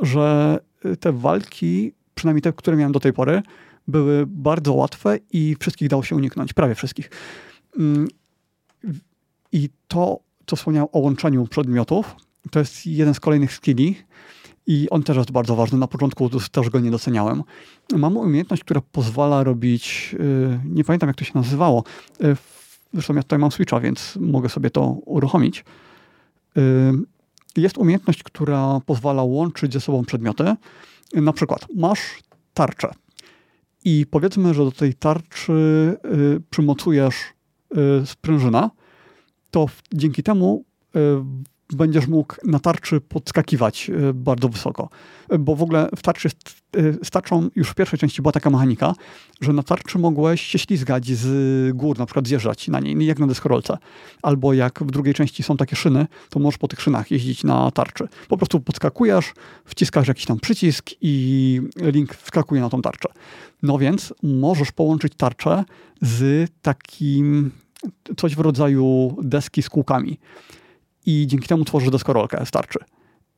[0.00, 0.58] że
[1.00, 3.42] te walki, przynajmniej te, które miałem do tej pory,
[3.88, 7.10] były bardzo łatwe i wszystkich dało się uniknąć, prawie wszystkich.
[9.52, 12.16] I to, co wspomniałem o łączeniu przedmiotów,
[12.50, 13.96] to jest jeden z kolejnych skilli,
[14.66, 15.78] i on też jest bardzo ważny.
[15.78, 17.42] Na początku też go nie doceniałem.
[17.96, 21.84] Mam umiejętność, która pozwala robić, y, nie pamiętam jak to się nazywało.
[22.24, 22.36] Y,
[22.92, 25.64] zresztą ja tutaj mam Switcha, więc mogę sobie to uruchomić.
[26.56, 26.92] Y,
[27.56, 30.54] jest umiejętność, która pozwala łączyć ze sobą przedmioty.
[31.14, 32.00] Na przykład masz
[32.54, 32.90] tarczę
[33.84, 35.96] i powiedzmy, że do tej tarczy
[36.50, 37.16] przymocujesz
[38.04, 38.70] sprężynę,
[39.50, 40.64] to dzięki temu
[41.72, 44.88] będziesz mógł na tarczy podskakiwać e, bardzo wysoko.
[45.28, 48.50] E, bo w ogóle w tarczy e, z tarczą już w pierwszej części była taka
[48.50, 48.94] mechanika,
[49.40, 53.26] że na tarczy mogłeś się ślizgać z gór, na przykład zjeżdżać na niej, jak na
[53.26, 53.78] deskorolce.
[54.22, 57.70] Albo jak w drugiej części są takie szyny, to możesz po tych szynach jeździć na
[57.70, 58.08] tarczy.
[58.28, 59.32] Po prostu podskakujesz,
[59.64, 63.08] wciskasz jakiś tam przycisk i link wskakuje na tą tarczę.
[63.62, 65.64] No więc możesz połączyć tarczę
[66.02, 67.50] z takim
[68.16, 70.18] coś w rodzaju deski z kółkami
[71.06, 72.78] i dzięki temu tworzysz deskorolkę, starczy.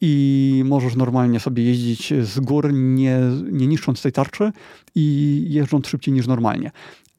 [0.00, 3.18] I możesz normalnie sobie jeździć z gór, nie,
[3.50, 4.52] nie niszcząc tej tarczy
[4.94, 6.70] i jeżdżąc szybciej niż normalnie.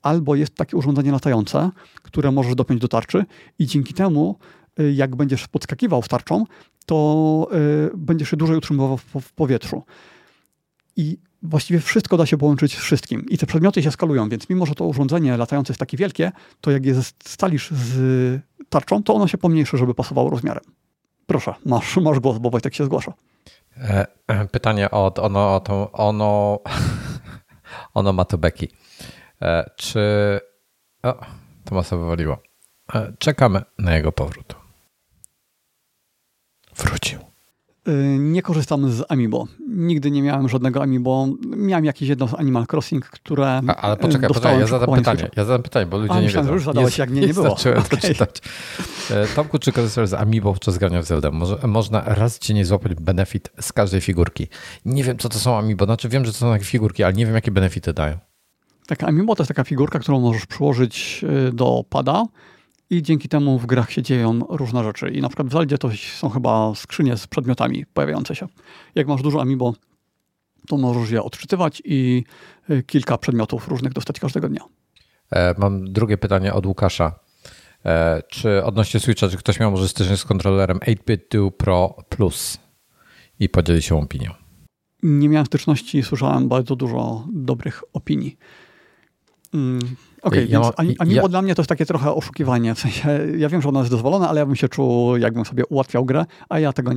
[0.02, 1.72] Albo jest takie urządzenie latające,
[2.02, 3.26] które możesz dopiąć do tarczy
[3.60, 4.38] i dzięki temu,
[4.80, 6.46] y, jak będziesz podskakiwał z tarczą,
[6.86, 7.48] to
[7.94, 9.84] y, będziesz się dłużej utrzymywał w, powietrzu.
[10.96, 13.26] I właściwie wszystko da się połączyć z wszystkim.
[13.30, 16.72] I te przedmioty się skalują, więc mimo, że to urządzenie latające jest takie wielkie, to
[16.72, 20.64] jak je stalisz z tarczą, to ono się pomniejszy, żeby pasowało rozmiarem.
[21.28, 23.14] Proszę, masz, masz głos, bo Wojtek się zgłasza.
[23.78, 26.60] E, e, pytanie od ono, o to, ono,
[27.94, 28.70] ono Matubeki.
[29.42, 30.00] E, czy...
[31.04, 31.14] O,
[31.66, 32.38] to masa wywaliło.
[33.20, 34.56] Czekamy na jego powrót.
[36.76, 37.20] Wrócił.
[37.20, 37.24] Y,
[38.20, 39.48] nie korzystam z Amiibo.
[39.68, 41.28] Nigdy nie miałem żadnego Amiibo.
[41.58, 43.62] Miałem jakieś jedno z Animal Crossing, które.
[43.68, 45.30] A, ale poczekaj, poczekaj, ja zadam pytanie.
[45.36, 46.44] Ja zadam pytanie, bo ludzie A, nie wiedzą.
[46.44, 47.50] że już zadałeś, jak nie, nie, nie było.
[47.58, 47.90] Zacząłem okay.
[47.90, 48.42] to czytać.
[49.12, 51.32] E, Tomku, czy korzystasz z Amiibo podczas grania w Zelda?
[51.32, 54.48] Może, można raz nie złapać benefit z każdej figurki.
[54.86, 55.86] Nie wiem, co to są Amiibo.
[55.86, 58.18] Znaczy wiem, że to są takie figurki, ale nie wiem, jakie benefity dają.
[58.88, 62.26] Taka Amiibo to jest taka figurka, którą możesz przyłożyć y, do pada
[62.90, 65.10] i dzięki temu w grach się dzieją różne rzeczy.
[65.10, 68.48] I na przykład w Zeldzie to są chyba skrzynie z przedmiotami pojawiające się.
[68.96, 69.74] Jak masz dużo amiibo,
[70.68, 72.24] to możesz je odczytywać i
[72.70, 74.62] y, kilka przedmiotów różnych dostać każdego dnia.
[75.32, 77.20] E, mam drugie pytanie od Łukasza.
[77.86, 82.58] E, czy odnośnie Switcha, czy ktoś miał może styczność z kontrolerem 8-bit Pro Plus
[83.40, 84.32] i podzieli się opinią?
[85.04, 88.38] Nie miałem styczności, słyszałem bardzo dużo dobrych opinii.
[90.22, 91.28] Okej, okay, ja więc Amiibo ja...
[91.28, 92.76] dla mnie to jest takie trochę oszukiwanie.
[92.76, 95.66] W sensie, ja wiem, że ono jest dozwolone, ale ja bym się czuł, jakbym sobie
[95.66, 96.92] ułatwiał grę, a ja tego,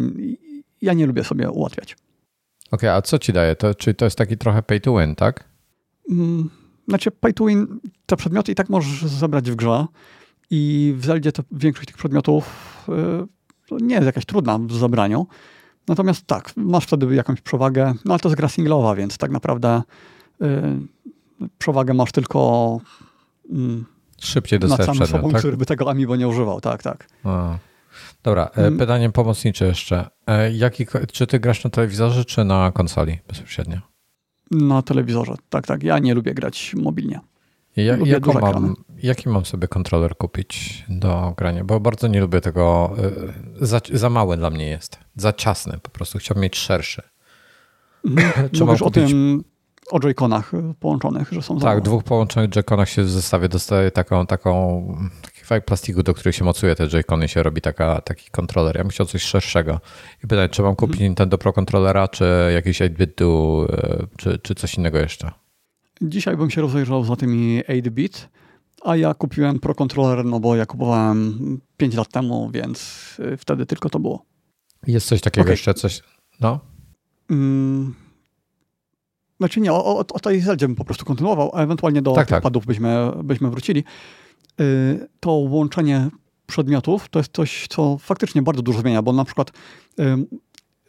[0.82, 1.92] ja nie lubię sobie ułatwiać.
[1.92, 3.56] Okej, okay, a co ci daje?
[3.56, 5.44] To, czyli to jest taki trochę pay to win, tak?
[6.10, 6.50] Mm,
[6.88, 9.86] znaczy pay to win, te przedmioty i tak możesz zebrać w grze
[10.50, 12.46] i w Zeldzie to większość tych przedmiotów
[13.70, 15.26] yy, nie jest jakaś trudna w zabraniu.
[15.88, 19.82] Natomiast tak, masz wtedy jakąś przewagę, no ale to jest gra singlowa, więc tak naprawdę
[20.40, 22.80] yy, przewagę masz tylko
[23.50, 23.84] Mm.
[24.20, 25.38] Szybciej dostajesz samym przedmiot, sobą, tak?
[25.38, 26.60] który by tego Amiibo nie używał.
[26.60, 27.08] Tak, tak.
[27.24, 27.58] A.
[28.22, 28.78] Dobra, e, Mm.
[28.78, 30.06] pytanie pomocnicze jeszcze.
[30.26, 33.78] E, Jaki, czy ty grasz na telewizorze, czy na konsoli bezpośrednio?
[34.50, 35.34] Na telewizorze.
[35.48, 35.82] Tak, tak.
[35.82, 37.20] Ja nie lubię grać mobilnie.
[37.76, 38.72] Ja, jaką mam, ekrany.
[39.02, 41.64] jaki mam sobie kontroler kupić do grania?
[41.64, 42.94] Bo bardzo nie lubię tego.
[43.60, 44.98] e, Za, za mały dla mnie jest.
[45.16, 46.18] Za ciasny po prostu.
[46.18, 47.02] Chciałbym mieć szerszy.
[48.52, 49.44] Czy Mówisz o tym,
[49.90, 51.80] o joyconach połączonych, że są za Tak, małe.
[51.80, 54.84] dwóch połączonych joyconach się w zestawie dostaje taką, taką
[55.22, 58.76] taki kawałek plastiku, do którego się mocuje te joycony się robi taka, taki kontroler.
[58.76, 59.80] Ja bym chciał coś szerszego.
[60.24, 64.74] I pytanie, czy mam kupić Nintendo Pro Controllera, czy jakiś 8-bitu, e, czy, czy coś
[64.74, 65.30] innego jeszcze?
[66.02, 68.28] Dzisiaj bym się rozejrzał za tymi 8-bit,
[68.84, 71.38] a ja kupiłem Pro Controller, no bo ja kupowałem
[71.76, 74.24] 5 lat temu, więc y, wtedy tylko to było.
[74.86, 75.52] Jest coś takiego Okej.
[75.52, 76.02] jeszcze, coś,
[76.40, 76.60] no?
[77.30, 77.94] Mm.
[79.40, 82.26] Znaczy nie, o, o, o tej Zeldzie bym po prostu kontynuował, a ewentualnie do Tak,
[82.26, 82.42] tych tak.
[82.42, 83.84] padów byśmy, byśmy wrócili.
[84.60, 86.08] Y, To łączenie
[86.46, 89.50] przedmiotów to jest coś, co faktycznie bardzo dużo zmienia, bo na przykład
[90.00, 90.26] ym,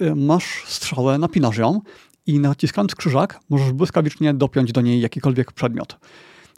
[0.02, 1.82] y, masz strzałę, napinasz ją
[2.26, 5.98] i naciskając krzyżak możesz błyskawicznie dopiąć do niej jakikolwiek przedmiot.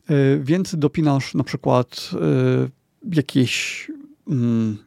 [0.09, 3.87] Y, Więc dopinasz na przykład y, jakieś
[4.27, 4.77] mm,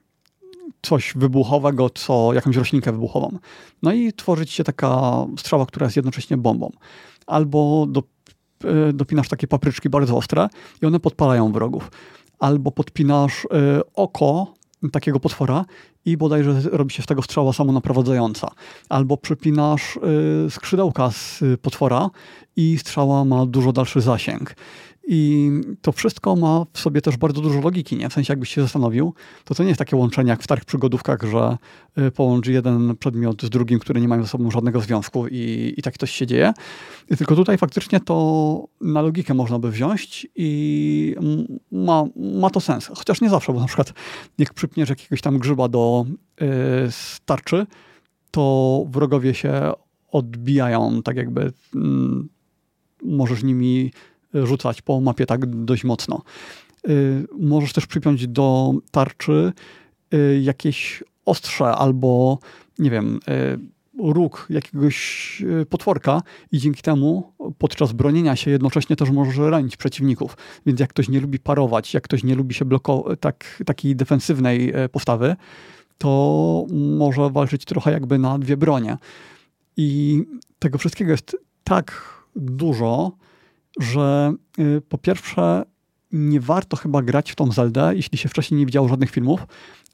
[0.82, 3.38] coś wybuchowego, co jakąś roślinkę wybuchową.
[3.82, 6.70] No i tworzy ci się taka strzała, która jest jednocześnie bombą.
[7.26, 8.02] Albo do,
[8.90, 10.48] y, dopinasz takie papryczki bardzo ostre
[10.82, 11.90] i one podpalają wrogów.
[12.38, 13.48] Albo podpinasz y,
[13.94, 14.54] oko
[14.92, 15.64] takiego potwora
[16.04, 18.50] i bodajże robi się z tego strzała samonaprowadzająca.
[18.88, 19.96] Albo przypinasz
[20.46, 22.10] y, skrzydełka z potwora
[22.56, 24.54] i strzała ma dużo dalszy zasięg.
[25.10, 25.50] I
[25.82, 28.08] to wszystko ma w sobie też bardzo dużo logiki, nie?
[28.08, 29.14] W sensie jakbyś się zastanowił,
[29.44, 31.58] to to nie jest takie łączenie jak w starych przygodówkach, że
[31.98, 35.82] y, połącz jeden przedmiot z drugim, które nie mają ze sobą żadnego związku i, i
[35.82, 36.52] tak coś się dzieje.
[37.18, 41.16] Tylko tutaj faktycznie to na logikę można by wziąć i
[41.72, 42.90] ma, ma to sens.
[42.94, 43.92] Chociaż nie zawsze, bo na przykład
[44.38, 46.06] jak przypniesz jakiegoś tam grzyba do
[46.42, 46.46] y,
[46.90, 47.66] starczy,
[48.30, 49.72] to wrogowie się
[50.12, 52.28] odbijają, tak jakby mm,
[53.02, 53.92] możesz nimi
[54.34, 56.22] rzucać po mapie tak dość mocno.
[56.88, 59.52] Y, Możesz też przypiąć do tarczy
[60.14, 62.38] y, jakieś ostrze albo,
[62.78, 66.22] nie wiem, y, róg jakiegoś potworka
[66.52, 70.36] i dzięki temu podczas bronienia się jednocześnie też możesz ranić przeciwników.
[70.66, 74.72] Więc jak ktoś nie lubi parować, jak ktoś nie lubi się blokować, tak, takiej defensywnej
[74.74, 75.36] e, postawy,
[75.98, 78.96] to może walczyć trochę jakby na dwie bronie.
[79.76, 80.22] I
[80.58, 82.02] tego wszystkiego jest tak
[82.36, 83.12] dużo,
[83.80, 85.64] że y, po pierwsze
[86.12, 89.40] nie warto chyba grać w tą Zeldę, jeśli się wcześniej nie widziało żadnych filmów,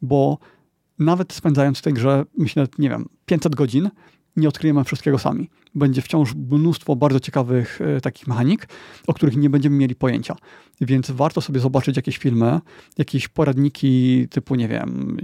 [0.02, 0.38] bo
[0.98, 3.90] nawet spędzając w tej grze, myślę, nie wiem, 500 godzin,
[4.36, 5.50] nie odkryjemy wszystkiego sami.
[5.74, 8.68] Będzie wciąż mnóstwo bardzo ciekawych y, takich mechanik,
[9.06, 10.36] o których nie będziemy mieli pojęcia.
[10.80, 12.60] Więc warto sobie zobaczyć jakieś filmy,
[12.98, 15.16] jakieś poradniki typu, nie wiem,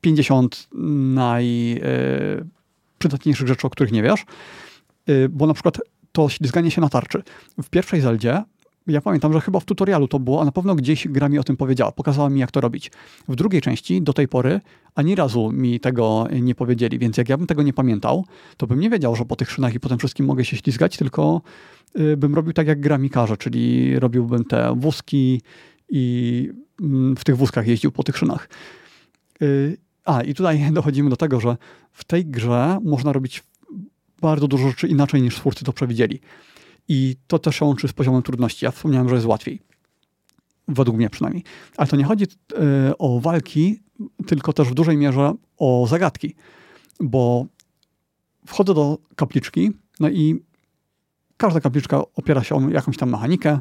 [0.00, 0.68] 50
[1.14, 4.24] najprzydatniejszych rzeczy, o których nie wiesz.
[5.08, 5.78] Y, Bo na przykład
[6.12, 7.22] to ślizganie się na tarczy.
[7.62, 8.42] W pierwszej Zeldzie,
[8.86, 11.44] ja pamiętam, że chyba w tutorialu to było, a na pewno gdzieś gra mi o
[11.44, 12.90] tym powiedziała, pokazała mi jak to robić.
[13.28, 14.60] W drugiej części do tej pory
[14.94, 18.24] ani razu mi tego nie powiedzieli, więc jak ja bym tego nie pamiętał,
[18.56, 20.96] to bym nie wiedział, że po tych szynach i po tym wszystkim mogę się ślizgać,
[20.96, 21.42] tylko
[21.98, 25.42] y, bym robił tak jak gra mi każe, czyli robiłbym te wózki
[25.88, 26.48] i
[26.80, 28.48] mm, w tych wózkach jeździł po tych szynach.
[29.42, 31.56] Y, A, i tutaj dochodzimy do tego, że
[31.92, 33.42] w tej grze można robić
[34.20, 36.20] bardzo dużo rzeczy inaczej niż twórcy to przewidzieli.
[36.88, 38.64] I to też się łączy z poziomem trudności.
[38.64, 39.60] Ja wspomniałem, że jest łatwiej.
[40.68, 41.44] Według mnie przynajmniej.
[41.76, 43.82] Ale to nie chodzi e, o walki,
[44.26, 46.34] tylko też w dużej mierze o zagadki.
[47.00, 47.46] Bo
[48.46, 49.70] wchodzę do kapliczki,
[50.00, 50.42] no i
[51.36, 53.60] każda kapliczka opiera się o jakąś tam mechanikę.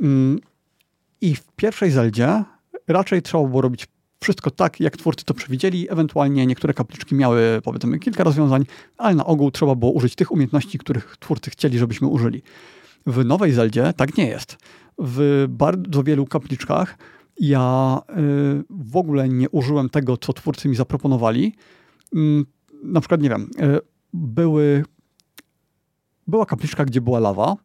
[0.00, 0.40] Mm,
[1.20, 2.44] I w pierwszej Zeldzie
[2.88, 3.86] raczej trzeba było robić
[4.22, 5.92] wszystko tak, jak twórcy to przewidzieli.
[5.92, 8.64] Ewentualnie niektóre kapliczki miały, powiedzmy, kilka rozwiązań,
[8.98, 12.42] ale na ogół trzeba było użyć tych umiejętności, których twórcy chcieli, żebyśmy użyli.
[13.06, 14.56] W nowej Zeldzie tak nie jest.
[14.98, 16.98] W bardzo wielu kapliczkach
[17.40, 21.54] ja y, w ogóle nie użyłem tego, co twórcy mi zaproponowali.
[22.14, 22.46] Mm,
[22.82, 23.78] na przykład, nie wiem, y,
[24.12, 24.84] były,
[26.26, 27.56] była kapliczka, gdzie była lawa,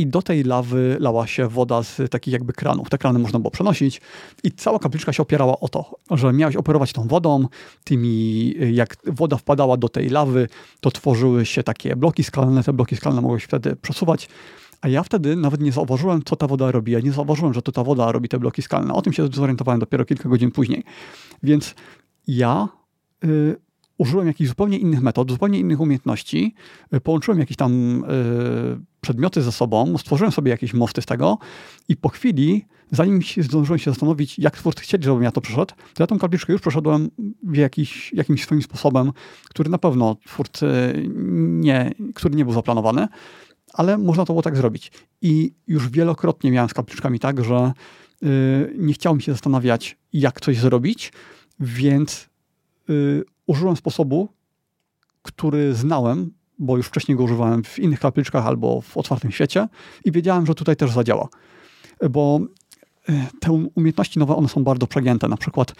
[0.00, 2.90] i do tej lawy lała się woda z takich jakby kranów.
[2.90, 4.00] Te krany można było przenosić
[4.44, 7.46] i cała kapliczka się opierała o to, że miałeś operować tą wodą,
[7.84, 10.48] tymi, jak woda wpadała do tej lawy,
[10.80, 14.28] to tworzyły się takie bloki skalne, te bloki skalne mogłeś wtedy przesuwać,
[14.80, 16.92] a ja wtedy nawet nie zauważyłem, co ta woda robi.
[16.92, 18.94] Ja nie zauważyłem, że to ta woda robi te bloki skalne.
[18.94, 20.84] O tym się zorientowałem dopiero kilka godzin później.
[21.42, 21.74] Więc
[22.26, 22.68] ja
[23.24, 23.56] y,
[23.98, 26.54] użyłem jakichś zupełnie innych metod, zupełnie innych umiejętności,
[26.94, 31.38] y, połączyłem jakieś tam y, przedmioty ze sobą, stworzyłem sobie jakieś mosty z tego
[31.88, 35.74] i po chwili zanim się, zdążyłem się zastanowić, jak twórcy chcieli, żebym ja to przeszedł,
[35.94, 37.10] to ja tą kapliczkę już przeszedłem
[37.42, 39.12] w jakiś, jakimś swoim sposobem,
[39.48, 40.66] który na pewno twórcy
[41.38, 43.08] nie, który nie był zaplanowany,
[43.72, 44.92] ale można to było tak zrobić.
[45.22, 47.72] I już wielokrotnie miałem z kapliczkami tak, że
[48.22, 51.12] yy, nie chciało mi się zastanawiać, jak coś zrobić,
[51.60, 52.28] więc
[52.88, 54.28] yy, użyłem sposobu,
[55.22, 56.30] który znałem,
[56.60, 59.68] bo już wcześniej go używałem w innych kapliczkach albo w otwartym świecie
[60.04, 61.28] i wiedziałem, że tutaj też zadziała.
[62.10, 62.40] Bo
[63.08, 65.28] y, te umiejętności nowe, one są bardzo przegięte.
[65.28, 65.72] Na przykład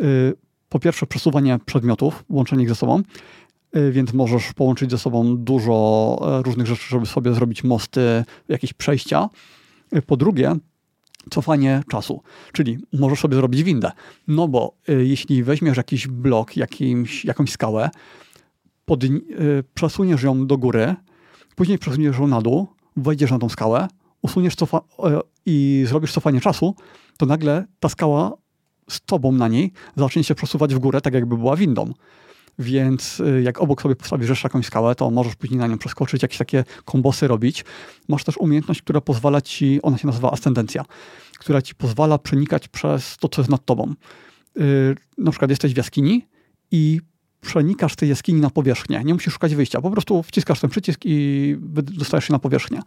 [0.00, 0.34] y,
[0.68, 3.02] po pierwsze przesuwanie przedmiotów, łączenie ich ze sobą,
[3.76, 8.72] y, więc możesz połączyć ze sobą dużo e, różnych rzeczy, żeby sobie zrobić mosty, jakieś
[8.72, 9.28] przejścia.
[10.06, 10.56] Po drugie,
[11.30, 12.22] cofanie czasu,
[12.52, 13.92] czyli możesz sobie zrobić windę.
[14.28, 17.90] No bo jeśli weźmiesz jakiś blok, jakimś, jakąś skałę,
[18.84, 19.10] pod, y,
[19.74, 20.94] przesuniesz ją do góry,
[21.56, 23.88] później przesuniesz ją na dół, wejdziesz na tą skałę,
[24.22, 24.80] usuniesz cofa
[25.46, 26.74] i zrobisz cofanie czasu,
[27.18, 28.32] to nagle ta skała
[28.90, 31.92] z tobą na niej zacznie się przesuwać w górę, tak jakby była windą.
[32.58, 36.38] Więc y, jak obok sobie postawisz jakąś skałę, to możesz później na nią przeskoczyć, jakieś
[36.38, 37.64] takie kombosy robić.
[38.08, 40.84] Masz też umiejętność, która pozwala ci, ona się nazywa ascendencja,
[41.38, 43.94] która ci pozwala przenikać przez to, co jest nad tobą.
[44.56, 46.26] Yy, na przykład jesteś w jaskini
[46.70, 47.00] i
[47.42, 49.02] przenikasz tej jaskini na powierzchnię.
[49.04, 49.80] Nie musisz szukać wyjścia.
[49.80, 52.80] Po prostu wciskasz ten przycisk i dostajesz się na powierzchnię.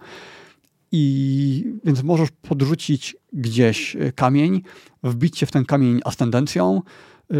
[0.92, 4.62] I więc możesz podrzucić gdzieś y, kamień,
[5.04, 6.82] wbić się w ten kamień ascendencją,
[7.30, 7.38] yy,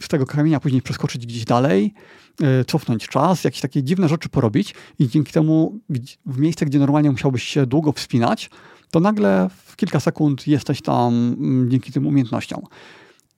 [0.00, 1.94] z tego kamienia później przeskoczyć gdzieś dalej,
[2.40, 5.80] yy, cofnąć czas, jakieś takie dziwne rzeczy porobić i dzięki temu
[6.26, 8.50] w miejsce, gdzie normalnie musiałbyś się długo wspinać,
[8.90, 12.62] to nagle w kilka sekund jesteś tam mm, dzięki tym umiejętnościom.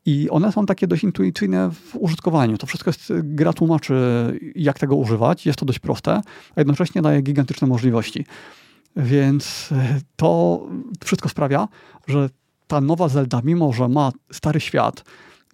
[0.07, 2.59] I one są takie dość intuicyjne w użytkowaniu.
[2.59, 3.95] To wszystko jest, gra tłumaczy,
[4.55, 5.47] jak tego używać.
[5.47, 6.21] Jest to dość proste,
[6.57, 8.27] a jednocześnie daje gigantyczne możliwości.
[8.97, 10.61] Więc e, to
[11.05, 11.69] wszystko sprawia,
[12.07, 12.31] że
[12.67, 15.05] ta nowa Zelda, mimo że ma stary świat,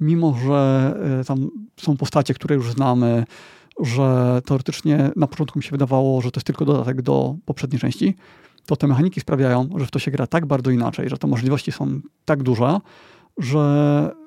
[0.01, 3.25] mimo że e, tam są postacie, które już znamy,
[3.81, 8.17] że teoretycznie na początku mi się wydawało, że to jest tylko dodatek do poprzedniej części,
[8.67, 11.73] to te mechaniki sprawiają, że w to się gra tak bardzo inaczej, że te możliwości
[11.73, 12.81] są tak duże,
[13.39, 14.20] że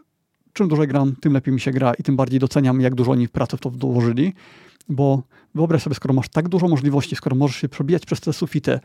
[0.54, 3.28] czym dłużej gram, tym lepiej mi się gra i tym bardziej doceniam, jak dużo oni
[3.28, 4.34] w pracę w to włożyli.
[4.90, 5.24] Bo
[5.56, 8.80] wyobraź sobie, skoro masz tak dużo możliwości, skoro możesz się przebijać przez te sufity, e,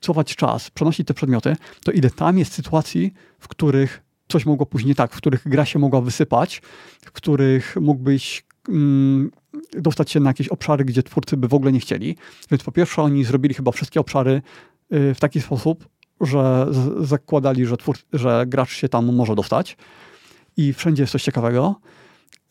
[0.00, 4.94] cofać czas, przenosić te przedmioty, to ile tam jest sytuacji, w których coś mogło później
[4.94, 6.62] tak, w których gra się mogła wysypać,
[7.04, 9.30] w których mógłbyś mm,
[9.72, 12.16] dostać się na jakieś obszary, gdzie twórcy by w ogóle nie chcieli.
[12.50, 14.42] Więc po pierwsze oni zrobili chyba wszystkie obszary
[14.92, 15.88] y, w taki sposób,
[16.20, 16.66] że
[17.00, 19.76] zakładali, że, twór, że gracz się tam może dostać
[20.56, 21.80] i wszędzie jest coś ciekawego.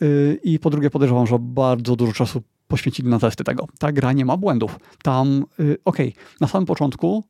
[0.01, 3.67] Y, I po drugie podejrzewam, że bardzo dużo czasu poświęcili na testy tego.
[3.79, 4.79] Ta gra nie ma błędów.
[5.03, 7.23] Tam, y, okej, okay, na samym początku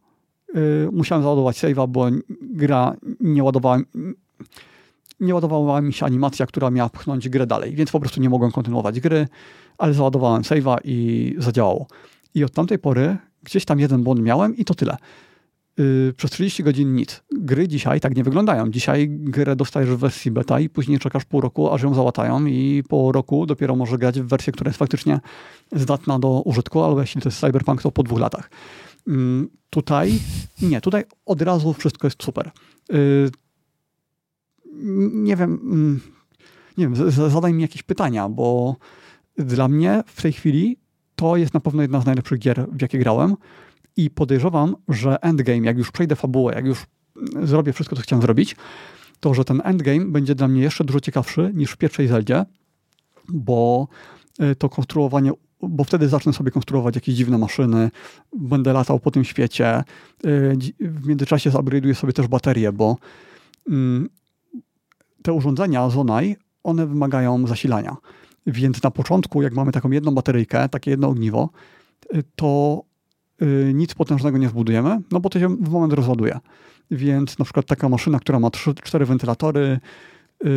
[0.56, 2.08] y, musiałem załadować save'a, bo
[2.42, 3.78] gra nie ładowała,
[5.20, 8.52] nie ładowała mi się animacja, która miała pchnąć grę dalej, więc po prostu nie mogłem
[8.52, 9.28] kontynuować gry,
[9.78, 11.88] ale załadowałem save'a i zadziałało.
[12.36, 14.98] I od tamtej pory gdzieś tam jeden błąd miałem i to tyle.
[15.78, 17.24] Yy, przez 30 godzin nic.
[17.32, 18.72] Gry dzisiaj tak nie wyglądają.
[18.72, 22.84] Dzisiaj grę dostajesz w wersji beta i później czekasz pół roku, aż ją załatają i
[22.90, 25.20] po roku dopiero możesz grać w wersję, która jest faktycznie
[25.72, 28.50] zdatna do użytku, albo jeśli to jest Cyberpunk, to po dwóch latach.
[29.08, 29.16] Yy,
[29.70, 30.20] tutaj
[30.62, 32.52] nie, tutaj od razu wszystko jest super.
[32.90, 33.32] Yy,
[35.14, 36.00] nie wiem, mm,
[36.78, 38.76] nie wiem, zadaj mi jakieś pytania, bo
[39.38, 40.78] dla mnie w tej chwili
[41.16, 43.36] to jest na pewno jedna z najlepszych gier, w jakie grałem.
[43.98, 46.86] I podejrzewam, że endgame, jak już przejdę fabułę, jak już
[47.44, 48.56] zrobię wszystko, co chciałem zrobić,
[49.20, 52.46] to że ten endgame będzie dla mnie jeszcze dużo ciekawszy niż w pierwszej Zeldzie,
[53.30, 53.88] bo
[54.52, 57.92] y, to konstruowanie, bo wtedy zacznę sobie konstruować jakieś dziwne maszyny,
[58.40, 59.84] będę latał po tym świecie,
[60.26, 62.98] y, w międzyczasie zupgrade'uję sobie też baterie, bo
[63.70, 64.10] mm,
[65.24, 67.98] te urządzenia Zonai, one wymagają zasilania.
[68.48, 71.50] Więc na początku, jak mamy taką jedną bateryjkę, takie jedno ogniwo,
[72.16, 72.82] y, to
[73.74, 76.40] nic potężnego nie zbudujemy, no bo to się w moment rozładuje.
[76.92, 79.80] Więc na przykład taka maszyna, która ma 3-4 wentylatory,
[80.44, 80.50] yy,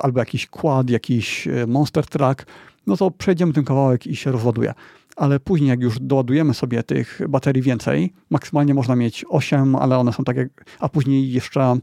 [0.00, 2.46] albo jakiś kład, jakiś y, monster truck,
[2.86, 4.74] no to przejdziemy ten kawałek i się rozładuje.
[5.16, 10.12] Ale później, jak już doładujemy sobie tych baterii więcej, maksymalnie można mieć 8, ale one
[10.12, 10.48] są tak jak,
[10.80, 11.76] a później jeszcze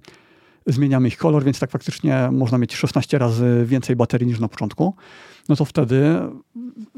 [0.67, 4.93] zmieniamy ich kolor, więc tak faktycznie można mieć 16 razy więcej baterii niż na początku
[5.49, 6.19] no to wtedy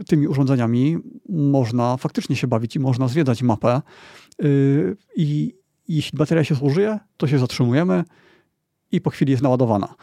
[0.07, 0.98] tymi urządzeniami
[1.30, 3.81] można faktycznie się bawić i można zwiedzać mapę.
[4.44, 5.56] Y, I
[5.88, 8.03] jeśli bateria się zużyje, to się zatrzymujemy
[8.91, 9.95] i po chwili jest naładowana.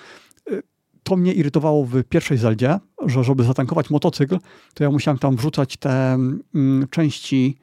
[0.51, 0.63] Y,
[1.03, 4.39] to mnie irytowało w pierwszej Zeldzie, że żeby zatankować motocykl,
[4.75, 7.59] to ja musiałem tam wrzucać te mm, części,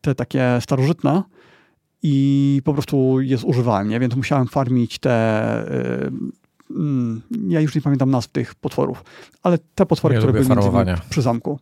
[0.00, 1.22] te takie starożytne
[2.02, 4.00] i po prostu je zużywałem, nie?
[4.00, 6.10] więc musiałem farmić te...
[6.70, 9.04] Yy, yy, ja już nie pamiętam nazw tych potworów,
[9.42, 10.44] ale te potwory, Nie które były
[11.10, 11.58] przy zamku.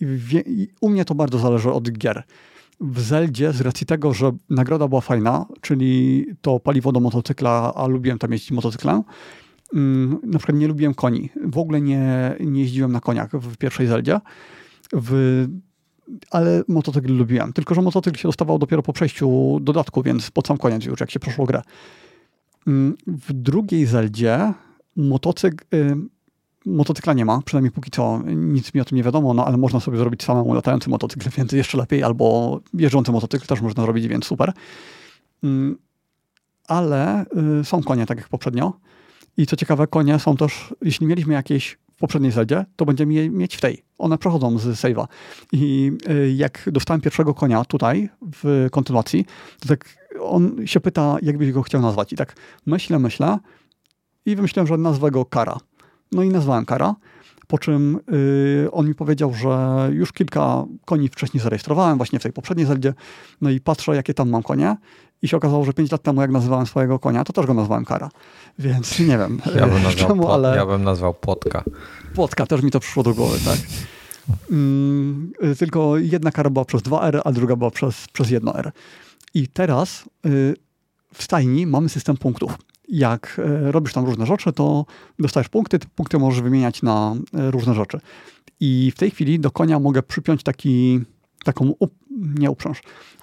[0.00, 2.22] I u mnie to bardzo zależy od gier.
[2.80, 7.86] W Zeldzie, z racji tego, że nagroda była fajna, czyli to paliwo do motocykla, a
[7.86, 9.02] lubiłem tam jeździć motocyklem,
[10.22, 11.30] na przykład nie lubiłem koni.
[11.44, 14.20] W ogóle nie, nie jeździłem na koniach w pierwszej Zeldzie.
[14.92, 15.46] W
[16.30, 17.52] ale motocykl lubiłem.
[17.52, 21.10] Tylko, że motocykl się dostawał dopiero po przejściu dodatku, więc pod sam koniec już, jak
[21.10, 21.62] się przeszło grę.
[22.66, 24.52] Mm, W drugiej Zeldzie
[24.96, 25.96] motocykl, y,
[26.66, 29.80] motocykla nie ma, przynajmniej póki co nic mi o tym nie wiadomo, no ale można
[29.80, 34.24] sobie zrobić samemu latający motocykl, więc jeszcze lepiej, albo jeżdżący motocykl też można zrobić, więc
[34.24, 34.52] super.
[35.44, 35.78] Mm,
[36.66, 37.24] Ale
[37.60, 38.72] y, są konie, tak jak poprzednio.
[39.36, 43.56] I co ciekawe, konie są też, jeśli mieliśmy jakieś poprzedniej Zeldzie, to będziemy je mieć
[43.56, 43.82] w tej.
[43.98, 45.06] One przechodzą z save'a.
[45.52, 48.08] I y, jak dostałem pierwszego konia tutaj,
[48.42, 49.26] w kontynuacji,
[49.60, 52.12] to tak on się pyta, jakbyś go chciał nazwać.
[52.12, 52.34] I tak
[52.66, 53.38] myślę, myślę
[54.26, 55.56] i wymyśliłem, że nazwę go Kara.
[56.12, 56.94] No i nazwałem Kara,
[57.48, 62.32] po czym y, on mi powiedział, że już kilka koni wcześniej zarejestrowałem, właśnie w tej
[62.32, 62.94] poprzedniej Zeldzie,
[63.40, 64.76] no i patrzę, jakie tam mam konie
[65.22, 67.84] i się okazało, że 5 lat temu, jak nazywałem swojego konia, to też go nazwałem
[67.84, 68.10] Kara.
[68.58, 70.56] Więc nie wiem Ja bym nazwał, czemu, ale...
[70.56, 71.64] ja bym nazwał płotka.
[72.14, 73.58] Płotka, też mi to przyszło do głowy, tak.
[74.50, 78.70] Mm, y, tylko jedna kara była przez 2R, a druga była przez, przez 1R.
[79.34, 80.54] I teraz y,
[81.14, 82.58] w stajni mamy system punktów.
[82.88, 84.86] Jak y, robisz tam różne rzeczy, to
[85.18, 88.00] dostajesz punkty, te punkty możesz wymieniać na y, różne rzeczy.
[88.60, 91.00] I w tej chwili do konia mogę przypiąć taki,
[91.44, 91.94] taką, up,
[92.38, 92.78] nie uprząż,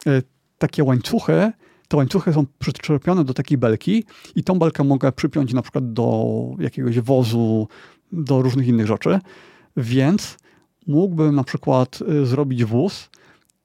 [0.07, 0.23] y,
[0.57, 1.51] takie łańcuchy,
[1.87, 4.03] te łańcuchy są przyczepione do takiej belki
[4.35, 6.25] i tą belkę mogę przypiąć na przykład do
[6.59, 7.67] jakiegoś wozu,
[8.11, 9.19] do różnych innych rzeczy,
[9.77, 10.37] więc
[10.87, 13.09] mógłbym na przykład zrobić wóz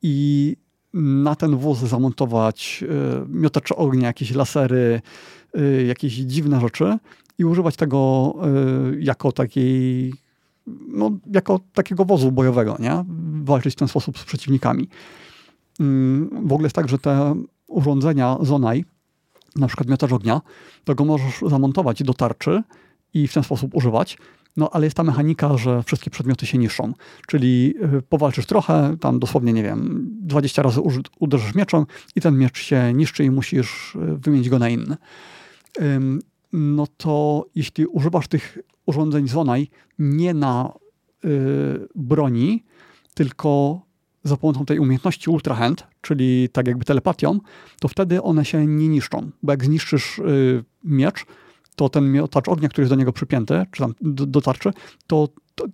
[0.02, 0.56] i
[0.94, 2.84] na ten wóz zamontować
[3.28, 5.00] miotacze ognia, jakieś lasery,
[5.86, 6.98] jakieś dziwne rzeczy
[7.38, 8.34] i używać tego
[8.92, 10.12] y, jako takiej
[10.88, 13.04] no, jako takiego wozu bojowego, nie?
[13.42, 14.88] Walczyć w ten sposób z przeciwnikami.
[15.80, 17.34] Mm, W ogóle jest tak, że te
[17.66, 18.84] urządzenia Zonai,
[19.56, 20.40] na przykład miotacz ognia,
[20.84, 22.62] to go możesz zamontować do tarczy
[23.14, 24.18] i w ten sposób używać.
[24.56, 26.92] No ale jest ta mechanika, że wszystkie przedmioty się niszczą.
[27.26, 30.80] Czyli y, powalczysz trochę, tam dosłownie, nie wiem, 20 razy
[31.18, 31.86] uderzysz mieczem
[32.16, 34.96] i ten miecz się niszczy i musisz y, wymienić go na inny.
[36.52, 40.72] No to jeśli używasz tych urządzeń Zonai nie na
[41.24, 41.28] y,
[41.94, 42.64] broni,
[43.14, 43.80] tylko
[44.24, 47.40] za pomocą tej umiejętności Ultra Hand, czyli tak jakby telepatią,
[47.80, 49.30] to wtedy one się nie niszczą.
[49.42, 51.26] Bo jak zniszczysz y, miecz,
[51.76, 54.70] to ten miotacz ognia, który jest do niego przypięty, czy tam do, tarczy,
[55.06, 55.28] to,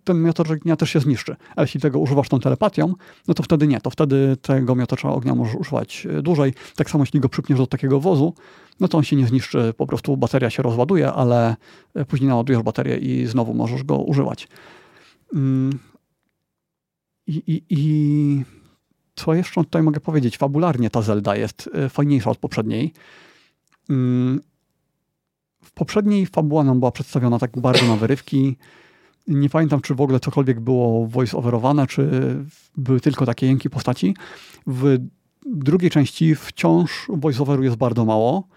[0.04, 1.36] ten miotacz ognia też się zniszczy.
[1.56, 2.94] A jeśli tego używasz tą telepatią,
[3.28, 3.80] no to wtedy nie.
[3.80, 6.54] To wtedy tego miotacza ognia możesz używać y, dłużej.
[6.76, 8.34] Tak samo jeśli go przypniesz do takiego wozu,
[8.80, 11.56] no to on się nie zniszczy, po prostu bateria się rozładuje, ale
[11.96, 14.48] y, później naładujesz baterię i znowu możesz go używać.
[15.34, 15.78] Mm.
[17.26, 18.44] I, i, I
[19.14, 20.36] co jeszcze tutaj mogę powiedzieć?
[20.38, 22.92] Fabularnie ta Zelda jest y, fajniejsza od poprzedniej.
[23.90, 24.40] Mm,
[25.62, 28.56] W poprzedniej fabuła nam była przedstawiona tak bardzo na wyrywki.
[29.28, 32.10] Nie pamiętam, czy w ogóle cokolwiek było voice-overowane, czy
[32.76, 34.16] były tylko takie jęki postaci.
[34.66, 34.98] W
[35.46, 38.48] drugiej części wciąż voice-overu jest bardzo mało.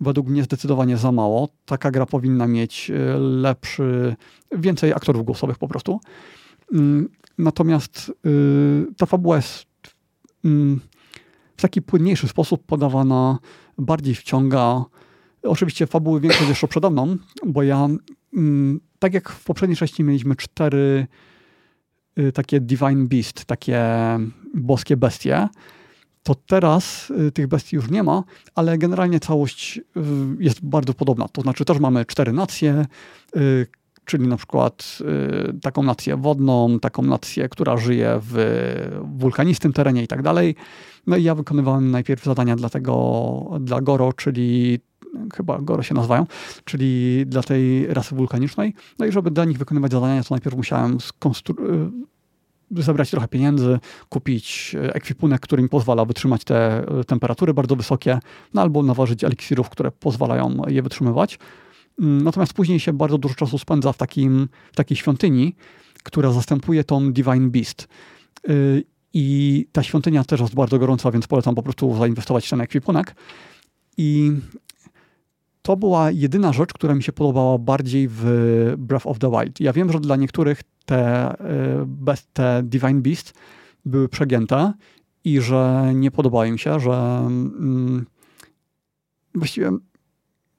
[0.00, 1.48] Według mnie zdecydowanie za mało.
[1.64, 4.16] Taka gra powinna mieć y, lepszy,
[4.52, 6.00] więcej aktorów głosowych po prostu.
[6.72, 7.08] Mm,
[7.38, 9.66] Natomiast y, ta fabuła jest
[10.44, 10.80] mm,
[11.56, 13.38] w taki płynniejszy sposób podawana,
[13.78, 14.84] bardziej wciąga.
[15.42, 17.16] Oczywiście fabuły większość jeszcze przede mną,
[17.46, 17.88] bo ja,
[18.34, 21.06] mm, tak jak w poprzedniej części mieliśmy cztery
[22.18, 23.84] y, takie Divine Beast, takie
[24.54, 25.48] boskie bestie,
[26.22, 28.24] to teraz y, tych bestii już nie ma,
[28.54, 29.82] ale generalnie całość y,
[30.40, 31.28] jest bardzo podobna.
[31.28, 32.86] To znaczy też mamy cztery nacje,
[33.36, 33.66] y,
[34.04, 34.98] czyli na przykład
[35.62, 38.36] taką nację wodną, taką nację, która żyje w
[39.18, 40.54] wulkanistym terenie i tak dalej.
[41.06, 44.78] No i ja wykonywałem najpierw zadania dla tego, dla Goro, czyli
[45.34, 46.26] chyba Goro się nazywają,
[46.64, 48.74] czyli dla tej rasy wulkanicznej.
[48.98, 52.17] No i żeby dla nich wykonywać zadania, to najpierw musiałem skonstru- y,
[52.70, 53.78] zebrać trochę pieniędzy,
[54.08, 58.18] kupić e, ekwipunek, który mi pozwala wytrzymać te e, temperatury bardzo wysokie,
[58.54, 61.38] no albo naważyć eliksirów, które pozwalają je wytrzymywać.
[62.00, 65.54] Mm, Natomiast później się bardzo dużo czasu spędza w, takim, w takiej świątyni,
[66.02, 67.88] która zastępuje tą Divine Beast.
[68.48, 68.84] Y,
[69.14, 73.14] I ta świątynia też jest bardzo gorąca, więc polecam po prostu zainwestować w ten ekwipunek.
[73.96, 74.32] I
[75.68, 78.24] to była jedyna rzecz, która mi się podobała bardziej w
[78.78, 79.60] Breath of the Wild.
[79.60, 81.34] Ja wiem, że dla niektórych te,
[81.86, 83.34] bez, te Divine Beast
[83.84, 84.72] były przegięte
[85.24, 88.06] i że nie podobały mi się, że mm,
[89.34, 89.70] właściwie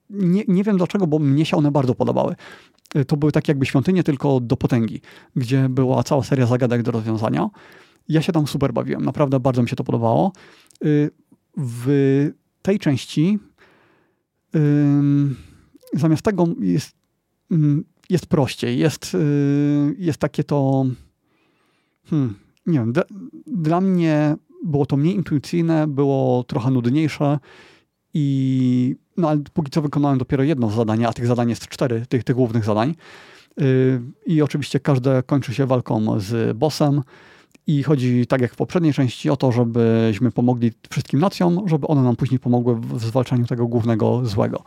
[0.10, 2.36] nie, nie wiem dlaczego, bo mnie się one bardzo podobały.
[2.95, 5.02] Y, to były takie jakby świątynie, tylko do potęgi,
[5.36, 7.49] gdzie była cała seria zagadek do rozwiązania.
[8.10, 10.31] Ja się tam super bawiłem, naprawdę bardzo mi się to podobało.
[10.86, 11.11] Y,
[11.57, 12.30] w
[12.61, 13.40] tej części
[15.93, 16.95] zamiast tego jest,
[18.09, 18.80] jest prościej.
[18.80, 20.85] Jest, y, jest takie to.
[22.05, 22.35] Hmm,
[22.65, 22.93] nie wiem,
[23.47, 27.39] dla mnie było to mniej intuicyjne, było trochę nudniejsze
[28.13, 32.23] i no ale póki co wykonałem dopiero jedno zadanie, a tych zadań jest cztery, tych,
[32.23, 32.95] tych głównych zadań.
[33.61, 37.01] Y, I oczywiście każde kończy się walką z bossem.
[37.69, 42.03] I chodzi, tak jak w poprzedniej części, o to, żebyśmy pomogli wszystkim nacjom, żeby one
[42.03, 44.63] nam później pomogły w zwalczaniu tego głównego złego.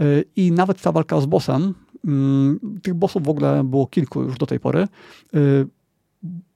[0.00, 1.74] Y, I nawet ta walka z bossem,
[2.04, 4.88] mm, tych bossów w ogóle było kilku już do tej pory.
[5.34, 5.66] Y,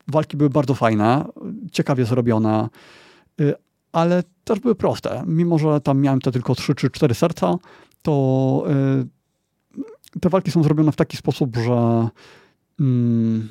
[0.09, 1.25] walki były bardzo fajne,
[1.73, 2.69] ciekawie zrobione,
[3.93, 5.23] ale też były proste.
[5.27, 7.59] Mimo, że tam miałem te tylko trzy czy cztery serca,
[8.03, 8.65] to
[10.15, 12.09] y, te walki są zrobione w taki sposób, że
[12.79, 13.49] hmm,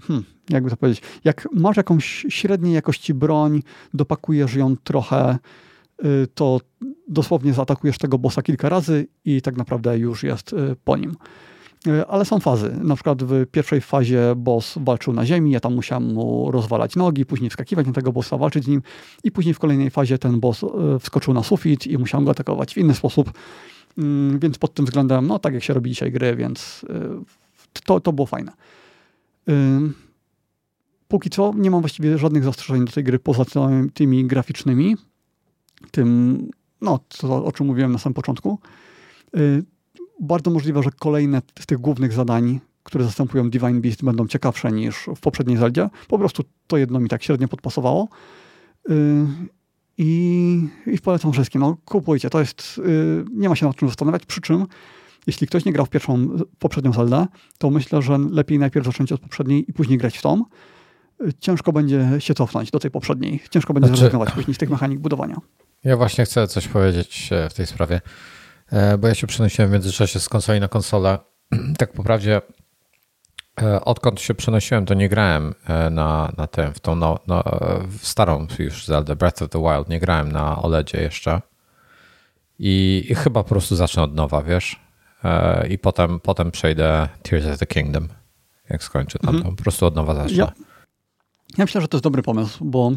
[0.00, 3.62] hmm, jakby to powiedzieć, jak masz jakąś średniej jakości broń,
[3.94, 5.38] dopakujesz ją trochę,
[6.04, 6.60] y, to
[7.08, 11.16] dosłownie zaatakujesz tego bossa kilka razy i tak naprawdę już jest y, po nim.
[11.86, 12.78] E, ale są fazy.
[12.82, 17.26] Na przykład w pierwszej fazie boss walczył na ziemi, ja tam musiałem mu rozwalać nogi,
[17.26, 18.82] później wskakiwać na tego bossa, walczyć z nim
[19.24, 20.64] i później w kolejnej fazie ten boss
[21.00, 23.32] wskoczył na sufit i musiałem go atakować w inny sposób.
[23.98, 26.86] Mm, więc pod tym względem, no tak jak się robi dzisiaj gry, więc
[27.84, 28.52] to, to było fajne.
[31.08, 33.44] Póki co nie mam właściwie żadnych zastrzeżeń do tej gry poza
[33.94, 34.96] tymi graficznymi,
[35.90, 36.38] tym,
[36.80, 38.58] no, to, o czym mówiłem na samym początku
[40.20, 45.08] bardzo możliwe, że kolejne z tych głównych zadań, które zastępują Divine Beast, będą ciekawsze niż
[45.16, 45.88] w poprzedniej Zeldzie.
[46.08, 48.08] Po prostu to jedno mi tak średnio podpasowało.
[48.88, 49.26] Yy,
[49.98, 51.60] I, i polecam wszystkim.
[51.60, 52.30] No, kupujcie.
[52.30, 54.26] To jest, yy, nie ma się nad czym zastanawiać.
[54.26, 54.66] Przy czym,
[55.26, 56.28] jeśli ktoś nie grał w pierwszą,
[56.58, 57.26] poprzednią Zeldę,
[57.58, 60.44] to myślę, że lepiej najpierw zacząć od poprzedniej i później grać w tą.
[61.40, 63.40] Ciężko będzie się cofnąć do tej poprzedniej.
[63.50, 65.36] Ciężko będzie znaczy, zrezygnować później z tych mechanik budowania.
[65.84, 68.00] Ja właśnie chcę coś powiedzieć w tej sprawie.
[68.72, 71.18] E, bo ja się przenosiłem w międzyczasie z konsoli na konsolę.
[71.78, 72.40] tak po prawdzie,
[73.62, 77.44] e, odkąd się przenosiłem, to nie grałem e, na, na tym, w tą no, no,
[78.02, 81.40] starą już Zelda Breath of the Wild, nie grałem na OLEDzie jeszcze.
[82.58, 84.85] I, I, chyba po prostu zacznę od nowa, wiesz?
[85.68, 88.08] I potem, potem przejdę Tears of the Kingdom,
[88.70, 89.56] jak skończę tam, mhm.
[89.56, 90.36] po prostu od nowa zacznę.
[90.36, 90.52] Ja,
[91.58, 92.92] ja myślę, że to jest dobry pomysł, bo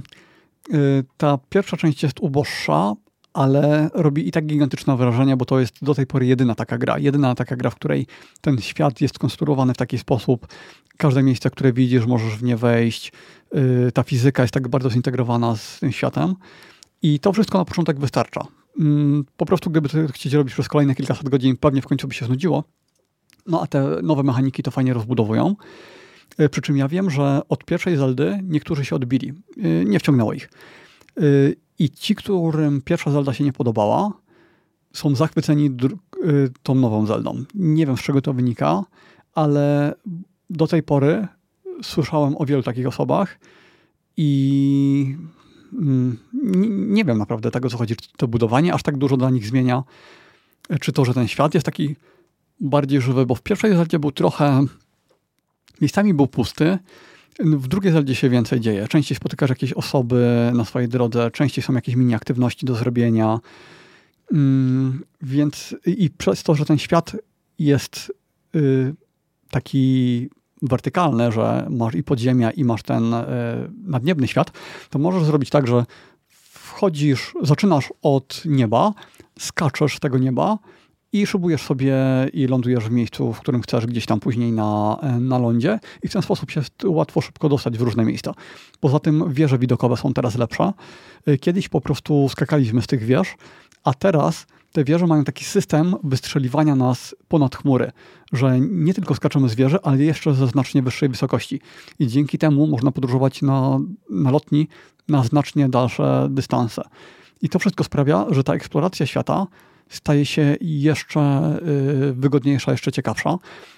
[0.73, 2.93] y, ta pierwsza część jest uboższa,
[3.33, 6.99] ale robi i tak gigantyczne wrażenie, bo to jest do tej pory jedyna taka gra.
[6.99, 8.07] Jedyna taka gra, w której
[8.41, 10.47] ten świat jest skonstruowany w taki sposób.
[10.97, 13.11] Każde miejsce, które widzisz, możesz w nie wejść.
[13.55, 16.35] Y, ta fizyka jest tak bardzo zintegrowana z tym światem.
[17.01, 18.41] I to wszystko na początek wystarcza.
[18.79, 22.13] Mm, po prostu, gdyby to chcieć robić przez kolejne kilkaset godzin, pewnie w końcu by
[22.13, 22.63] się znudziło.
[23.47, 25.55] No a te nowe mechaniki to fajnie rozbudowują.
[26.39, 29.33] Y, przy czym ja wiem, że od pierwszej Zeldy niektórzy się odbili.
[29.57, 30.49] Y, nie wciągnęło ich.
[31.79, 34.11] I ci, którym pierwsza Zelda się nie podobała,
[34.93, 35.77] są zachwyceni
[36.63, 37.43] tą nową Zeldą.
[37.55, 38.83] Nie wiem, z czego to wynika,
[39.33, 39.93] ale
[40.49, 41.27] do tej pory
[41.83, 43.39] słyszałem o wielu takich osobach
[44.17, 45.17] i
[45.71, 49.83] nie wiem naprawdę tego, co chodzi, czy to budowanie aż tak dużo dla nich zmienia,
[50.79, 51.95] czy to, że ten świat jest taki
[52.59, 54.65] bardziej żywy, bo w pierwszej Zeldzie był trochę,
[55.81, 56.77] miejscami był pusty,
[57.39, 58.87] w drugiej Zeldzie się więcej dzieje.
[58.87, 63.39] Częściej spotykasz jakieś osoby na swojej drodze, częściej są jakieś mini aktywności do zrobienia.
[64.33, 67.15] Mm, więc i przez to, że ten świat
[67.59, 68.11] jest
[68.55, 68.93] y,
[69.51, 70.29] taki
[70.61, 73.25] wertykalny, że masz i podziemia, i masz ten y,
[73.83, 74.51] nadniebny świat,
[74.89, 75.85] to możesz zrobić tak, że
[76.29, 78.93] wchodzisz, zaczynasz od nieba,
[79.39, 80.57] skaczesz z tego nieba
[81.13, 81.95] i szybujesz sobie
[82.33, 86.13] i lądujesz w miejscu, w którym chcesz, gdzieś tam później na, na lądzie i w
[86.13, 88.33] ten sposób się łatwo, szybko dostać w różne miejsca.
[88.79, 90.73] Poza tym wieże widokowe są teraz lepsze.
[91.27, 93.35] Y, kiedyś po prostu skakaliśmy z tych wież,
[93.83, 97.91] a teraz te wieże mają taki system wystrzeliwania nas ponad chmury,
[98.31, 101.61] że nie tylko skaczemy z wieży, ale jeszcze ze znacznie wyższej wysokości.
[101.99, 103.79] I dzięki temu można podróżować na,
[104.09, 104.67] na lotni
[105.07, 106.81] na znacznie dalsze dystanse.
[107.41, 109.47] I to wszystko sprawia, że ta eksploracja świata
[109.89, 111.53] staje się jeszcze
[112.09, 113.37] y, wygodniejsza, jeszcze ciekawsza.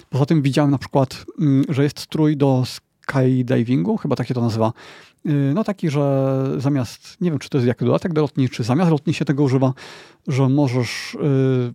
[0.10, 4.42] Poza tym widziałem na przykład, mm, że jest strój do skydivingu, chyba tak się to
[4.42, 4.74] nazywa.
[5.26, 8.64] Y, no taki, że zamiast, nie wiem czy to jest jak dodatek do lotni, czy
[8.64, 9.74] zamiast lotni się tego używa,
[10.28, 11.74] że możesz y,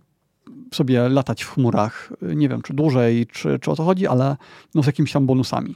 [0.73, 4.37] sobie latać w chmurach, nie wiem czy dłużej, czy, czy o to chodzi, ale
[4.75, 5.75] no z jakimiś tam bonusami.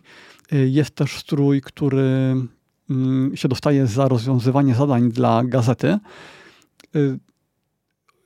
[0.51, 2.35] Jest też strój, który
[2.89, 5.99] mm, się dostaje za rozwiązywanie zadań dla gazety,
[6.95, 7.19] y,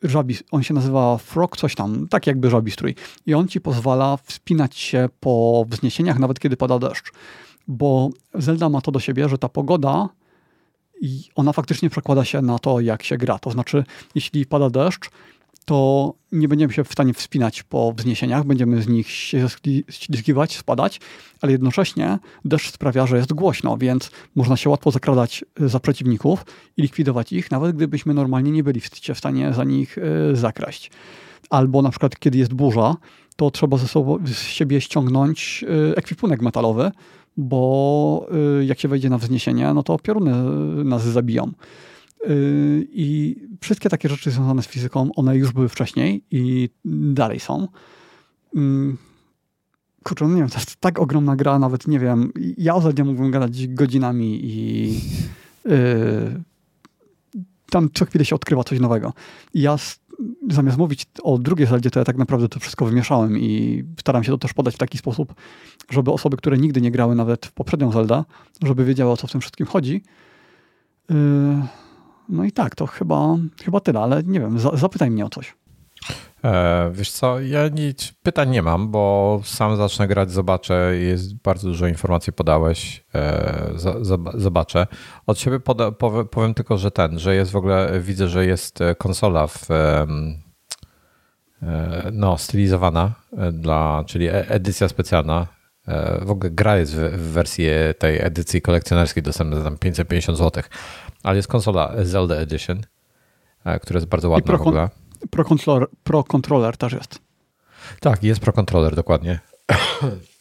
[0.09, 2.95] żabi, on się nazywa Frog, coś tam, tak jakby żabistrój.
[3.25, 7.11] I on ci pozwala wspinać się po wzniesieniach, nawet kiedy pada deszcz.
[7.67, 10.09] Bo Zelda ma to do siebie, że ta pogoda
[11.01, 13.39] i ona faktycznie przekłada się na to, jak się gra.
[13.39, 13.83] To znaczy,
[14.15, 15.09] jeśli pada deszcz,
[15.65, 19.47] to nie będziemy się w stanie wspinać po wzniesieniach, będziemy z nich się
[19.89, 20.99] ślizgiwać, spadać,
[21.41, 26.45] ale jednocześnie deszcz sprawia, że jest głośno, więc można się łatwo zakradać y, za przeciwników
[26.77, 30.01] i likwidować ich, nawet gdybyśmy normalnie nie byli w stanie za nich y,
[30.35, 30.91] zakraść.
[31.49, 32.95] Albo na przykład, kiedy jest burza,
[33.35, 36.91] to trzeba ze sobą, z siebie ściągnąć y, ekwipunek metalowy,
[37.37, 38.27] bo
[38.65, 40.33] jak się wejdzie na wzniesienie, no to pioruny
[40.83, 41.51] nas zabiją.
[42.23, 46.69] Yy, I wszystkie takie rzeczy związane z fizyką, one już były wcześniej i
[47.13, 47.67] dalej są.
[48.55, 48.97] Mm,
[50.03, 53.03] kurczę, no nie wiem, to jest tak ogromna gra, nawet nie wiem, ja o Zeldzie
[53.03, 54.93] mógłbym gadać godzinami i
[55.65, 56.41] yy,
[57.69, 59.13] tam co chwilę się odkrywa coś nowego.
[59.53, 59.77] I ja
[60.49, 64.31] zamiast mówić o drugiej Zeldzie, to ja tak naprawdę to wszystko wymieszałem i staram się
[64.31, 65.33] to też podać w taki sposób,
[65.89, 68.23] żeby osoby, które nigdy nie grały nawet w poprzednią Zeldę,
[68.63, 70.03] żeby wiedziały o co w tym wszystkim chodzi.
[71.09, 71.15] Yy,
[72.29, 75.55] no i tak, to chyba, chyba tyle, ale nie wiem, za, zapytaj mnie o coś.
[76.43, 81.67] E, wiesz co, ja nic, pytań nie mam, bo sam zacznę grać, zobaczę, jest bardzo
[81.67, 83.71] dużo informacji podałeś, e,
[84.33, 84.87] zobaczę.
[85.27, 88.79] Od siebie poda, powiem, powiem, tylko, że ten, że jest w ogóle, widzę, że jest
[88.97, 90.05] konsola w, e,
[92.13, 93.11] no, stylizowana,
[93.53, 95.47] dla, czyli e, edycja specjalna.
[96.21, 97.67] W ogóle gra jest w, wersji
[97.99, 100.63] tej edycji kolekcjonerskiej dostępna za tam 550 zł
[101.25, 102.81] ale jest konsola Zelda Edition,
[103.65, 104.89] e, która jest bardzo ładna pro, w ogóle.
[105.29, 107.19] Pro controller, pro controller też jest.
[107.99, 109.39] Tak, jest Pro Controller, dokładnie.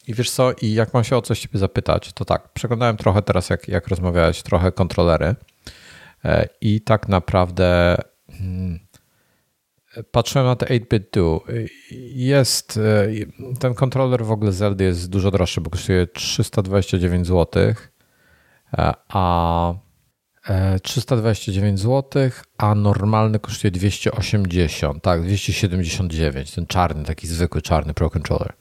[0.07, 3.21] I wiesz co, i jak mam się o coś ciebie zapytać, to tak, przeglądałem trochę
[3.21, 5.35] teraz, jak, jak rozmawiałeś, trochę kontrolery
[6.25, 7.97] e, i tak naprawdę
[8.31, 8.79] hmm,
[10.11, 11.43] patrzyłem na te 8-bit do.
[12.13, 13.07] Jest, e,
[13.59, 17.73] ten kontroler w ogóle Zelda jest dużo droższy, bo kosztuje 329 zł,
[19.09, 19.73] a
[20.83, 28.53] 329 zł, a normalny kosztuje 280, tak, 279, ten czarny, taki zwykły czarny Pro Controller.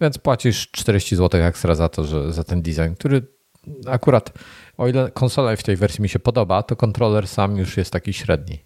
[0.00, 3.26] Więc płacisz 40 zł ekstra za to, że za ten design, który
[3.86, 4.32] akurat,
[4.76, 8.12] o ile konsola w tej wersji mi się podoba, to kontroler sam już jest taki
[8.12, 8.64] średni.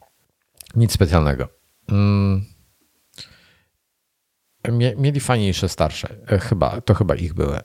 [0.76, 1.48] Nic specjalnego.
[1.88, 2.44] Mm.
[4.96, 7.60] Mieli fajniejsze starsze, e, chyba, to chyba ich były.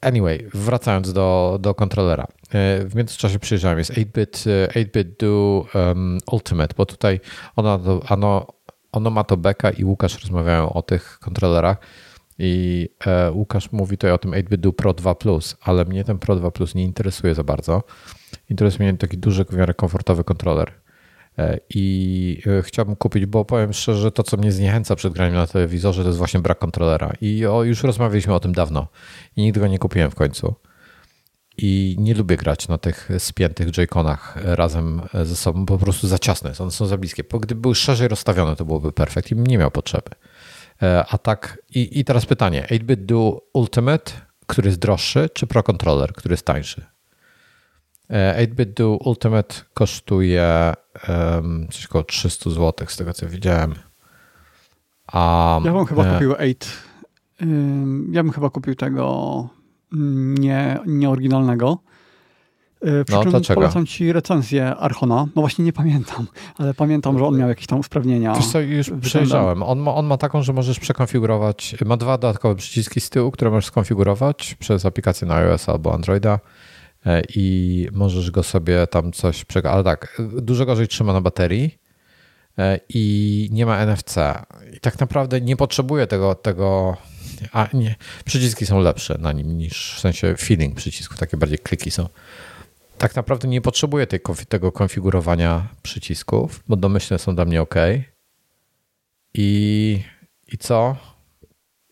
[0.00, 2.26] Anyway, wracając do, do kontrolera.
[2.50, 4.44] E, w międzyczasie przyjrzałem, jest 8-bit,
[4.74, 7.20] 8-bit e, Do um, Ultimate, bo tutaj
[7.56, 8.46] ono,
[8.92, 11.76] ono, ma to beka i Łukasz rozmawiają o tych kontrolerach
[12.38, 16.18] i e, Łukasz mówi tutaj o tym 8-bit Do Pro 2 Plus, ale mnie ten
[16.18, 17.82] Pro 2 Plus nie interesuje za bardzo.
[18.50, 20.72] Interesuje mnie taki duży, w miarę komfortowy kontroler.
[21.38, 26.02] E, I chciałbym kupić, bo powiem szczerze, to co mnie zniechęca przed graniem na telewizorze,
[26.02, 27.12] to jest właśnie brak kontrolera.
[27.20, 28.88] I o, już rozmawialiśmy o tym dawno
[29.36, 30.54] i nigdy go nie kupiłem w końcu.
[31.58, 36.52] I nie lubię grać na tych spiętych J-Conach razem ze sobą, po prostu za ciasne,
[36.58, 37.24] one są za bliskie.
[37.24, 40.10] Bo gdyby były szerzej rozstawione, to byłoby perfekt i bym nie miał potrzeby.
[40.82, 44.12] E, a tak, i, i teraz pytanie: 8-bit Do Ultimate,
[44.46, 46.95] który jest droższy, czy Pro Controller, który jest tańszy?
[48.10, 50.72] 8-bit e, Do Ultimate kosztuje
[51.08, 53.74] um, coś około 300 zł, z tego co widziałem.
[55.06, 56.12] A, ja bym chyba e...
[56.12, 58.12] kupił 8.
[58.12, 59.48] Ja bym chyba kupił tego
[60.38, 61.78] nie, nieoryginalnego.
[62.82, 63.60] E, przy no, czym dlaczego?
[63.60, 65.26] polecam ci recenzję Archona.
[65.36, 66.26] No właśnie nie pamiętam,
[66.58, 68.34] ale pamiętam, że on miał jakieś tam usprawnienia.
[68.34, 69.62] Wiesz co, już przejrzałem.
[69.62, 73.50] On ma, on ma taką, że możesz przekonfigurować, ma dwa dodatkowe przyciski z tyłu, które
[73.50, 76.38] możesz skonfigurować przez aplikację na iOS albo Androida
[77.34, 79.74] i możesz go sobie tam coś przekazać.
[79.74, 81.78] Ale tak, dużo gorzej trzyma na baterii
[82.58, 84.16] e, i nie ma NFC.
[84.76, 86.96] I tak naprawdę nie potrzebuje tego, tego
[87.52, 91.90] a nie, przyciski są lepsze na nim niż w sensie feeling przycisków, takie bardziej kliki
[91.90, 92.08] są.
[92.98, 97.74] Tak naprawdę nie potrzebuję tej, tego konfigurowania przycisków, bo domyślne są dla mnie ok.
[99.34, 100.02] I,
[100.48, 100.96] i co?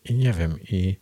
[0.05, 0.59] I nie wiem.
[0.61, 0.97] I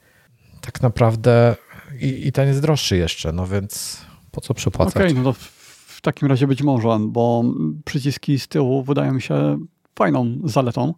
[0.62, 1.56] tak naprawdę
[2.02, 4.02] i, i ten jest droższy jeszcze, no więc
[4.32, 4.96] po co przepłacać?
[4.96, 5.40] Okej, okay, no to
[5.88, 7.44] w takim razie być może, bo
[7.86, 9.58] przyciski z tyłu wydają mi się
[9.96, 10.94] fajną zaletą.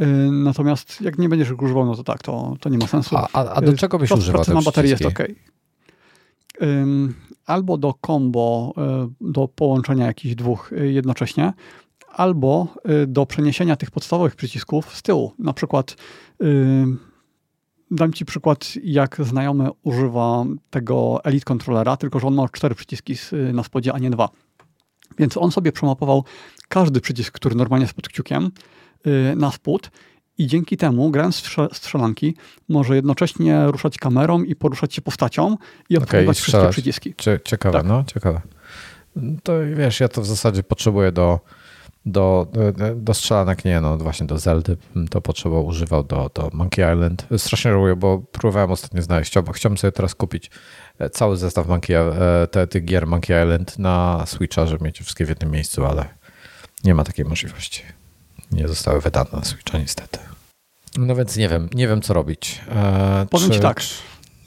[0.00, 3.16] Y, natomiast jak nie będziesz używał, no to tak, to, to nie ma sensu.
[3.16, 5.18] A, a, a do y, czego byś używał na baterii jest ok.
[7.46, 8.74] Albo do combo,
[9.12, 11.52] y, do połączenia jakichś dwóch jednocześnie,
[12.08, 12.74] albo
[13.06, 15.32] do przeniesienia tych podstawowych przycisków z tyłu.
[15.38, 15.96] Na przykład
[17.90, 23.14] dam Ci przykład, jak znajomy używa tego Elite Controllera, tylko że on ma cztery przyciski
[23.52, 24.28] na spodzie, a nie dwa.
[25.18, 26.24] Więc on sobie przemapował
[26.68, 28.50] każdy przycisk, który normalnie jest pod kciukiem,
[29.06, 29.90] y, na spód
[30.38, 32.36] i dzięki temu, grając w strzelanki,
[32.68, 35.56] może jednocześnie ruszać kamerą i poruszać się postacią
[35.88, 37.14] i obsługiwać okay, wszystkie przyciski.
[37.44, 37.86] Ciekawe, tak.
[37.86, 38.40] no, ciekawe.
[39.42, 41.40] To wiesz, ja to w zasadzie potrzebuję do
[42.06, 42.46] do,
[42.96, 44.76] do, strzelanek nie, no właśnie do Zeldy
[45.10, 47.26] to potrzeba używał do, do Monkey Island.
[47.36, 50.50] Strasznie żałuję, bo próbowałem ostatnio znaleźć, bo chciałbym sobie teraz kupić
[50.98, 55.26] e, cały zestaw Monkey, e, te, tych gier Monkey Island na Switcha, żeby mieć wszystkie
[55.26, 56.08] w jednym miejscu, ale
[56.84, 57.82] nie ma takiej możliwości.
[58.52, 60.18] Nie zostały wydane na Switcha niestety.
[60.98, 62.60] No więc nie wiem, nie wiem co robić.
[62.68, 63.80] E, Powiem czy, ci tak.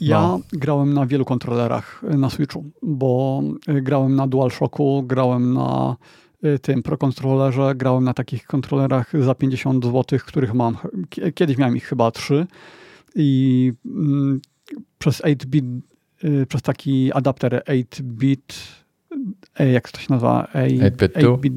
[0.00, 0.40] Ja no.
[0.52, 5.96] grałem na wielu kontrolerach na Switchu, bo grałem na DualShocku, grałem na
[6.62, 10.76] tym Pro Controllerze grałem na takich kontrolerach za 50 zł, których mam.
[11.34, 12.46] Kiedyś miałem ich chyba trzy
[13.14, 14.40] i mm,
[14.98, 15.64] przez 8-bit,
[16.24, 18.54] y, przez taki adapter 8-bit,
[19.58, 20.48] e, jak to się nazywa?
[20.54, 21.52] 8-bit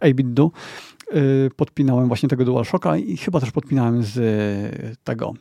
[0.00, 0.50] 8-bit do,
[1.14, 4.18] y, podpinałem właśnie tego DualShocka i chyba też podpinałem z
[5.04, 5.34] tego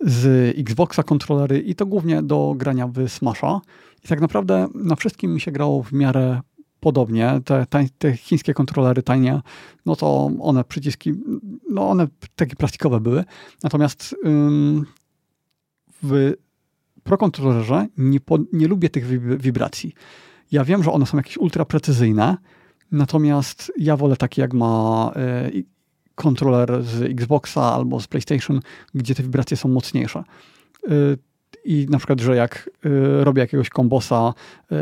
[0.00, 3.60] z Xboxa kontrolery i to głównie do grania w Smasha.
[4.04, 6.40] I tak naprawdę na wszystkim mi się grało w miarę
[6.84, 7.40] podobnie.
[7.44, 7.66] Te,
[7.98, 9.40] te, chińskie kontrolery tanie,
[9.86, 11.12] no to one przyciski,
[11.70, 12.06] no one
[12.36, 13.24] takie plastikowe były.
[13.62, 14.86] Natomiast ym,
[16.02, 16.32] w
[17.04, 19.06] Pro kontrolerze nie, po, nie lubię tych
[19.40, 19.92] wibracji.
[20.52, 22.36] Ja wiem, że one są jakieś ultra precyzyjne,
[22.92, 25.12] natomiast ja wolę takie jak ma
[25.52, 25.64] y,
[26.14, 28.60] kontroler z Xboxa albo z PlayStation,
[28.94, 30.24] gdzie te wibracje są mocniejsze.
[30.90, 31.18] Y,
[31.64, 34.34] i na przykład, że jak y, robię jakiegoś kombosa,
[34.72, 34.76] y,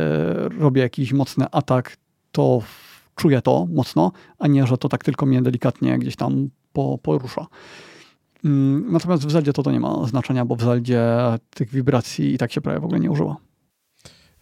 [0.58, 1.96] robię jakiś mocny atak,
[2.32, 2.62] to
[3.16, 7.46] czuję to mocno, a nie, że to tak tylko mnie delikatnie gdzieś tam po, porusza.
[8.44, 11.02] Mm, natomiast w Zeldzie to, to nie ma znaczenia, bo w Zeldzie
[11.50, 13.36] tych wibracji i tak się prawie w ogóle nie używa.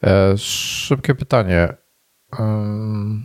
[0.04, 1.68] E, szybkie pytanie.
[2.38, 3.24] Um,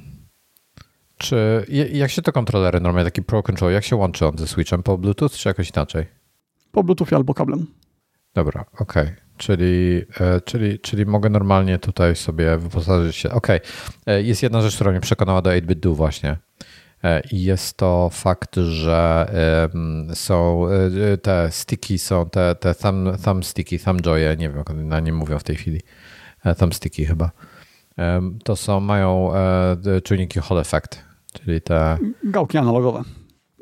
[1.17, 4.83] czy jak się te kontrolery normalnie, taki Pro Control, jak się łączy on ze Switchem?
[4.83, 6.05] Po Bluetooth czy jakoś inaczej?
[6.71, 7.67] Po Bluetooth albo kablem.
[8.35, 9.03] Dobra, okej.
[9.03, 9.25] Okay.
[9.37, 13.31] Czyli, e, czyli, czyli mogę normalnie tutaj sobie wyposażyć się.
[13.31, 14.15] Okej, okay.
[14.15, 16.37] E, jest jedna rzecz, która mnie przekonała do 8-bit do właśnie.
[17.03, 19.27] E, I jest to fakt, że
[20.13, 20.67] są
[21.21, 25.13] te sticky, są te, te thumb, thumb sticky, thumb joye, nie wiem jak na nie
[25.13, 25.81] mówią w tej chwili,
[26.59, 27.31] thumb sticky chyba.
[28.43, 29.31] To są, mają
[30.03, 31.03] czujniki Hall Effect,
[31.33, 31.97] czyli te...
[32.23, 33.01] Gałki analogowe.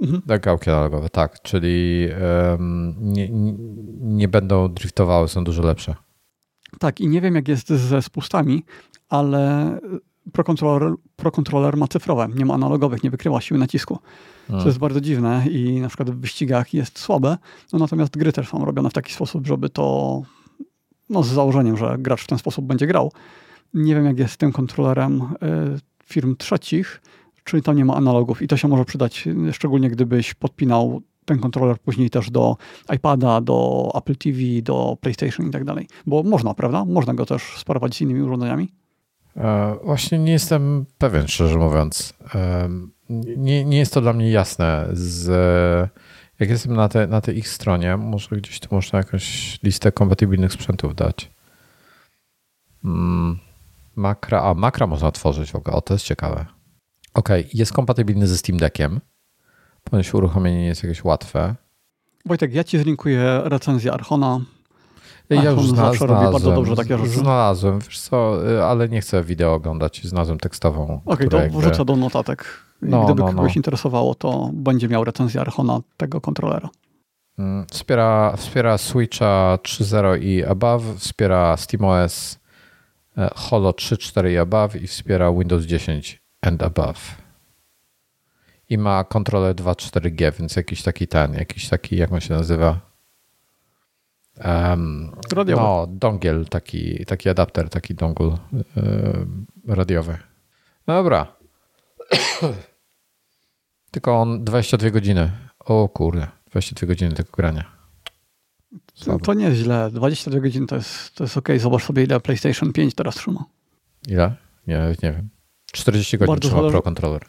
[0.03, 0.41] Mhm.
[0.41, 1.41] Gałki analogowe, tak.
[1.41, 2.07] Czyli
[2.51, 3.29] um, nie,
[3.99, 5.95] nie będą driftowały, są dużo lepsze.
[6.79, 8.63] Tak, i nie wiem jak jest ze spustami,
[9.09, 9.79] ale
[10.31, 13.99] Pro Controller, Pro Controller ma cyfrowe, nie ma analogowych, nie wykrywa siły nacisku.
[14.47, 14.63] Hmm.
[14.63, 17.37] Co jest bardzo dziwne i na przykład w wyścigach jest słabe,
[17.73, 20.21] no natomiast gry też są robione w taki sposób, żeby to
[21.09, 23.11] no z założeniem, że gracz w ten sposób będzie grał.
[23.73, 25.25] Nie wiem jak jest z tym kontrolerem y,
[26.03, 27.01] firm trzecich,
[27.43, 31.77] czyli tam nie ma analogów i to się może przydać, szczególnie gdybyś podpinał ten kontroler
[31.79, 32.57] później też do
[32.95, 35.87] iPada, do Apple TV, do PlayStation i tak dalej.
[36.05, 36.85] Bo można, prawda?
[36.85, 38.71] Można go też sparować z innymi urządzeniami.
[39.37, 42.13] E, właśnie nie jestem pewien, szczerze mówiąc.
[42.35, 42.69] E,
[43.37, 44.87] nie, nie jest to dla mnie jasne.
[44.93, 45.29] Z,
[46.39, 50.53] jak jestem na, te, na tej ich stronie, może gdzieś tu można jakąś listę kompatybilnych
[50.53, 51.31] sprzętów dać.
[52.83, 53.39] Hmm,
[53.95, 55.77] makra, a makra można tworzyć w ogóle.
[55.77, 56.45] O, to jest ciekawe.
[57.13, 58.99] Ok, jest kompatybilny ze Steam Deckiem.
[59.83, 61.55] Ponieważ uruchomienie nie jest jakieś łatwe.
[62.25, 64.39] Wojtek, ja ci zlinkuję recenzję Archona.
[65.29, 67.09] Ja już zna, zawsze robi bardzo dobrze takie rzeczy.
[67.09, 68.37] Znalazłem, wiesz co,
[68.69, 70.83] ale nie chcę wideo oglądać, znalazłem tekstową.
[70.83, 71.57] Okej, okay, to jakby...
[71.57, 72.45] wrzucę do notatek.
[72.81, 73.33] No, Gdyby no, no.
[73.33, 76.69] kogoś interesowało, to będzie miał recenzję Archona tego kontrolera.
[77.39, 82.39] Mm, wspiera, wspiera Switcha 3.0 i above, wspiera SteamOS
[83.17, 86.99] e, Holo 3.4 i above i wspiera Windows 10 and above.
[88.69, 92.79] I ma kontrolę 2.4G, więc jakiś taki ten, jakiś taki, jak on się nazywa?
[94.45, 95.61] Um, radiowy.
[95.61, 100.17] No, dongiel, taki, taki adapter, taki dongle yy, radiowy.
[100.87, 101.35] No dobra.
[103.91, 105.31] Tylko on 22 godziny.
[105.59, 107.71] O kurde, 22 godziny tego grania.
[109.05, 109.89] To, to nie jest źle.
[109.91, 111.49] 22 godziny to jest, to jest ok.
[111.57, 113.45] Zobacz sobie, ile PlayStation 5 teraz trzyma.
[114.07, 114.35] Ile?
[114.67, 115.29] Nie, nie wiem.
[115.73, 116.71] 40 godzin Bardzo trzyma zależy...
[116.71, 117.25] Pro Controller.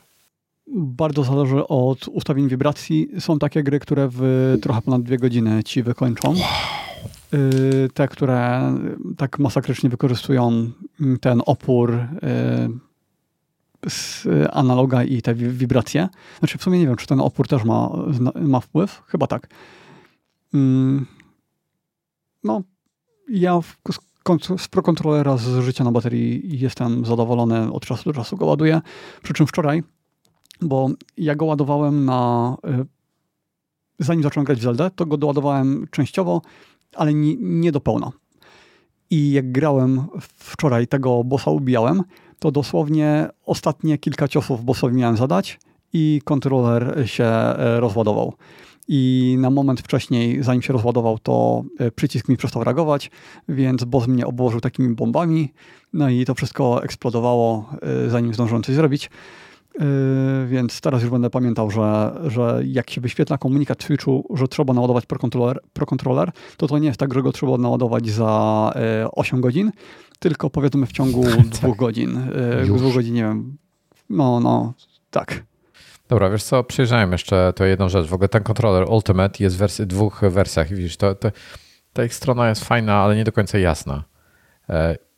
[0.76, 3.08] Bardzo zależy od ustawień wibracji.
[3.18, 6.28] Są takie gry, które w trochę ponad dwie godziny ci wykończą.
[6.28, 6.38] Wow.
[7.94, 8.72] Te, które
[9.16, 10.70] tak masakrycznie wykorzystują
[11.20, 11.98] ten opór
[13.88, 16.08] z analoga i te wibracje.
[16.38, 17.90] Znaczy w sumie nie wiem, czy ten opór też ma,
[18.40, 19.02] ma wpływ.
[19.06, 19.48] Chyba tak.
[20.54, 21.06] Mm,
[22.44, 22.62] no,
[23.28, 23.60] ja
[24.58, 28.80] z Pro Controllera z życia na baterii jestem zadowolony, od czasu do czasu go ładuję.
[29.22, 29.82] Przy czym wczoraj,
[30.60, 32.56] bo ja go ładowałem na.
[32.68, 32.86] Y,
[33.98, 36.42] zanim zacząłem grać w Zelda, to go doładowałem częściowo,
[36.94, 38.12] ale nie, nie do pełna.
[39.10, 42.02] I jak grałem wczoraj, tego bossa ubijałem,
[42.38, 45.60] to dosłownie ostatnie kilka ciosów bossowi miałem zadać
[45.92, 48.34] i kontroler się e, rozładował.
[48.88, 53.10] I na moment wcześniej, zanim się rozładował, to e, przycisk mi przestał reagować,
[53.48, 55.52] więc boss mnie obłożył takimi bombami,
[55.92, 57.70] no i to wszystko eksplodowało,
[58.06, 59.10] e, zanim zdążyłem coś zrobić.
[59.80, 64.48] Yy, więc teraz już będę pamiętał, że, że jak się wyświetla komunikat w Switchu, że
[64.48, 68.08] trzeba naładować Pro Controller, Pro Controller to to nie jest tak, że go trzeba naładować
[68.08, 68.72] za
[69.12, 69.72] 8 yy, godzin,
[70.18, 71.24] tylko powiedzmy w ciągu
[71.60, 72.28] dwóch godzin.
[72.60, 73.56] Yy, dwóch godzin, nie wiem.
[74.10, 74.74] No, no,
[75.10, 75.44] tak.
[76.08, 78.06] Dobra, wiesz co, przejrzałem jeszcze to jedną rzecz.
[78.06, 80.68] W ogóle ten kontroler Ultimate jest w dwóch wersjach.
[80.68, 81.30] Widzisz, to, to,
[81.92, 84.04] ta ich strona jest fajna, ale nie do końca jasna.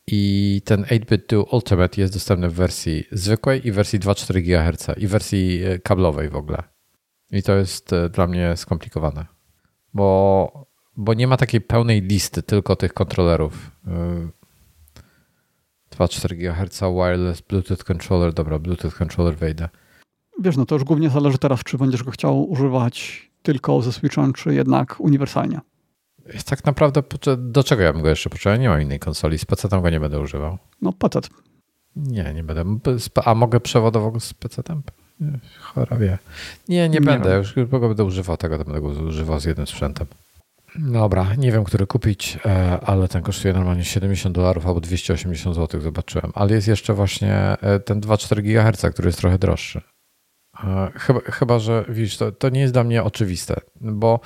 [0.07, 5.07] I ten 8-bit Duo Ultimate jest dostępny w wersji zwykłej i wersji 2,4 GHz i
[5.07, 6.63] wersji e, kablowej w ogóle.
[7.31, 9.25] I to jest e, dla mnie skomplikowane,
[9.93, 13.71] bo, bo nie ma takiej pełnej listy tylko tych kontrolerów.
[15.91, 18.33] 2,4 e, GHz wireless Bluetooth controller.
[18.33, 19.69] Dobra, Bluetooth controller wejdę.
[20.39, 24.33] Wiesz, no to już głównie zależy teraz, czy będziesz go chciał używać tylko ze Switchem,
[24.33, 25.59] czy jednak uniwersalnie
[26.45, 27.03] tak naprawdę
[27.37, 28.61] do czego ja bym go jeszcze potrzebował?
[28.61, 29.37] Nie mam innej konsoli.
[29.37, 30.57] Z PC tam go nie będę używał.
[30.81, 31.19] No PC.
[31.95, 32.71] Nie, nie będę.
[33.25, 34.81] A mogę przewodowo z PC tam?
[35.59, 36.17] Chora wie.
[36.67, 37.29] Nie, nie, nie będę.
[37.29, 37.43] Wiem.
[37.55, 40.07] Już go będę używał tego, to będę go używał z jednym sprzętem.
[40.75, 45.81] Dobra, nie wiem, który kupić, e, ale ten kosztuje normalnie 70 dolarów albo 280 zł,
[45.81, 46.31] zobaczyłem.
[46.35, 49.81] Ale jest jeszcze właśnie e, ten 2,4 GHz, który jest trochę droższy.
[50.63, 54.19] E, chyba, chyba że widzisz, to, to nie jest dla mnie oczywiste, bo,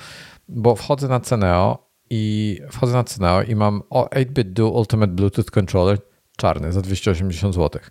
[0.48, 5.98] bo wchodzę na Ceneo i wchodzę na cenę i mam 8-bit Dual Ultimate Bluetooth Controller
[6.36, 7.82] czarny za 280 zł.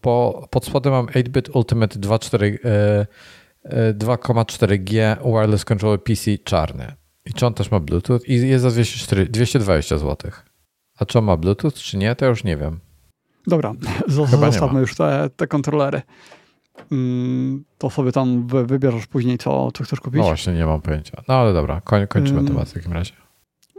[0.00, 2.58] Po, pod spodem mam 8-bit Ultimate 2,4G
[5.04, 6.92] e, e, Wireless Controller PC czarny.
[7.24, 8.20] I czy on też ma Bluetooth?
[8.26, 10.30] I jest za 204, 220 zł.
[10.98, 12.80] A czy on ma Bluetooth, czy nie, to już nie wiem.
[13.46, 13.74] Dobra,
[14.06, 16.02] zostawmy już te, te kontrolery.
[16.92, 20.18] Mm, to sobie tam wybierzesz później, co, co chcesz kupić.
[20.18, 21.22] No właśnie, nie mam pojęcia.
[21.28, 23.12] No ale dobra, koń, kończymy temat w takim razie.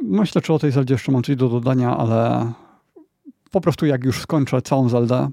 [0.02, 2.52] Myślę, czy o tej Zeldzie jeszcze mam coś do dodania, ale
[3.52, 5.30] po prostu jak już skończę całą Zeldę,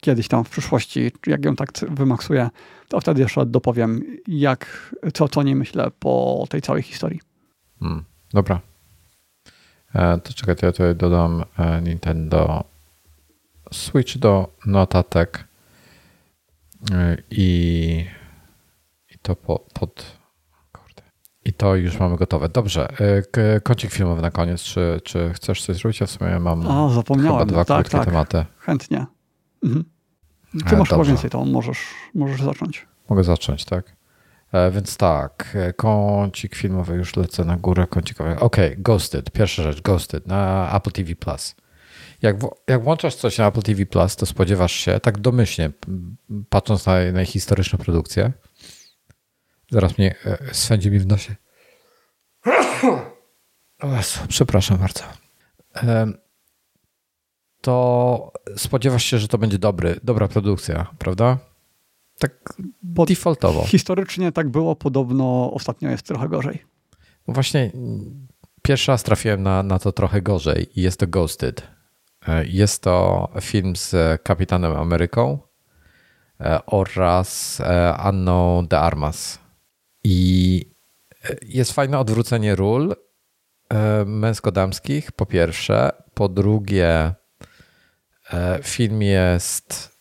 [0.00, 2.50] kiedyś tam w przyszłości, jak ją tak wymaksuję,
[2.88, 7.20] to wtedy jeszcze dopowiem, jak, co, co nie myślę po tej całej historii.
[7.80, 8.60] Hmm, dobra.
[9.94, 12.64] E, to czekaj, to ja tutaj dodam e, Nintendo
[13.72, 15.44] Switch do notatek
[17.30, 18.06] i,
[19.10, 20.22] i to po, pod
[21.44, 22.48] i to już mamy gotowe.
[22.48, 22.88] Dobrze,
[23.36, 24.62] e, kącik filmowy na koniec.
[24.62, 26.00] Czy, czy chcesz coś zrobić?
[26.00, 27.38] Ja w sumie mam o, zapomniałem.
[27.38, 28.06] chyba dwa tak, krótkie tak.
[28.06, 28.44] tematy.
[28.58, 29.06] Chętnie.
[29.64, 29.84] Mhm.
[30.68, 31.78] Ty masz chyba więcej, to możesz,
[32.14, 32.86] możesz zacząć.
[33.08, 33.96] Mogę zacząć, tak?
[34.52, 38.36] E, więc tak, e, kącik filmowy, już lecę na górę kącikowy.
[38.40, 41.16] Ok, Ghosted, pierwsza rzecz, Ghosted na Apple TV+.
[41.16, 41.54] Plus.
[42.22, 42.36] Jak,
[42.68, 45.70] jak włączasz coś na Apple TV+, Plus, to spodziewasz się, tak domyślnie,
[46.48, 48.32] patrząc na, na historyczną produkcję,
[49.72, 51.34] Zaraz mnie e, swędzi mi w nosie.
[54.28, 55.04] przepraszam bardzo.
[57.60, 61.38] To spodziewasz się, że to będzie dobry, dobra produkcja, prawda?
[62.18, 62.32] Tak
[62.82, 63.64] Bo defaultowo.
[63.66, 66.64] Historycznie tak było, podobno ostatnio jest trochę gorzej.
[67.28, 67.72] No właśnie
[68.62, 71.62] pierwszy raz trafiłem na, na to trochę gorzej i jest to Ghosted.
[72.28, 75.38] E, jest to film z Kapitanem Ameryką
[76.40, 77.60] e, oraz
[77.96, 79.42] Anną de Armas.
[80.04, 80.66] I
[81.30, 85.90] e, jest fajne odwrócenie ról e, męsko-damskich, po pierwsze.
[86.14, 87.14] Po drugie,
[88.32, 89.92] e, film jest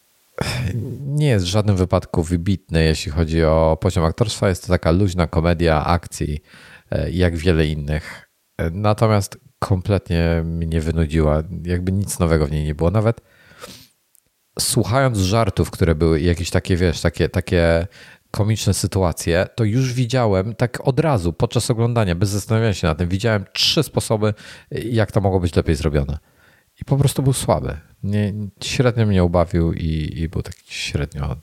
[1.06, 4.50] nie jest w żadnym wypadku wybitny, jeśli chodzi o poziom aktorstwa.
[4.50, 6.42] Jest to taka luźna komedia akcji,
[7.12, 8.30] jak wiele innych.
[8.72, 11.44] Natomiast kompletnie mnie wynudziła.
[11.64, 12.92] Jakby nic nowego w niej nie było.
[12.92, 13.22] Nawet
[14.60, 17.88] słuchając żartów, które były jakieś takie, wiesz, takie, takie
[18.32, 23.10] komiczne sytuacje, to już widziałem tak od razu podczas oglądania, bez zastanawiania się na tym,
[23.10, 24.34] widziałem trzy sposoby,
[24.72, 26.18] jak to mogło być lepiej zrobione.
[26.82, 27.78] I po prostu był słaby.
[28.04, 28.34] Nie,
[28.64, 31.36] średnio mnie ubawił i, i był taki średnio,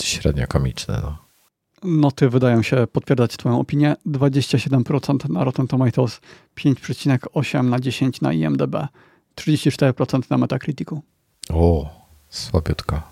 [0.00, 0.98] średnio komiczny.
[1.02, 1.29] No.
[1.84, 3.96] Noty wydają się potwierdzać Twoją opinię.
[4.06, 6.20] 27% na Rotten Tomatoes,
[6.56, 8.76] 5,8 na 10 na IMDb,
[9.36, 11.02] 34% na Metacriticu.
[11.50, 11.90] O,
[12.28, 13.02] słabiutko.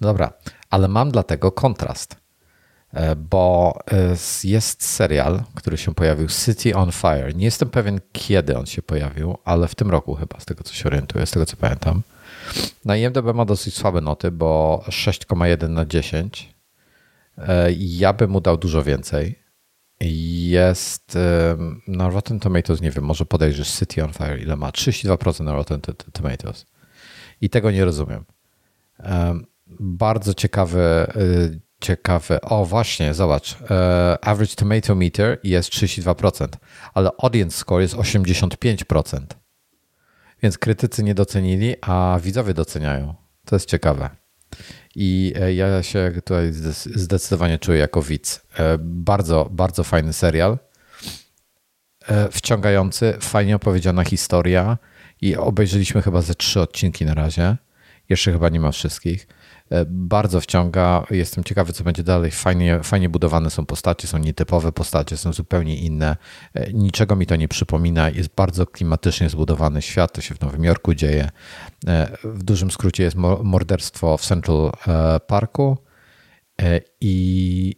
[0.00, 0.32] Dobra,
[0.70, 2.16] ale mam dlatego kontrast.
[2.92, 7.34] e, bo e, jest serial, który się pojawił, City on Fire.
[7.34, 10.74] Nie jestem pewien, kiedy on się pojawił, ale w tym roku chyba, z tego co
[10.74, 12.02] się orientuję, z tego co pamiętam.
[12.84, 16.53] Na IMDb ma dosyć słabe noty, bo 6,1 na 10.
[17.78, 19.44] Ja bym mu dał dużo więcej.
[20.00, 21.18] Jest
[21.88, 24.70] na Rotten Tomatoes, nie wiem, może podejrzysz City on Fire, ile ma?
[24.70, 25.80] 32% na Rotten
[26.12, 26.66] Tomatoes.
[27.40, 28.24] I tego nie rozumiem.
[29.80, 32.40] Bardzo ciekawy, y, ciekawy.
[32.40, 33.56] O, właśnie, zobacz.
[33.70, 36.48] E, average Tomato Meter jest 32%,
[36.94, 39.20] ale audience score jest 85%.
[40.42, 43.14] Więc krytycy nie docenili, a widzowie doceniają.
[43.44, 44.10] To jest ciekawe.
[44.96, 46.52] I e, ja się tutaj
[46.94, 48.46] zdecydowanie czuję jako widz.
[48.58, 50.58] E, bardzo, bardzo fajny serial.
[52.30, 54.78] Wciągający, fajnie opowiedziana historia.
[55.20, 57.56] I obejrzeliśmy chyba ze trzy odcinki na razie.
[58.08, 59.26] Jeszcze chyba nie ma wszystkich.
[59.74, 61.06] E, bardzo wciąga.
[61.10, 62.30] Jestem ciekawy, co będzie dalej.
[62.30, 66.16] Fajnie, fajnie budowane są postacie, są nietypowe postacie, są zupełnie inne.
[66.54, 68.10] E, niczego mi to nie przypomina.
[68.10, 70.12] Jest bardzo klimatycznie zbudowany świat.
[70.12, 71.30] To się w Nowym Jorku dzieje.
[71.86, 74.72] E, w dużym skrócie jest morderstwo w Central
[75.26, 75.78] Parku
[77.00, 77.76] i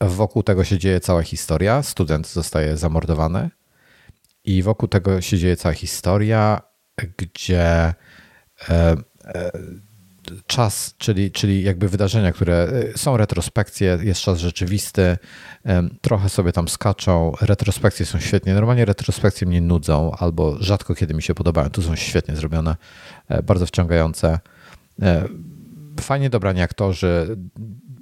[0.00, 1.82] wokół tego się dzieje cała historia.
[1.82, 3.50] Student zostaje zamordowany
[4.44, 6.60] i wokół tego się dzieje cała historia,
[7.16, 7.94] gdzie
[10.46, 15.16] czas, czyli, czyli jakby wydarzenia, które y, są retrospekcje, jest czas rzeczywisty,
[16.00, 17.32] trochę sobie tam skaczą.
[17.40, 18.54] Retrospekcje są świetnie.
[18.54, 21.70] Normalnie retrospekcje mnie nudzą albo rzadko kiedy mi się podobają.
[21.70, 22.76] Tu są świetnie zrobione,
[23.28, 24.38] e, bardzo wciągające.
[25.02, 25.28] E,
[26.00, 27.36] fajnie dobrani aktorzy,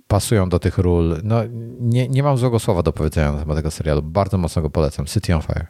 [0.07, 1.21] pasują do tych ról.
[1.25, 1.41] No,
[1.81, 4.03] nie, nie mam złego słowa do powiedzenia na temat tego serialu.
[4.03, 5.07] Bardzo mocno go polecam.
[5.07, 5.67] City on Fire.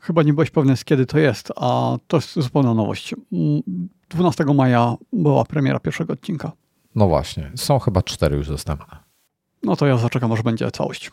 [0.00, 3.14] Chyba nie byłeś pewny, z kiedy to jest, a to jest zupełna nowość.
[4.08, 6.52] 12 maja była premiera pierwszego odcinka.
[6.94, 8.96] No właśnie, są chyba cztery już dostępne.
[9.62, 11.10] No to ja zaczekam, aż będzie całość.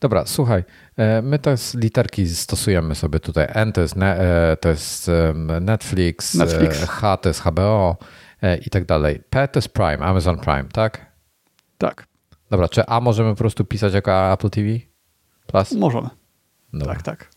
[0.00, 0.64] Dobra, słuchaj,
[0.96, 3.46] e, my te literki stosujemy sobie tutaj.
[3.48, 5.10] N to jest, ne, e, to jest
[5.60, 7.96] Netflix, e, Netflix, H to jest HBO
[8.66, 9.22] i tak dalej.
[9.30, 11.12] P to jest Prime, Amazon Prime, tak?
[11.78, 12.06] Tak.
[12.50, 14.68] Dobra, czy A możemy po prostu pisać jako Apple TV
[15.46, 15.72] Plus?
[15.72, 16.08] Możemy.
[16.72, 16.94] Dobra.
[16.94, 17.30] Tak, tak.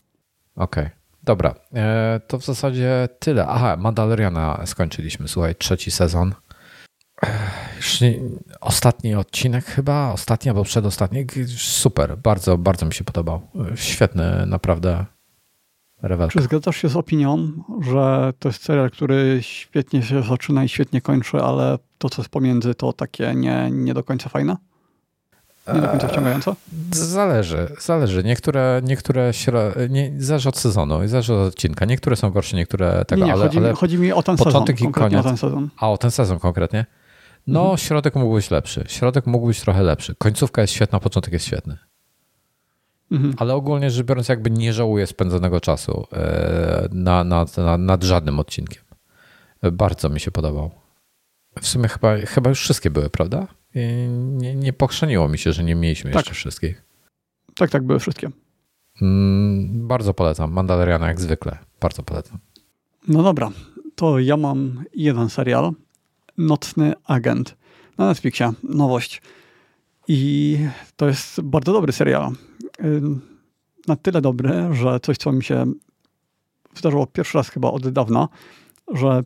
[0.56, 0.84] Okej.
[0.84, 1.01] Okay.
[1.22, 3.46] Dobra, e, to w zasadzie tyle.
[3.46, 6.34] Aha, Mandaloriana skończyliśmy, słuchaj, trzeci sezon.
[8.60, 11.26] Ostatni odcinek chyba, ostatni albo przedostatni.
[11.56, 13.40] Super, bardzo, bardzo mi się podobał.
[13.74, 15.04] Świetny, naprawdę
[16.02, 16.32] rewelka.
[16.32, 21.00] Czy zgadzasz się z opinią, że to jest serial, który świetnie się zaczyna i świetnie
[21.00, 24.56] kończy, ale to, co jest pomiędzy, to takie nie, nie do końca fajne?
[25.74, 26.56] Nie do końca wciągająco?
[26.92, 28.24] Zależy, zależy.
[28.24, 29.32] Niektóre, niektóre
[29.90, 31.84] nie, zależy od sezonu, zależy od odcinka.
[31.84, 34.78] Niektóre są gorsze, niektóre tego, nie, nie, ale, chodzi, ale chodzi mi o ten początek
[34.78, 34.90] sezon.
[34.90, 35.20] i koniec.
[35.20, 35.68] O ten sezon.
[35.76, 36.86] A, o ten sezon konkretnie?
[37.46, 37.78] No, mhm.
[37.78, 38.84] środek mógł być lepszy.
[38.88, 40.14] Środek mógł być trochę lepszy.
[40.18, 41.78] Końcówka jest świetna, początek jest świetny.
[43.10, 43.34] Mhm.
[43.38, 48.38] Ale ogólnie rzecz biorąc, jakby nie żałuję spędzonego czasu e, na, na, na, nad żadnym
[48.40, 48.82] odcinkiem.
[49.72, 50.70] Bardzo mi się podobał.
[51.60, 53.46] W sumie chyba, chyba już wszystkie były, prawda?
[54.18, 56.20] Nie, nie pokrzeniło mi się, że nie mieliśmy tak.
[56.20, 56.82] jeszcze wszystkich.
[57.54, 58.30] Tak, tak, były wszystkie.
[59.02, 60.52] Mm, bardzo polecam.
[60.52, 61.58] Mandaloriana jak zwykle.
[61.80, 62.38] Bardzo polecam.
[63.08, 63.50] No dobra,
[63.94, 65.72] to ja mam jeden serial.
[66.38, 67.56] Nocny Agent
[67.98, 68.52] na Netflixie.
[68.62, 69.22] Nowość.
[70.08, 70.58] I
[70.96, 72.32] to jest bardzo dobry serial.
[73.88, 75.64] Na tyle dobry, że coś, co mi się
[76.74, 78.28] zdarzyło pierwszy raz chyba od dawna,
[78.94, 79.22] że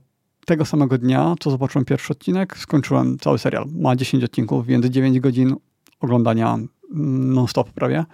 [0.47, 3.67] tego samego dnia, co zobaczyłem pierwszy odcinek, skończyłem cały serial.
[3.81, 5.57] Ma 10 odcinków, więc 9 godzin
[6.01, 8.05] oglądania mm, non-stop prawie.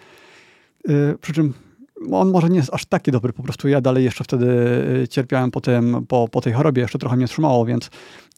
[0.88, 1.54] Yy, przy czym
[2.10, 4.46] on może nie jest aż taki dobry, po prostu ja dalej jeszcze wtedy
[5.02, 7.90] y, cierpiałem po, tym, po, po tej chorobie, jeszcze trochę mnie trzymało, więc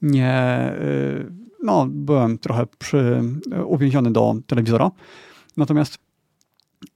[0.03, 3.23] nie, yy, no, byłem trochę przy,
[3.53, 4.91] y, uwięziony do telewizora.
[5.57, 5.99] Natomiast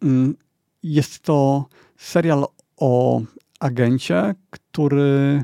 [0.02, 0.34] yy,
[0.82, 1.66] jest to
[1.96, 2.44] serial
[2.76, 3.20] o
[3.60, 5.42] agencie, który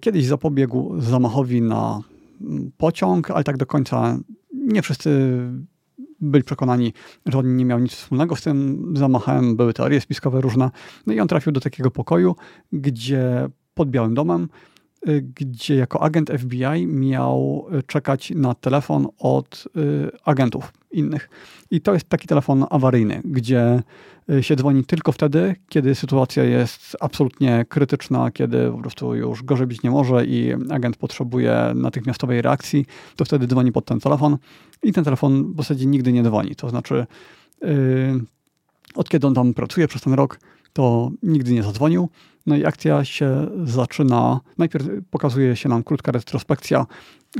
[0.00, 2.00] kiedyś zapobiegł zamachowi na
[2.40, 4.18] mm, pociąg, ale tak do końca
[4.52, 5.40] nie wszyscy
[6.20, 6.92] byli przekonani,
[7.26, 9.56] że on nie miał nic wspólnego z tym zamachem.
[9.56, 10.70] Były teorie spiskowe różne.
[11.06, 12.36] No i on trafił do takiego pokoju,
[12.72, 14.48] gdzie pod Białym Domem, y,
[15.34, 19.68] gdzie jako agent FBI miał y, czekać na telefon od
[20.24, 21.30] agentów innych.
[21.70, 23.82] I to jest taki telefon awaryjny, gdzie
[24.30, 29.66] Y, się dzwoni tylko wtedy, kiedy sytuacja jest absolutnie krytyczna, kiedy po prostu już gorzej
[29.66, 32.86] być nie może i agent potrzebuje natychmiastowej reakcji,
[33.16, 34.38] to wtedy dzwoni pod ten telefon
[34.82, 36.56] i ten telefon w zasadzie nigdy nie dzwoni.
[36.56, 37.06] To znaczy,
[37.62, 37.68] yy,
[38.94, 40.40] od kiedy on tam pracuje przez ten rok,
[40.72, 42.08] to nigdy nie zadzwonił.
[42.46, 44.40] No i akcja się zaczyna.
[44.58, 46.86] Najpierw pokazuje się nam krótka retrospekcja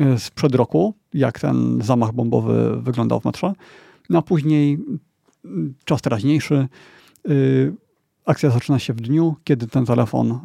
[0.01, 3.53] y, sprzed roku, jak ten zamach bombowy wyglądał w metrze.
[4.11, 4.79] No a później
[5.85, 6.69] czas teraźniejszy,
[8.25, 10.41] akcja zaczyna się w dniu, kiedy ten telefon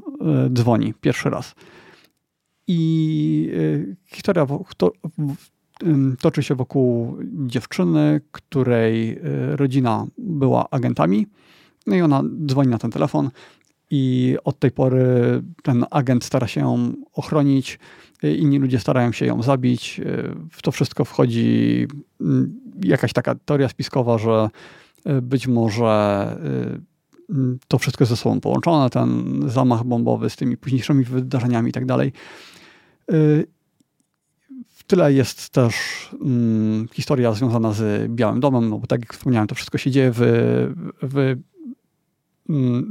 [0.54, 1.56] dzwoni pierwszy raz.
[2.68, 3.52] I
[4.06, 4.48] historia
[4.78, 4.92] to,
[6.22, 7.18] toczy się wokół
[7.48, 9.20] dziewczyny, której
[9.52, 11.28] rodzina była agentami.
[11.88, 13.30] No i ona dzwoni na ten telefon
[13.92, 15.06] i od tej pory
[15.64, 17.80] ten agent stara się ją ochronić,
[18.24, 20.02] inni ludzie starają się ją zabić.
[20.52, 21.88] W to wszystko wchodzi
[22.22, 24.50] mm, jakaś taka teoria spiskowa, że
[25.10, 26.38] y, być może
[27.30, 31.70] y, mm, to wszystko jest ze sobą połączone, ten zamach bombowy z tymi późniejszymi wydarzeniami
[31.70, 32.14] i tak dalej.
[33.12, 33.48] Y,
[34.68, 35.76] w tyle jest też
[36.20, 40.12] hmm, historia związana z Białym Domem, no bo tak jak wspomniałem, to wszystko się dzieje
[40.14, 40.20] w,
[41.02, 41.51] w Mm,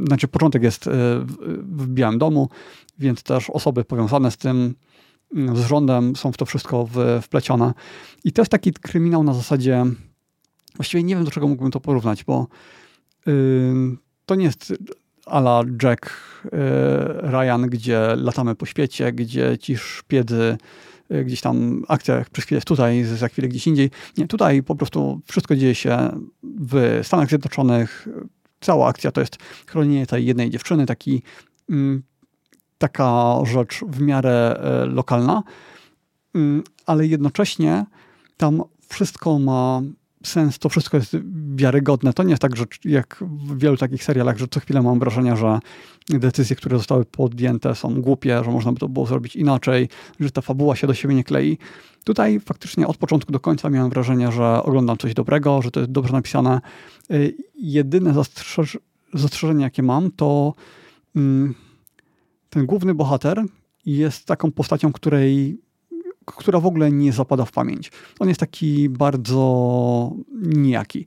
[0.06, 0.90] znaczy początek jest e,
[1.56, 2.48] w Białym Domu,
[2.98, 4.74] więc też osoby powiązane z tym,
[5.34, 6.88] mm, z rządem są w to wszystko
[7.22, 7.74] wplecione.
[8.24, 9.84] I to jest taki kryminał na zasadzie,
[10.76, 12.46] właściwie nie wiem do czego mógłbym to porównać, bo
[14.26, 14.74] to nie jest
[15.26, 16.10] ala Jack
[16.44, 20.58] yy, Ryan, gdzie latamy po świecie, gdzie ci szpiedzy
[21.10, 23.90] yy, gdzieś tam akcja przez chwilę jest tutaj, za chwilę gdzieś indziej.
[24.18, 28.08] Nie, tutaj po prostu wszystko dzieje się w Stanach Zjednoczonych,
[28.60, 31.22] cała akcja to jest chronienie tej jednej dziewczyny, taki,
[31.70, 32.02] mm,
[32.78, 35.42] taka rzecz w miarę e, lokalna,
[36.34, 37.84] mm, ale jednocześnie
[38.36, 39.82] tam wszystko ma
[40.24, 41.16] sens, to wszystko jest
[41.54, 42.12] wiarygodne.
[42.12, 45.36] To nie jest tak, że jak w wielu takich serialach, że co chwilę mam wrażenie,
[45.36, 45.58] że
[46.08, 49.88] decyzje, które zostały podjęte są głupie, że można by to było zrobić inaczej,
[50.20, 51.58] że ta fabuła się do siebie nie klei.
[52.04, 55.92] Tutaj faktycznie od początku do końca miałem wrażenie, że oglądam coś dobrego, że to jest
[55.92, 56.60] dobrze napisane.
[57.10, 58.78] Y, jedyne zastrzeż
[59.14, 60.54] zastrzeżenie, jakie mam, to
[61.16, 61.54] mm,
[62.50, 63.44] ten główny bohater
[63.86, 65.60] jest taką postacią, której
[66.26, 67.92] która w ogóle nie zapada w pamięć.
[68.18, 71.06] On jest taki bardzo nijaki.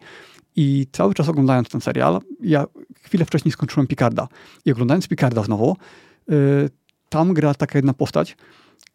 [0.56, 2.66] I cały czas oglądając ten serial, ja
[3.04, 4.28] chwilę wcześniej skończyłem Picarda.
[4.66, 5.78] I oglądając Picarda znowu,
[6.32, 6.70] y,
[7.10, 8.38] tam gra taka jedna postać,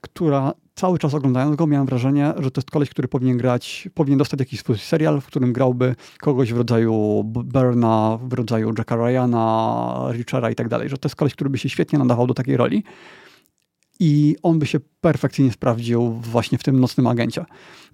[0.01, 4.19] która cały czas oglądając go miałem wrażenie, że to jest koleś, który powinien grać, powinien
[4.19, 10.09] dostać jakiś swój serial, w którym grałby kogoś w rodzaju Berna, w rodzaju Jacka Ryana,
[10.13, 12.57] Richera i tak dalej, że to jest koleś, który by się świetnie nadawał do takiej
[12.57, 12.85] roli
[14.01, 17.45] i on by się perfekcyjnie sprawdził właśnie w tym nocnym agencie.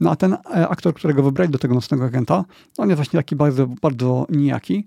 [0.01, 2.45] No a ten e, aktor, którego wybrali do tego nocnego agenta,
[2.79, 4.87] on jest właśnie taki bardzo, bardzo nijaki,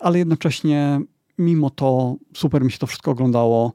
[0.00, 1.00] ale jednocześnie
[1.38, 3.72] mimo to super mi się to wszystko oglądało.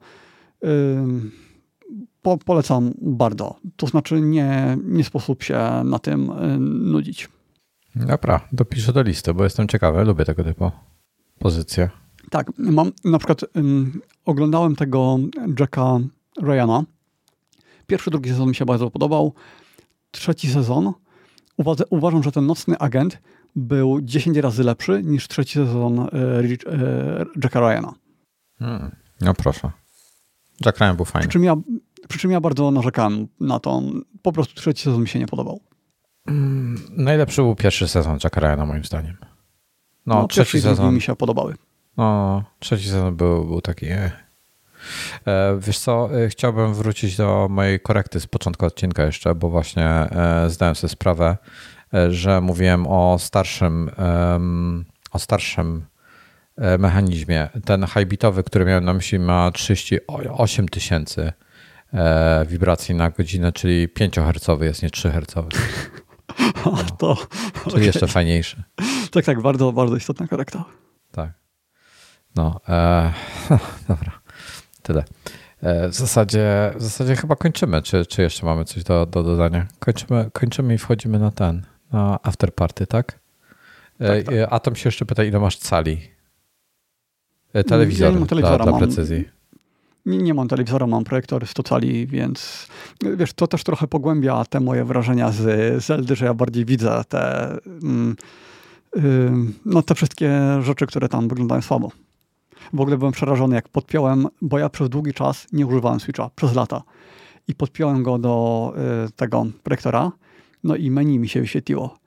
[2.21, 3.55] Po, polecam bardzo.
[3.75, 6.31] To znaczy nie, nie sposób się na tym
[6.91, 7.29] nudzić.
[7.95, 10.71] Dobra, dopiszę do listy, bo jestem ciekawy, lubię tego typu
[11.39, 11.89] pozycje.
[12.29, 15.19] Tak, mam na przykład um, oglądałem tego
[15.59, 15.99] Jacka
[16.41, 16.83] Ryana.
[17.87, 19.33] Pierwszy, drugi sezon mi się bardzo podobał.
[20.11, 20.93] Trzeci sezon
[21.57, 23.21] uważam, uważam że ten nocny agent
[23.55, 27.93] był 10 razy lepszy niż trzeci sezon e, e, Jacka Ryana.
[28.59, 28.95] Hmm.
[29.21, 29.71] No proszę.
[30.65, 31.27] Jack Ryan był fajny.
[31.27, 31.55] Przy czym, ja,
[32.07, 33.81] przy czym ja bardzo narzekałem na to.
[34.21, 35.59] Po prostu trzeci sezon mi się nie podobał.
[36.27, 36.75] Hmm.
[36.91, 39.17] Najlepszy był pierwszy sezon Jacka Ryana moim zdaniem.
[40.05, 41.55] No, no trzeci sezon mi się podobały.
[41.97, 43.85] No, trzeci sezon był, był taki...
[43.85, 44.28] Eh.
[45.27, 49.85] E, wiesz co, e, chciałbym wrócić do mojej korekty z początku odcinka jeszcze, bo właśnie
[49.85, 51.37] e, zdałem sobie sprawę,
[52.09, 53.91] że mówiłem o starszym,
[55.11, 55.85] o starszym
[56.79, 57.49] mechanizmie.
[57.65, 61.33] Ten high-bitowy, który miałem na myśli, ma 38 tysięcy
[62.47, 65.35] wibracji na godzinę, czyli 5 Hz jest, nie 3 Hz.
[66.65, 66.77] No.
[66.97, 67.15] To,
[67.63, 67.85] czyli okay.
[67.85, 68.63] jeszcze fajniejszy.
[69.11, 70.65] Tak, tak, bardzo, bardzo istotna korekta.
[71.11, 71.31] Tak.
[72.35, 73.13] No, e,
[73.87, 74.18] dobra.
[74.89, 75.03] Tyle.
[75.61, 77.81] E, w zasadzie, w zasadzie chyba kończymy.
[77.81, 79.67] Czy, czy jeszcze mamy coś do, do dodania?
[79.79, 83.19] Kończymy, kończymy i wchodzimy na ten, na afterparty, tak?
[83.99, 84.35] E, tak, tak.
[84.35, 85.97] E, Atom się jeszcze pyta, ile masz cali?
[87.67, 89.29] Telewizor ja dla, dla precyzji.
[90.05, 92.67] Nie, nie, mam telewizora, mam projektor 100 cali, więc
[93.17, 97.51] wiesz, to też trochę pogłębia te moje wrażenia z Zeldy, że ja bardziej widzę te,
[97.65, 98.15] mm,
[99.65, 101.91] no, te wszystkie rzeczy, które tam wyglądają słabo.
[102.73, 106.55] W ogóle byłem przerażony, jak podpiąłem, bo ja przez długi czas nie używałem Switcha, przez
[106.55, 106.83] lata.
[107.47, 108.73] I podpiąłem go do
[109.07, 110.11] y, tego projektora,
[110.63, 111.97] no i menu mi się wyświetliło.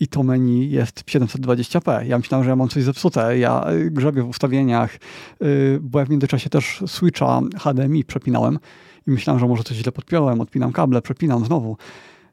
[0.00, 2.06] I to menu jest 720p.
[2.06, 3.38] Ja myślałem, że ja mam coś zepsute.
[3.38, 4.98] Ja y, grzebię w ustawieniach,
[5.42, 8.58] y, bo ja w międzyczasie też Switcha HDMI przepinałem
[9.06, 11.76] i myślałem, że może coś źle podpiąłem, odpinam kable, przepinam znowu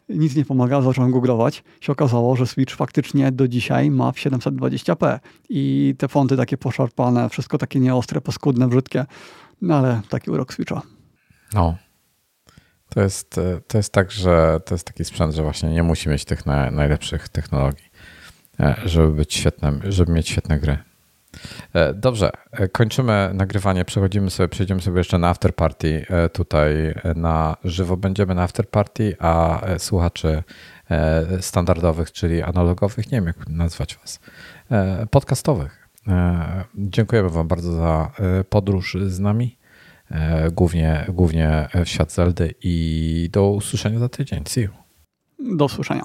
[0.09, 1.63] nic nie pomaga, zacząłem googlować.
[1.81, 5.19] Się okazało, że Switch faktycznie do dzisiaj ma w 720p
[5.49, 9.05] i te fonty takie poszarpane, wszystko takie nieostre, paskudne, brzydkie,
[9.61, 10.81] no ale taki urok Switcha.
[11.53, 11.75] No.
[12.89, 16.25] To jest, to jest tak, że to jest taki sprzęt, że właśnie nie musi mieć
[16.25, 17.85] tych na, najlepszych technologii.
[18.85, 20.77] żeby być świetnym, żeby mieć świetne gry.
[21.93, 22.31] Dobrze,
[22.71, 26.05] kończymy nagrywanie, przechodzimy sobie, przejdziemy sobie jeszcze na afterparty.
[26.33, 26.73] Tutaj
[27.15, 30.43] na żywo będziemy na afterparty, a słuchaczy
[31.39, 34.19] standardowych, czyli analogowych, nie wiem jak nazwać was,
[35.11, 35.89] podcastowych.
[36.75, 38.11] Dziękujemy wam bardzo za
[38.49, 39.57] podróż z nami.
[40.51, 44.43] Głównie, głównie w świat Zeldy i do usłyszenia za tydzień.
[44.47, 44.69] See you.
[45.57, 46.03] Do usłyszenia.